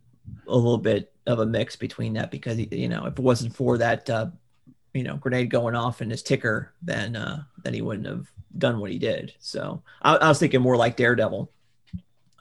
a 0.47 0.55
little 0.55 0.77
bit 0.77 1.13
of 1.25 1.39
a 1.39 1.45
mix 1.45 1.75
between 1.75 2.13
that 2.13 2.29
because 2.29 2.59
you 2.59 2.87
know 2.87 3.05
if 3.05 3.13
it 3.13 3.19
wasn't 3.19 3.55
for 3.55 3.77
that 3.79 4.07
uh, 4.07 4.27
you 4.97 5.03
know 5.03 5.15
grenade 5.15 5.49
going 5.49 5.75
off 5.75 6.01
in 6.01 6.09
his 6.09 6.23
ticker 6.23 6.73
then 6.81 7.15
uh 7.15 7.43
then 7.63 7.73
he 7.73 7.81
wouldn't 7.81 8.07
have 8.07 8.27
done 8.57 8.79
what 8.79 8.91
he 8.91 8.99
did. 8.99 9.33
So 9.39 9.81
I, 10.01 10.15
I 10.15 10.27
was 10.29 10.39
thinking 10.39 10.61
more 10.61 10.77
like 10.77 10.97
Daredevil, 10.97 11.51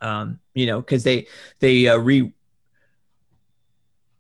um, 0.01 0.39
you 0.55 0.67
know, 0.67 0.81
because 0.81 1.05
they 1.05 1.27
they 1.61 1.89
uh, 1.89 1.97
re 1.97 2.33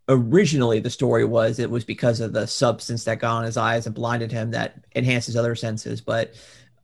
originally 0.08 0.78
the 0.78 0.90
story 0.90 1.24
was 1.24 1.58
it 1.58 1.70
was 1.70 1.84
because 1.84 2.20
of 2.20 2.32
the 2.32 2.46
substance 2.46 3.04
that 3.04 3.18
got 3.18 3.38
on 3.38 3.44
his 3.44 3.56
eyes 3.56 3.86
and 3.86 3.94
blinded 3.94 4.30
him 4.30 4.52
that 4.52 4.84
enhanced 4.92 5.26
his 5.26 5.36
other 5.36 5.54
senses, 5.54 6.00
but 6.00 6.34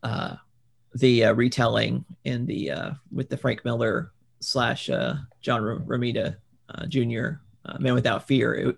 uh, 0.02 0.34
the 0.94 1.24
uh, 1.24 1.32
retelling 1.32 2.04
in 2.24 2.46
the 2.46 2.70
uh, 2.70 2.90
with 3.12 3.28
the 3.28 3.36
Frank 3.36 3.64
Miller 3.64 4.12
slash 4.40 4.90
uh, 4.90 5.14
John 5.40 5.62
Romita 5.62 6.36
uh, 6.68 6.86
Jr. 6.86 7.40
Uh, 7.64 7.78
Man 7.78 7.94
Without 7.94 8.26
Fear, 8.26 8.54
it, 8.54 8.76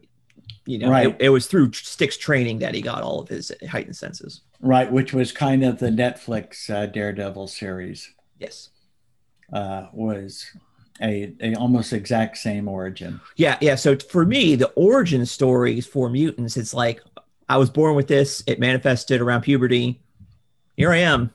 you 0.67 0.79
know, 0.79 0.91
right. 0.91 1.09
it, 1.09 1.17
it, 1.21 1.29
was 1.29 1.47
through 1.47 1.73
Stick's 1.73 2.17
training 2.17 2.59
that 2.61 2.75
he 2.75 2.81
got 2.81 3.03
all 3.03 3.21
of 3.21 3.29
his 3.29 3.53
heightened 3.69 3.97
senses. 3.97 4.41
Right, 4.61 4.91
which 4.91 5.13
was 5.13 5.31
kind 5.31 5.65
of 5.65 5.79
the 5.79 5.91
Netflix 5.91 6.71
uh, 6.71 6.87
Daredevil 6.87 7.49
series. 7.49 8.13
Yes, 8.39 8.71
uh, 9.53 9.87
was 9.93 10.47
a, 11.03 11.35
a 11.41 11.55
almost 11.55 11.93
exact 11.93 12.39
same 12.39 12.69
origin. 12.69 13.21
Yeah, 13.37 13.59
yeah. 13.61 13.75
So 13.75 13.97
for 13.99 14.25
me, 14.25 14.55
the 14.55 14.71
origin 14.71 15.27
stories 15.27 15.87
for 15.87 16.09
mutants, 16.09 16.57
it's 16.57 16.73
like 16.73 17.01
I 17.49 17.59
was 17.59 17.69
born 17.69 17.95
with 17.95 18.09
this. 18.09 18.43
It 18.47 18.59
manifested 18.59 19.21
around 19.21 19.43
puberty. 19.43 20.01
Here 20.77 20.93
I 20.93 20.99
am. 20.99 21.31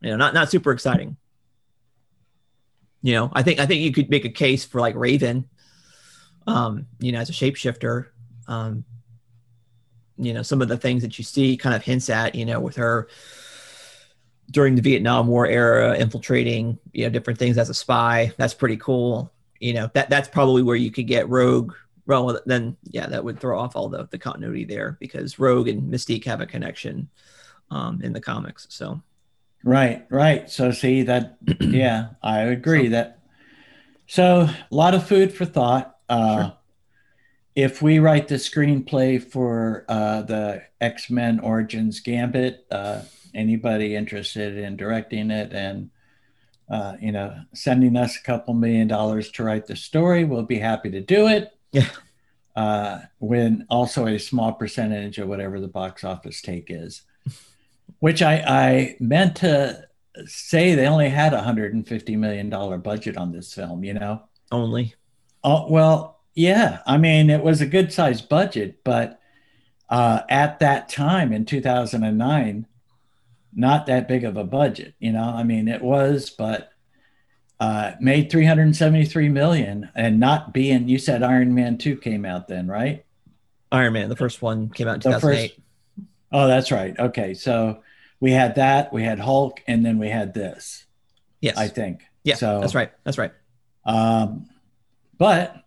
You 0.00 0.10
know, 0.10 0.16
not 0.16 0.34
not 0.34 0.50
super 0.50 0.72
exciting. 0.72 1.16
You 3.02 3.14
know, 3.14 3.30
I 3.32 3.42
think 3.42 3.60
I 3.60 3.66
think 3.66 3.80
you 3.80 3.92
could 3.92 4.10
make 4.10 4.24
a 4.24 4.30
case 4.30 4.64
for 4.64 4.80
like 4.80 4.94
Raven. 4.94 5.48
Um, 6.46 6.86
you 6.98 7.12
know, 7.12 7.18
as 7.18 7.28
a 7.28 7.32
shapeshifter, 7.32 8.06
um, 8.48 8.84
you 10.16 10.32
know, 10.34 10.42
some 10.42 10.60
of 10.60 10.68
the 10.68 10.76
things 10.76 11.02
that 11.02 11.16
you 11.16 11.24
see 11.24 11.56
kind 11.56 11.76
of 11.76 11.84
hints 11.84 12.10
at, 12.10 12.34
you 12.34 12.44
know, 12.44 12.58
with 12.58 12.76
her 12.76 13.08
during 14.50 14.74
the 14.74 14.82
Vietnam 14.82 15.28
War 15.28 15.46
era, 15.46 15.96
infiltrating, 15.96 16.78
you 16.92 17.04
know, 17.04 17.10
different 17.10 17.38
things 17.38 17.56
as 17.56 17.70
a 17.70 17.74
spy. 17.74 18.32
That's 18.36 18.54
pretty 18.54 18.78
cool. 18.78 19.32
You 19.60 19.74
know, 19.74 19.90
that 19.94 20.10
that's 20.10 20.28
probably 20.28 20.62
where 20.62 20.76
you 20.76 20.90
could 20.90 21.06
get 21.06 21.28
Rogue. 21.28 21.74
Well, 22.06 22.40
then, 22.46 22.76
yeah, 22.84 23.06
that 23.06 23.22
would 23.22 23.38
throw 23.38 23.58
off 23.58 23.76
all 23.76 23.88
the, 23.88 24.08
the 24.10 24.18
continuity 24.18 24.64
there 24.64 24.96
because 24.98 25.38
Rogue 25.38 25.68
and 25.68 25.92
Mystique 25.92 26.24
have 26.24 26.40
a 26.40 26.46
connection 26.46 27.08
um, 27.70 28.00
in 28.02 28.14
the 28.14 28.20
comics. 28.20 28.66
So, 28.70 29.02
right, 29.62 30.06
right. 30.08 30.48
So, 30.48 30.70
see 30.70 31.02
that, 31.02 31.36
yeah, 31.60 32.10
I 32.22 32.40
agree 32.40 32.86
so, 32.86 32.90
that. 32.92 33.18
So, 34.06 34.40
a 34.40 34.74
lot 34.74 34.94
of 34.94 35.06
food 35.06 35.34
for 35.34 35.44
thought. 35.44 35.96
Uh, 36.08 36.44
sure 36.44 36.57
if 37.58 37.82
we 37.82 37.98
write 37.98 38.28
the 38.28 38.36
screenplay 38.36 39.20
for 39.20 39.84
uh, 39.88 40.22
the 40.22 40.62
X 40.80 41.10
Men 41.10 41.40
Origins 41.40 41.98
Gambit, 41.98 42.64
uh, 42.70 43.02
anybody 43.34 43.96
interested 43.96 44.56
in 44.56 44.76
directing 44.76 45.32
it 45.32 45.52
and 45.52 45.90
uh, 46.70 46.94
you 47.00 47.10
know 47.10 47.34
sending 47.54 47.96
us 47.96 48.16
a 48.16 48.22
couple 48.22 48.54
million 48.54 48.86
dollars 48.86 49.32
to 49.32 49.42
write 49.42 49.66
the 49.66 49.74
story, 49.74 50.24
we'll 50.24 50.44
be 50.44 50.60
happy 50.60 50.88
to 50.88 51.00
do 51.00 51.26
it. 51.26 51.52
Yeah. 51.72 51.88
uh, 52.54 53.00
when 53.18 53.66
also 53.68 54.06
a 54.06 54.18
small 54.18 54.52
percentage 54.52 55.18
of 55.18 55.26
whatever 55.26 55.58
the 55.58 55.66
box 55.66 56.04
office 56.04 56.40
take 56.40 56.66
is, 56.68 57.02
which 57.98 58.22
I, 58.22 58.34
I 58.36 58.96
meant 59.00 59.34
to 59.38 59.84
say 60.26 60.76
they 60.76 60.86
only 60.86 61.08
had 61.08 61.34
a 61.34 61.42
$150 61.42 62.18
million 62.18 62.80
budget 62.80 63.16
on 63.16 63.32
this 63.32 63.52
film, 63.52 63.82
you 63.82 63.94
know? 63.94 64.22
Only. 64.50 64.94
Oh, 65.44 65.70
well, 65.70 66.17
yeah. 66.38 66.82
I 66.86 66.98
mean, 66.98 67.30
it 67.30 67.42
was 67.42 67.60
a 67.60 67.66
good 67.66 67.92
sized 67.92 68.28
budget, 68.28 68.84
but 68.84 69.20
uh, 69.88 70.20
at 70.30 70.60
that 70.60 70.88
time 70.88 71.32
in 71.32 71.44
2009, 71.44 72.66
not 73.52 73.86
that 73.86 74.06
big 74.06 74.22
of 74.22 74.36
a 74.36 74.44
budget, 74.44 74.94
you 75.00 75.10
know? 75.10 75.24
I 75.24 75.42
mean, 75.42 75.66
it 75.66 75.82
was, 75.82 76.30
but 76.30 76.70
uh, 77.58 77.92
made 78.00 78.30
373 78.30 79.28
million 79.30 79.90
and 79.96 80.20
not 80.20 80.54
being, 80.54 80.88
you 80.88 80.98
said 80.98 81.24
Iron 81.24 81.56
Man 81.56 81.76
2 81.76 81.96
came 81.96 82.24
out 82.24 82.46
then, 82.46 82.68
right? 82.68 83.04
Iron 83.72 83.94
Man, 83.94 84.08
the 84.08 84.14
first 84.14 84.40
one 84.40 84.70
came 84.70 84.86
out 84.86 84.94
in 84.94 85.00
2008. 85.00 85.50
First, 85.50 85.60
oh, 86.30 86.46
that's 86.46 86.70
right. 86.70 86.96
Okay. 86.96 87.34
So 87.34 87.82
we 88.20 88.30
had 88.30 88.54
that, 88.54 88.92
we 88.92 89.02
had 89.02 89.18
Hulk, 89.18 89.60
and 89.66 89.84
then 89.84 89.98
we 89.98 90.08
had 90.08 90.34
this. 90.34 90.86
Yes. 91.40 91.56
I 91.56 91.66
think. 91.66 92.02
Yeah. 92.22 92.36
So 92.36 92.60
that's 92.60 92.76
right. 92.76 92.92
That's 93.02 93.18
right. 93.18 93.32
Um, 93.84 94.48
but, 95.18 95.64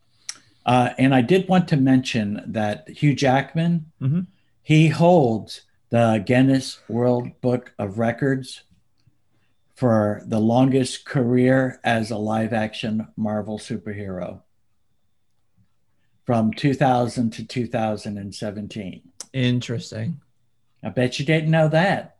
uh, 0.66 0.89
and 0.97 1.14
I 1.14 1.22
did 1.22 1.47
want 1.47 1.68
to 1.70 1.78
mention 1.78 2.43
that 2.47 2.89
Hugh 2.89 3.16
Jackman, 3.16 3.91
mm-hmm. 4.01 4.22
he 4.62 4.89
holds 4.89 5.62
the 5.89 6.24
Guinness 6.26 6.80
World 6.88 7.30
Book 7.41 7.74
of 7.78 7.97
Records 7.97 8.64
for 9.76 10.22
the 10.26 10.39
longest 10.39 11.05
career 11.05 11.80
as 11.84 12.12
a 12.12 12.18
live 12.18 12.53
action 12.53 13.07
Marvel 13.18 13.57
superhero 13.57 14.41
from 16.26 16.53
2000 16.53 17.32
to 17.32 17.45
2017. 17.45 19.01
Interesting. 19.34 20.22
I 20.84 20.89
bet 20.89 21.20
you 21.20 21.26
didn't 21.26 21.51
know 21.51 21.68
that. 21.70 22.18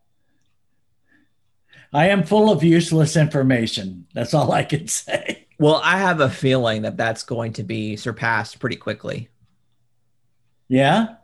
I 1.94 2.08
am 2.08 2.24
full 2.24 2.52
of 2.52 2.64
useless 2.64 3.16
information. 3.16 4.08
That's 4.14 4.34
all 4.34 4.52
I 4.52 4.64
can 4.64 4.88
say. 4.90 5.41
Well, 5.62 5.80
I 5.84 6.00
have 6.00 6.22
a 6.22 6.30
feeling 6.30 6.82
that 6.82 6.98
that's 6.98 7.22
going 7.22 7.54
to 7.54 7.64
be 7.64 7.96
surpassed 7.96 8.60
pretty 8.60 8.78
quickly. 8.78 9.30
Yeah. 10.68 11.18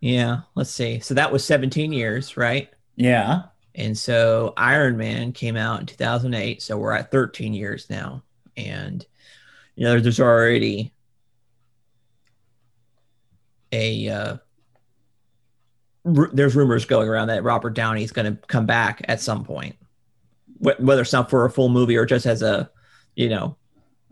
Yeah. 0.00 0.40
Let's 0.54 0.72
see. 0.72 1.00
So 1.00 1.14
that 1.14 1.32
was 1.32 1.42
17 1.42 1.90
years, 1.90 2.36
right? 2.36 2.68
Yeah. 2.94 3.44
And 3.74 3.96
so 3.96 4.52
Iron 4.58 4.98
Man 4.98 5.32
came 5.32 5.56
out 5.56 5.80
in 5.80 5.86
2008. 5.86 6.60
So 6.60 6.76
we're 6.76 6.92
at 6.92 7.10
13 7.10 7.54
years 7.54 7.88
now. 7.88 8.22
And, 8.58 9.06
you 9.74 9.84
know, 9.84 9.98
there's 9.98 10.20
already 10.20 10.92
a, 13.72 14.06
uh, 14.10 14.36
r- 16.04 16.30
there's 16.30 16.54
rumors 16.54 16.84
going 16.84 17.08
around 17.08 17.28
that 17.28 17.42
Robert 17.42 17.72
Downey 17.72 18.04
is 18.04 18.12
going 18.12 18.36
to 18.36 18.46
come 18.48 18.66
back 18.66 19.00
at 19.08 19.22
some 19.22 19.44
point, 19.44 19.76
whether 20.58 21.02
it's 21.02 21.12
not 21.12 21.30
for 21.30 21.44
a 21.44 21.50
full 21.50 21.68
movie 21.68 21.96
or 21.96 22.06
just 22.06 22.26
as 22.26 22.42
a, 22.42 22.70
you 23.14 23.28
know. 23.28 23.56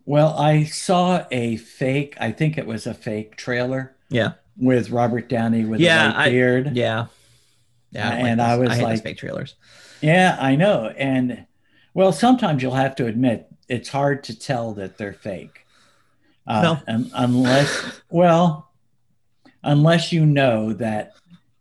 Well, 0.06 0.36
I 0.38 0.64
saw 0.64 1.26
a 1.30 1.56
fake, 1.56 2.16
I 2.20 2.30
think 2.30 2.58
it 2.58 2.66
was 2.66 2.86
a 2.86 2.94
fake 2.94 3.36
trailer. 3.36 3.96
Yeah. 4.10 4.32
With 4.56 4.90
Robert 4.90 5.28
Downey 5.28 5.64
with 5.64 5.80
yeah, 5.80 6.22
a 6.22 6.30
beard. 6.30 6.76
yeah. 6.76 7.06
Yeah, 7.90 8.10
I 8.10 8.14
and 8.14 8.38
like 8.38 8.48
I 8.48 8.56
was 8.56 8.70
I 8.70 8.82
like, 8.82 9.02
fake 9.02 9.18
trailers. 9.18 9.54
Yeah, 10.00 10.36
I 10.40 10.56
know. 10.56 10.92
And 10.96 11.46
well, 11.94 12.12
sometimes 12.12 12.62
you'll 12.62 12.74
have 12.74 12.96
to 12.96 13.06
admit 13.06 13.46
it's 13.68 13.88
hard 13.88 14.24
to 14.24 14.38
tell 14.38 14.74
that 14.74 14.98
they're 14.98 15.12
fake. 15.12 15.64
Uh, 16.46 16.76
no. 16.86 17.06
unless, 17.14 18.00
well, 18.10 18.70
unless 19.62 20.12
you 20.12 20.26
know 20.26 20.74
that 20.74 21.14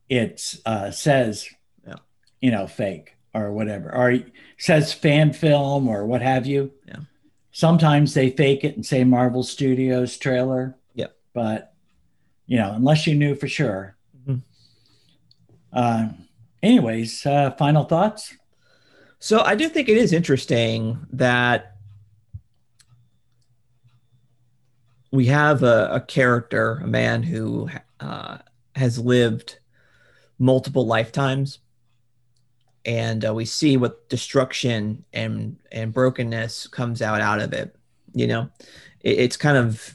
it 0.10 0.56
uh, 0.66 0.92
says, 0.92 1.48
yeah. 1.88 1.96
you 2.42 2.52
know, 2.52 2.68
fake 2.68 3.13
or 3.34 3.52
whatever, 3.52 3.94
or 3.94 4.20
says 4.58 4.94
fan 4.94 5.34
film 5.34 5.88
or 5.88 6.06
what 6.06 6.22
have 6.22 6.46
you. 6.46 6.72
Yeah. 6.88 6.98
Sometimes 7.52 8.14
they 8.14 8.30
fake 8.30 8.64
it 8.64 8.76
and 8.76 8.86
say 8.86 9.04
Marvel 9.04 9.44
Studios 9.44 10.18
trailer. 10.18 10.76
Yep. 10.94 11.16
But, 11.34 11.74
you 12.48 12.58
know, 12.58 12.74
unless 12.74 13.08
you 13.08 13.16
knew 13.16 13.36
for 13.36 13.48
sure. 13.48 13.96
Mm-hmm. 14.28 14.40
Uh, 15.72 16.10
anyways, 16.62 17.26
uh, 17.26 17.52
final 17.52 17.84
thoughts? 17.84 18.36
So 19.20 19.42
I 19.42 19.56
do 19.56 19.70
think 19.70 19.88
it 19.88 19.98
is 19.98 20.14
interesting 20.14 21.06
that 21.14 21.76
we 25.12 25.28
have 25.28 25.64
a, 25.64 25.90
a 25.94 26.02
character, 26.02 26.82
a 26.84 26.88
man 26.88 27.24
who 27.24 27.70
uh, 28.00 28.40
has 28.76 29.00
lived 29.00 29.60
multiple 30.40 30.86
lifetimes, 30.86 31.60
and 32.86 33.26
uh, 33.26 33.34
we 33.34 33.46
see 33.46 33.78
what 33.78 34.10
destruction 34.10 35.04
and 35.14 35.58
and 35.72 35.94
brokenness 35.94 36.68
comes 36.68 37.02
out 37.02 37.22
out 37.22 37.40
of 37.40 37.54
it. 37.54 37.76
You 38.14 38.28
know, 38.28 38.50
it, 39.02 39.20
it's 39.20 39.38
kind 39.38 39.58
of 39.58 39.94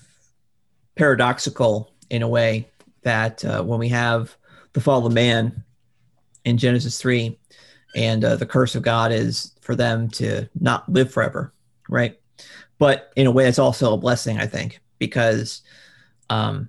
paradoxical 0.97 1.93
in 2.11 2.23
a 2.23 2.29
way 2.29 2.69
that 3.03 3.45
uh, 3.45 3.63
when 3.63 3.79
we 3.79 3.89
have 3.89 4.37
the 4.73 4.81
fall 4.81 5.07
of 5.07 5.13
man 5.13 5.65
in 6.45 6.59
Genesis 6.59 7.01
3. 7.01 7.39
And 7.97 8.25
uh, 8.25 8.37
the 8.37 8.47
curse 8.47 8.75
of 8.75 8.83
God 8.83 9.13
is 9.13 9.53
for 9.61 9.75
them 9.75 10.09
to 10.11 10.49
not 10.61 10.89
live 10.89 11.13
forever, 11.13 11.53
right? 11.89 12.19
But 12.79 13.13
in 13.17 13.27
a 13.27 13.31
way, 13.31 13.47
it's 13.47 13.59
also 13.59 13.93
a 13.93 13.99
blessing, 13.99 14.39
I 14.39 14.47
think, 14.47 14.81
because 14.99 15.63
um, 16.31 16.69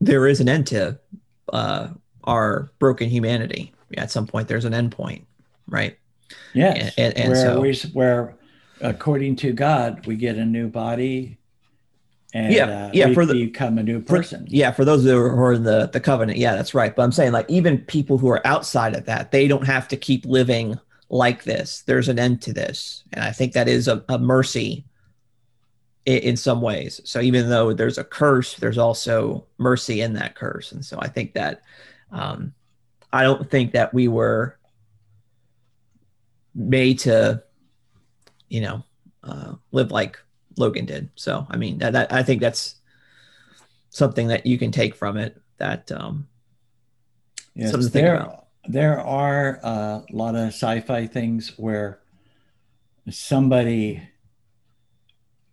there 0.00 0.26
is 0.26 0.40
an 0.40 0.48
end 0.48 0.66
to 0.68 0.98
uh, 1.52 1.88
our 2.28 2.70
broken 2.78 3.08
humanity. 3.08 3.72
At 3.96 4.10
some 4.10 4.26
point, 4.26 4.48
there's 4.48 4.66
an 4.66 4.74
end 4.74 4.92
point, 4.92 5.26
right? 5.66 5.98
Yes. 6.52 6.94
And, 6.98 7.16
and, 7.16 7.24
and 7.24 7.32
where, 7.32 7.42
so, 7.42 7.60
we, 7.60 7.74
where, 7.94 8.34
according 8.82 9.36
to 9.36 9.52
God, 9.52 10.06
we 10.06 10.14
get 10.14 10.36
a 10.36 10.44
new 10.44 10.68
body, 10.68 11.38
and 12.34 12.52
yeah, 12.52 12.66
uh, 12.66 12.90
yeah, 12.92 13.14
for 13.14 13.24
the 13.24 13.46
become 13.46 13.78
a 13.78 13.82
new 13.82 14.02
person. 14.02 14.44
For, 14.44 14.52
yeah, 14.52 14.70
for 14.70 14.84
those 14.84 15.02
who 15.04 15.16
are 15.16 15.54
in 15.54 15.62
the 15.62 15.88
the 15.90 16.00
covenant, 16.00 16.36
yeah, 16.36 16.54
that's 16.54 16.74
right. 16.74 16.94
But 16.94 17.02
I'm 17.02 17.12
saying 17.12 17.32
like 17.32 17.48
even 17.48 17.78
people 17.78 18.18
who 18.18 18.28
are 18.28 18.46
outside 18.46 18.94
of 18.94 19.06
that, 19.06 19.32
they 19.32 19.48
don't 19.48 19.64
have 19.64 19.88
to 19.88 19.96
keep 19.96 20.26
living 20.26 20.78
like 21.08 21.44
this. 21.44 21.82
There's 21.86 22.10
an 22.10 22.18
end 22.18 22.42
to 22.42 22.52
this, 22.52 23.04
and 23.14 23.24
I 23.24 23.32
think 23.32 23.54
that 23.54 23.66
is 23.66 23.88
a, 23.88 24.04
a 24.10 24.18
mercy 24.18 24.84
in, 26.04 26.18
in 26.18 26.36
some 26.36 26.60
ways. 26.60 27.00
So 27.04 27.22
even 27.22 27.48
though 27.48 27.72
there's 27.72 27.96
a 27.96 28.04
curse, 28.04 28.56
there's 28.56 28.76
also 28.76 29.46
mercy 29.56 30.02
in 30.02 30.12
that 30.12 30.34
curse, 30.34 30.72
and 30.72 30.84
so 30.84 30.98
I 31.00 31.08
think 31.08 31.32
that 31.32 31.62
um, 32.10 32.54
I 33.12 33.22
don't 33.22 33.50
think 33.50 33.72
that 33.72 33.92
we 33.94 34.08
were 34.08 34.58
made 36.54 37.00
to, 37.00 37.42
you 38.48 38.60
know, 38.60 38.84
uh, 39.22 39.54
live 39.72 39.90
like 39.90 40.18
Logan 40.56 40.86
did. 40.86 41.10
So 41.14 41.46
I 41.50 41.56
mean, 41.56 41.78
that, 41.78 41.92
that, 41.92 42.12
I 42.12 42.22
think 42.22 42.40
that's 42.40 42.76
something 43.90 44.28
that 44.28 44.46
you 44.46 44.58
can 44.58 44.70
take 44.72 44.94
from 44.94 45.16
it. 45.16 45.40
That 45.58 45.90
um, 45.92 46.28
yes, 47.54 47.70
something 47.70 47.88
to 47.88 47.92
think 47.92 48.04
there, 48.04 48.16
about. 48.16 48.46
There 48.68 49.00
are 49.00 49.60
a 49.62 50.04
lot 50.10 50.34
of 50.34 50.48
sci-fi 50.48 51.06
things 51.06 51.54
where 51.56 52.00
somebody 53.10 54.02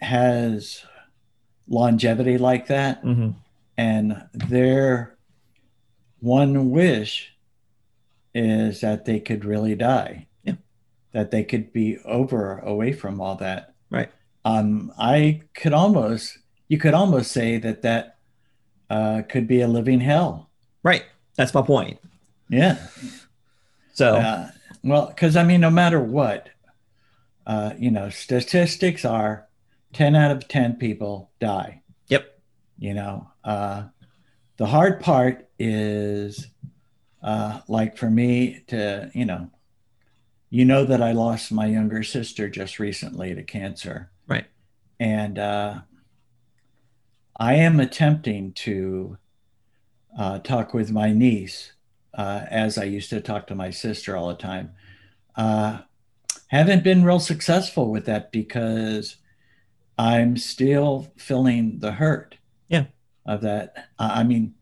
has 0.01 0.83
longevity 1.67 2.37
like 2.37 2.67
that, 2.67 3.03
mm-hmm. 3.03 3.31
and 3.77 4.23
their 4.33 5.14
one 6.25 6.71
wish 6.71 7.33
is 8.33 8.81
that 8.81 9.05
they 9.05 9.19
could 9.19 9.45
really 9.45 9.75
die. 9.75 10.27
Yeah. 10.43 10.55
That 11.13 11.31
they 11.31 11.43
could 11.43 11.71
be 11.71 11.99
over 11.99 12.59
away 12.59 12.91
from 12.91 13.21
all 13.21 13.35
that. 13.35 13.75
Right 13.89 14.09
um, 14.45 14.93
I 14.97 15.41
could 15.55 15.73
almost, 15.73 16.37
you 16.69 16.77
could 16.77 16.93
almost 16.93 17.31
say 17.31 17.57
that 17.57 17.81
that 17.81 18.17
uh, 18.89 19.23
could 19.27 19.47
be 19.47 19.61
a 19.61 19.67
living 19.67 19.99
hell. 19.99 20.51
Right. 20.83 21.03
That's 21.35 21.53
my 21.53 21.63
point. 21.63 21.99
Yeah. 22.47 22.77
So, 23.93 24.17
uh, 24.17 24.49
well, 24.83 25.07
because 25.07 25.35
I 25.35 25.43
mean, 25.43 25.61
no 25.61 25.71
matter 25.71 25.99
what, 25.99 26.49
uh, 27.47 27.73
you 27.77 27.89
know, 27.89 28.09
statistics 28.09 29.03
are 29.03 29.47
10 29.93 30.15
out 30.15 30.31
of 30.31 30.47
10 30.47 30.75
people 30.75 31.31
die. 31.39 31.81
Yep. 32.07 32.39
You 32.77 32.93
know, 32.93 33.27
uh, 33.43 33.85
the 34.57 34.67
hard 34.67 34.99
part 34.99 35.44
is 35.57 36.47
uh, 37.23 37.61
like 37.67 37.97
for 37.97 38.09
me 38.09 38.63
to, 38.67 39.11
you 39.13 39.25
know, 39.25 39.49
you 40.49 40.63
know 40.63 40.85
that 40.85 41.01
I 41.01 41.11
lost 41.11 41.51
my 41.51 41.65
younger 41.65 42.03
sister 42.03 42.49
just 42.49 42.79
recently 42.79 43.33
to 43.33 43.43
cancer. 43.43 44.11
Right. 44.27 44.45
And 44.99 45.39
uh, 45.39 45.81
I 47.37 47.55
am 47.55 47.79
attempting 47.79 48.53
to 48.53 49.17
uh, 50.17 50.39
talk 50.39 50.73
with 50.73 50.91
my 50.91 51.11
niece 51.11 51.73
uh, 52.13 52.45
as 52.49 52.77
I 52.77 52.83
used 52.85 53.09
to 53.09 53.19
talk 53.19 53.47
to 53.47 53.55
my 53.55 53.69
sister 53.69 54.15
all 54.15 54.29
the 54.29 54.35
time. 54.35 54.71
Uh, 55.35 55.79
haven't 56.47 56.83
been 56.83 57.03
real 57.03 57.19
successful 57.19 57.91
with 57.91 58.05
that 58.05 58.31
because 58.31 59.17
I'm 59.97 60.37
still 60.37 61.11
feeling 61.17 61.79
the 61.79 61.93
hurt. 61.93 62.37
Yeah. 62.69 62.85
Of 63.25 63.41
that. 63.41 63.89
I 63.97 64.23
mean, 64.23 64.53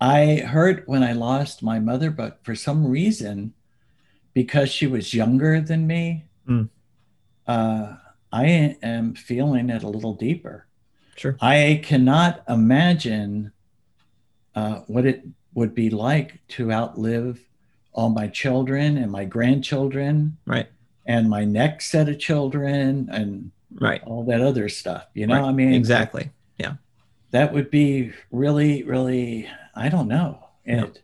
I 0.00 0.36
hurt 0.46 0.86
when 0.88 1.02
I 1.02 1.12
lost 1.12 1.62
my 1.62 1.78
mother, 1.78 2.10
but 2.10 2.38
for 2.44 2.54
some 2.54 2.86
reason, 2.86 3.54
because 4.32 4.68
she 4.70 4.86
was 4.86 5.14
younger 5.14 5.60
than 5.60 5.86
me, 5.86 6.24
Mm. 6.48 6.68
uh, 7.46 7.96
I 8.32 8.76
am 8.82 9.14
feeling 9.14 9.70
it 9.70 9.82
a 9.82 9.88
little 9.88 10.14
deeper. 10.14 10.66
Sure. 11.16 11.36
I 11.40 11.80
cannot 11.84 12.42
imagine 12.48 13.52
uh, 14.56 14.80
what 14.86 15.06
it 15.06 15.24
would 15.54 15.74
be 15.74 15.88
like 15.90 16.40
to 16.48 16.70
outlive 16.72 17.40
all 17.92 18.08
my 18.10 18.26
children 18.28 18.96
and 18.98 19.10
my 19.10 19.24
grandchildren 19.24 20.36
Right. 20.46 20.68
and 21.06 21.30
my 21.30 21.44
next 21.44 21.90
set 21.90 22.08
of 22.08 22.18
children 22.18 23.08
and 23.10 23.52
Right. 23.76 24.02
all 24.04 24.24
that 24.24 24.40
other 24.40 24.68
stuff. 24.68 25.06
You 25.14 25.26
know, 25.28 25.40
Right. 25.40 25.48
I 25.48 25.52
mean, 25.52 25.72
Exactly. 25.74 26.30
That 27.34 27.52
would 27.52 27.68
be 27.68 28.12
really, 28.30 28.84
really, 28.84 29.48
I 29.74 29.88
don't 29.88 30.06
know. 30.06 30.38
Yeah. 30.64 30.84
It, 30.84 31.02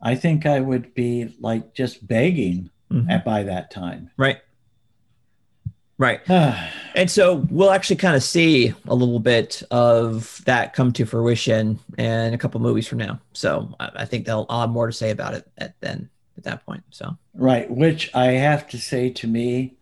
I 0.00 0.14
think 0.14 0.46
I 0.46 0.60
would 0.60 0.94
be 0.94 1.34
like 1.40 1.74
just 1.74 2.06
begging 2.06 2.70
Mhm. 2.92 3.10
at 3.10 3.24
by 3.24 3.42
that 3.42 3.70
time. 3.72 4.10
Right. 4.16 4.38
Right. 5.98 6.20
And 6.94 7.10
so 7.10 7.46
we'll 7.50 7.70
actually 7.70 7.96
kind 7.96 8.14
of 8.14 8.22
see 8.22 8.74
a 8.86 8.94
little 8.94 9.18
bit 9.18 9.62
of 9.70 10.42
that 10.44 10.74
come 10.74 10.92
to 10.92 11.06
fruition 11.06 11.78
in 11.96 12.34
a 12.34 12.38
couple 12.38 12.60
movies 12.60 12.86
from 12.86 12.98
now. 12.98 13.18
So 13.32 13.74
I, 13.80 13.90
I 13.96 14.04
think 14.04 14.26
they'll 14.26 14.44
I'll 14.50 14.60
have 14.60 14.70
more 14.70 14.86
to 14.88 14.92
say 14.92 15.10
about 15.10 15.32
it 15.32 15.48
at 15.56 15.74
then 15.80 16.10
at 16.36 16.44
that 16.44 16.66
point. 16.66 16.82
So 16.90 17.16
right. 17.34 17.68
Which 17.70 18.14
I 18.14 18.26
have 18.32 18.68
to 18.68 18.78
say 18.78 19.08
to 19.08 19.26
me, 19.26 19.74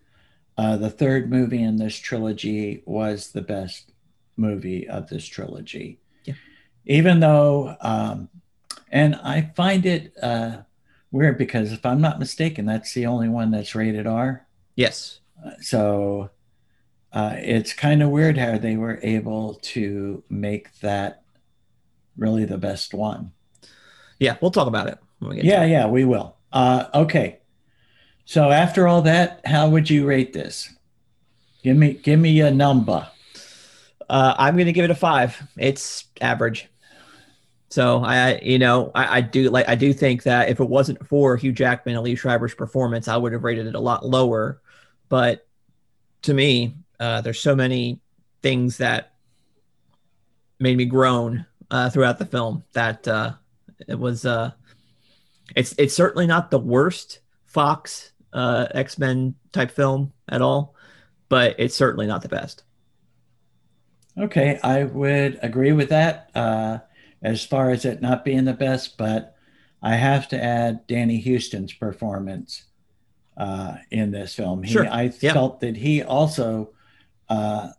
uh, 0.56 0.76
the 0.76 0.88
third 0.88 1.28
movie 1.30 1.62
in 1.62 1.76
this 1.78 1.96
trilogy 1.96 2.84
was 2.86 3.32
the 3.32 3.42
best 3.42 3.89
movie 4.40 4.88
of 4.88 5.08
this 5.08 5.26
trilogy. 5.26 6.00
Yeah. 6.24 6.34
Even 6.86 7.20
though, 7.20 7.76
um, 7.80 8.28
and 8.90 9.14
I 9.16 9.52
find 9.54 9.86
it 9.86 10.12
uh, 10.22 10.62
weird 11.12 11.38
because 11.38 11.72
if 11.72 11.84
I'm 11.84 12.00
not 12.00 12.18
mistaken, 12.18 12.66
that's 12.66 12.92
the 12.94 13.06
only 13.06 13.28
one 13.28 13.50
that's 13.50 13.74
rated 13.74 14.06
R. 14.06 14.46
yes. 14.74 15.20
so 15.60 16.30
uh, 17.12 17.34
it's 17.38 17.72
kind 17.72 18.02
of 18.02 18.10
weird 18.10 18.38
how 18.38 18.58
they 18.58 18.76
were 18.76 19.00
able 19.02 19.54
to 19.54 20.22
make 20.28 20.78
that 20.80 21.22
really 22.16 22.44
the 22.44 22.58
best 22.58 22.94
one. 22.94 23.32
Yeah, 24.18 24.36
we'll 24.40 24.50
talk 24.50 24.68
about 24.68 24.86
it. 24.86 24.98
When 25.18 25.30
we 25.30 25.36
get 25.36 25.44
Yeah, 25.44 25.64
yeah, 25.64 25.86
we 25.86 26.04
will. 26.04 26.36
Uh, 26.52 26.86
okay. 26.94 27.40
So 28.24 28.50
after 28.50 28.86
all 28.86 29.02
that, 29.02 29.40
how 29.44 29.68
would 29.68 29.90
you 29.90 30.06
rate 30.06 30.32
this? 30.32 30.72
Give 31.62 31.76
me, 31.76 31.94
give 31.94 32.20
me 32.20 32.40
a 32.40 32.50
number. 32.50 33.08
Uh, 34.10 34.34
I'm 34.38 34.56
going 34.56 34.66
to 34.66 34.72
give 34.72 34.84
it 34.84 34.90
a 34.90 34.94
five. 34.96 35.40
It's 35.56 36.06
average. 36.20 36.68
So 37.70 38.02
I, 38.02 38.40
you 38.42 38.58
know, 38.58 38.90
I, 38.92 39.18
I 39.18 39.20
do 39.20 39.48
like 39.50 39.68
I 39.68 39.76
do 39.76 39.92
think 39.92 40.24
that 40.24 40.48
if 40.48 40.58
it 40.58 40.68
wasn't 40.68 41.06
for 41.06 41.36
Hugh 41.36 41.52
Jackman 41.52 41.96
and 41.96 42.04
Liev 42.04 42.18
Schreiber's 42.18 42.54
performance, 42.54 43.06
I 43.06 43.16
would 43.16 43.32
have 43.32 43.44
rated 43.44 43.68
it 43.68 43.76
a 43.76 43.80
lot 43.80 44.04
lower. 44.04 44.60
But 45.08 45.46
to 46.22 46.34
me, 46.34 46.74
uh, 46.98 47.20
there's 47.20 47.38
so 47.38 47.54
many 47.54 48.00
things 48.42 48.78
that 48.78 49.12
made 50.58 50.76
me 50.76 50.86
groan 50.86 51.46
uh, 51.70 51.88
throughout 51.90 52.18
the 52.18 52.26
film 52.26 52.64
that 52.72 53.06
uh, 53.06 53.34
it 53.86 53.98
was. 53.98 54.26
Uh, 54.26 54.50
it's 55.54 55.72
it's 55.78 55.94
certainly 55.94 56.26
not 56.26 56.50
the 56.50 56.58
worst 56.58 57.20
Fox 57.44 58.10
uh, 58.32 58.66
X 58.72 58.98
Men 58.98 59.36
type 59.52 59.70
film 59.70 60.12
at 60.28 60.42
all, 60.42 60.74
but 61.28 61.54
it's 61.60 61.76
certainly 61.76 62.08
not 62.08 62.22
the 62.22 62.28
best. 62.28 62.64
Okay, 64.18 64.58
I 64.62 64.84
would 64.84 65.38
agree 65.42 65.72
with 65.72 65.88
that 65.90 66.30
uh, 66.34 66.78
as 67.22 67.44
far 67.44 67.70
as 67.70 67.84
it 67.84 68.02
not 68.02 68.24
being 68.24 68.44
the 68.44 68.52
best, 68.52 68.98
but 68.98 69.36
I 69.82 69.94
have 69.96 70.28
to 70.28 70.42
add 70.42 70.86
Danny 70.86 71.20
Huston's 71.20 71.72
performance 71.72 72.64
uh, 73.36 73.76
in 73.90 74.10
this 74.10 74.34
film. 74.34 74.62
He, 74.62 74.72
Sure. 74.72 74.88
I 74.88 75.12
Yeah. 75.20 75.32
felt 75.32 75.60
that 75.60 75.76
he 75.76 76.02
also, 76.02 76.70
uh, 77.28 77.70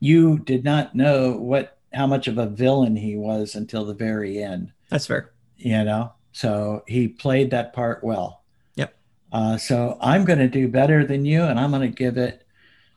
you 0.00 0.38
did 0.40 0.64
not 0.64 0.94
know 0.94 1.32
what 1.36 1.78
how 1.94 2.06
much 2.06 2.28
of 2.28 2.36
a 2.36 2.46
villain 2.46 2.96
he 2.96 3.16
was 3.16 3.54
until 3.54 3.86
the 3.86 3.94
very 3.94 4.42
end. 4.42 4.72
That's 4.90 5.06
fair. 5.06 5.32
You 5.56 5.84
know, 5.84 6.12
so 6.32 6.82
he 6.86 7.08
played 7.08 7.50
that 7.52 7.72
part 7.72 8.04
well. 8.04 8.42
Yep. 8.74 8.94
Uh, 9.32 9.56
so 9.56 9.96
I'm 10.00 10.24
going 10.26 10.38
to 10.38 10.48
do 10.48 10.68
better 10.68 11.06
than 11.06 11.24
you, 11.24 11.42
and 11.44 11.58
I'm 11.58 11.70
going 11.70 11.82
to 11.90 11.96
give 11.96 12.18
it 12.18 12.46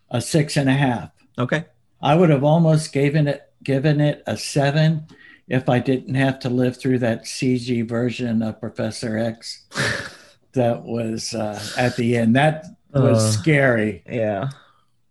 a 0.09 0.19
six 0.19 0.57
and 0.57 0.69
a 0.69 0.73
half. 0.73 1.11
Okay. 1.39 1.65
I 2.01 2.15
would 2.15 2.29
have 2.29 2.43
almost 2.43 2.93
given 2.93 3.27
it 3.27 3.41
given 3.63 4.01
it 4.01 4.23
a 4.25 4.37
seven 4.37 5.05
if 5.47 5.69
I 5.69 5.79
didn't 5.79 6.15
have 6.15 6.39
to 6.39 6.49
live 6.49 6.77
through 6.77 6.99
that 6.99 7.25
CG 7.25 7.87
version 7.87 8.41
of 8.41 8.59
Professor 8.59 9.17
X 9.17 9.65
that 10.53 10.83
was 10.83 11.33
uh, 11.33 11.61
at 11.77 11.95
the 11.97 12.17
end. 12.17 12.35
That 12.35 12.65
was 12.93 13.19
Uh. 13.23 13.31
scary. 13.41 14.03
Yeah. 14.09 14.49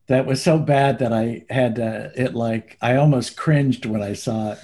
That 0.08 0.26
was 0.26 0.42
so 0.42 0.58
bad 0.58 0.98
that 0.98 1.12
I 1.12 1.44
had 1.50 1.76
to, 1.76 2.10
it 2.16 2.34
like 2.34 2.76
I 2.82 2.96
almost 2.96 3.36
cringed 3.36 3.86
when 3.86 4.02
I 4.02 4.14
saw 4.14 4.52
it, 4.52 4.58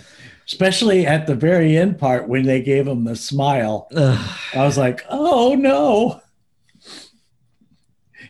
especially 0.46 1.06
at 1.06 1.28
the 1.28 1.36
very 1.36 1.76
end 1.76 1.98
part 2.00 2.28
when 2.28 2.42
they 2.42 2.60
gave 2.60 2.88
him 2.88 3.04
the 3.04 3.14
smile. 3.14 3.86
Ugh. 3.94 4.38
I 4.54 4.64
was 4.64 4.76
like, 4.76 5.04
oh 5.08 5.54
no. 5.54 6.20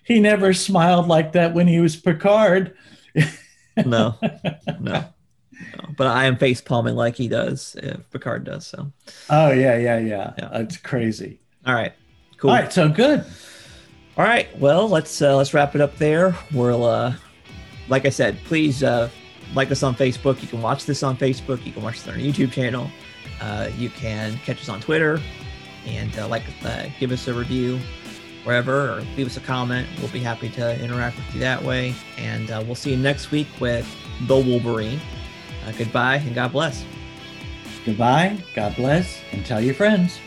He 0.04 0.20
never 0.20 0.52
smiled 0.52 1.08
like 1.08 1.32
that 1.32 1.54
when 1.54 1.66
he 1.66 1.80
was 1.80 1.96
Picard. 1.96 2.76
no, 3.84 4.16
no, 4.22 4.78
no. 4.80 5.04
But 5.96 6.06
I 6.08 6.26
am 6.26 6.36
face 6.36 6.60
palming 6.60 6.94
like 6.96 7.16
he 7.16 7.28
does 7.28 7.76
if 7.82 8.08
Picard 8.10 8.44
does. 8.44 8.66
So, 8.66 8.92
Oh 9.30 9.50
yeah, 9.52 9.76
yeah, 9.76 9.98
yeah. 9.98 10.32
Yeah. 10.38 10.58
It's 10.60 10.76
crazy. 10.76 11.40
all 11.66 11.74
right, 11.74 11.92
cool. 12.36 12.50
All 12.50 12.56
right, 12.56 12.72
so 12.72 12.88
good. 12.88 13.24
All 14.16 14.24
right. 14.24 14.48
Well, 14.58 14.88
let's 14.88 15.20
uh, 15.20 15.36
let's 15.36 15.52
wrap 15.54 15.74
it 15.74 15.80
up 15.80 15.96
there. 15.96 16.34
We'll, 16.52 16.84
uh, 16.84 17.14
like 17.88 18.06
I 18.06 18.10
said, 18.10 18.38
please 18.44 18.82
uh, 18.82 19.08
like 19.54 19.70
us 19.70 19.82
on 19.82 19.94
Facebook. 19.94 20.40
You 20.42 20.48
can 20.48 20.62
watch 20.62 20.86
this 20.86 21.02
on 21.02 21.16
Facebook. 21.16 21.64
You 21.66 21.72
can 21.72 21.82
watch 21.82 22.02
this 22.02 22.08
on 22.08 22.14
our 22.14 22.20
YouTube 22.20 22.52
channel. 22.52 22.90
Uh, 23.40 23.68
you 23.76 23.90
can 23.90 24.36
catch 24.38 24.60
us 24.60 24.68
on 24.70 24.80
Twitter, 24.80 25.20
and 25.86 26.18
uh, 26.18 26.28
like 26.28 26.42
uh, 26.64 26.86
give 26.98 27.12
us 27.12 27.28
a 27.28 27.34
review 27.34 27.78
wherever, 28.46 28.92
or 28.92 29.00
leave 29.16 29.26
us 29.26 29.36
a 29.36 29.40
comment. 29.40 29.88
We'll 29.98 30.08
be 30.08 30.20
happy 30.20 30.48
to 30.50 30.82
interact 30.82 31.16
with 31.16 31.34
you 31.34 31.40
that 31.40 31.62
way. 31.62 31.94
And 32.16 32.50
uh, 32.50 32.62
we'll 32.64 32.76
see 32.76 32.92
you 32.92 32.96
next 32.96 33.30
week 33.30 33.48
with 33.60 33.86
the 34.26 34.36
Wolverine. 34.36 35.00
Uh, 35.66 35.72
goodbye 35.72 36.16
and 36.16 36.34
God 36.34 36.52
bless. 36.52 36.84
Goodbye. 37.84 38.38
God 38.54 38.74
bless, 38.76 39.20
and 39.32 39.44
tell 39.44 39.60
your 39.60 39.74
friends. 39.74 40.18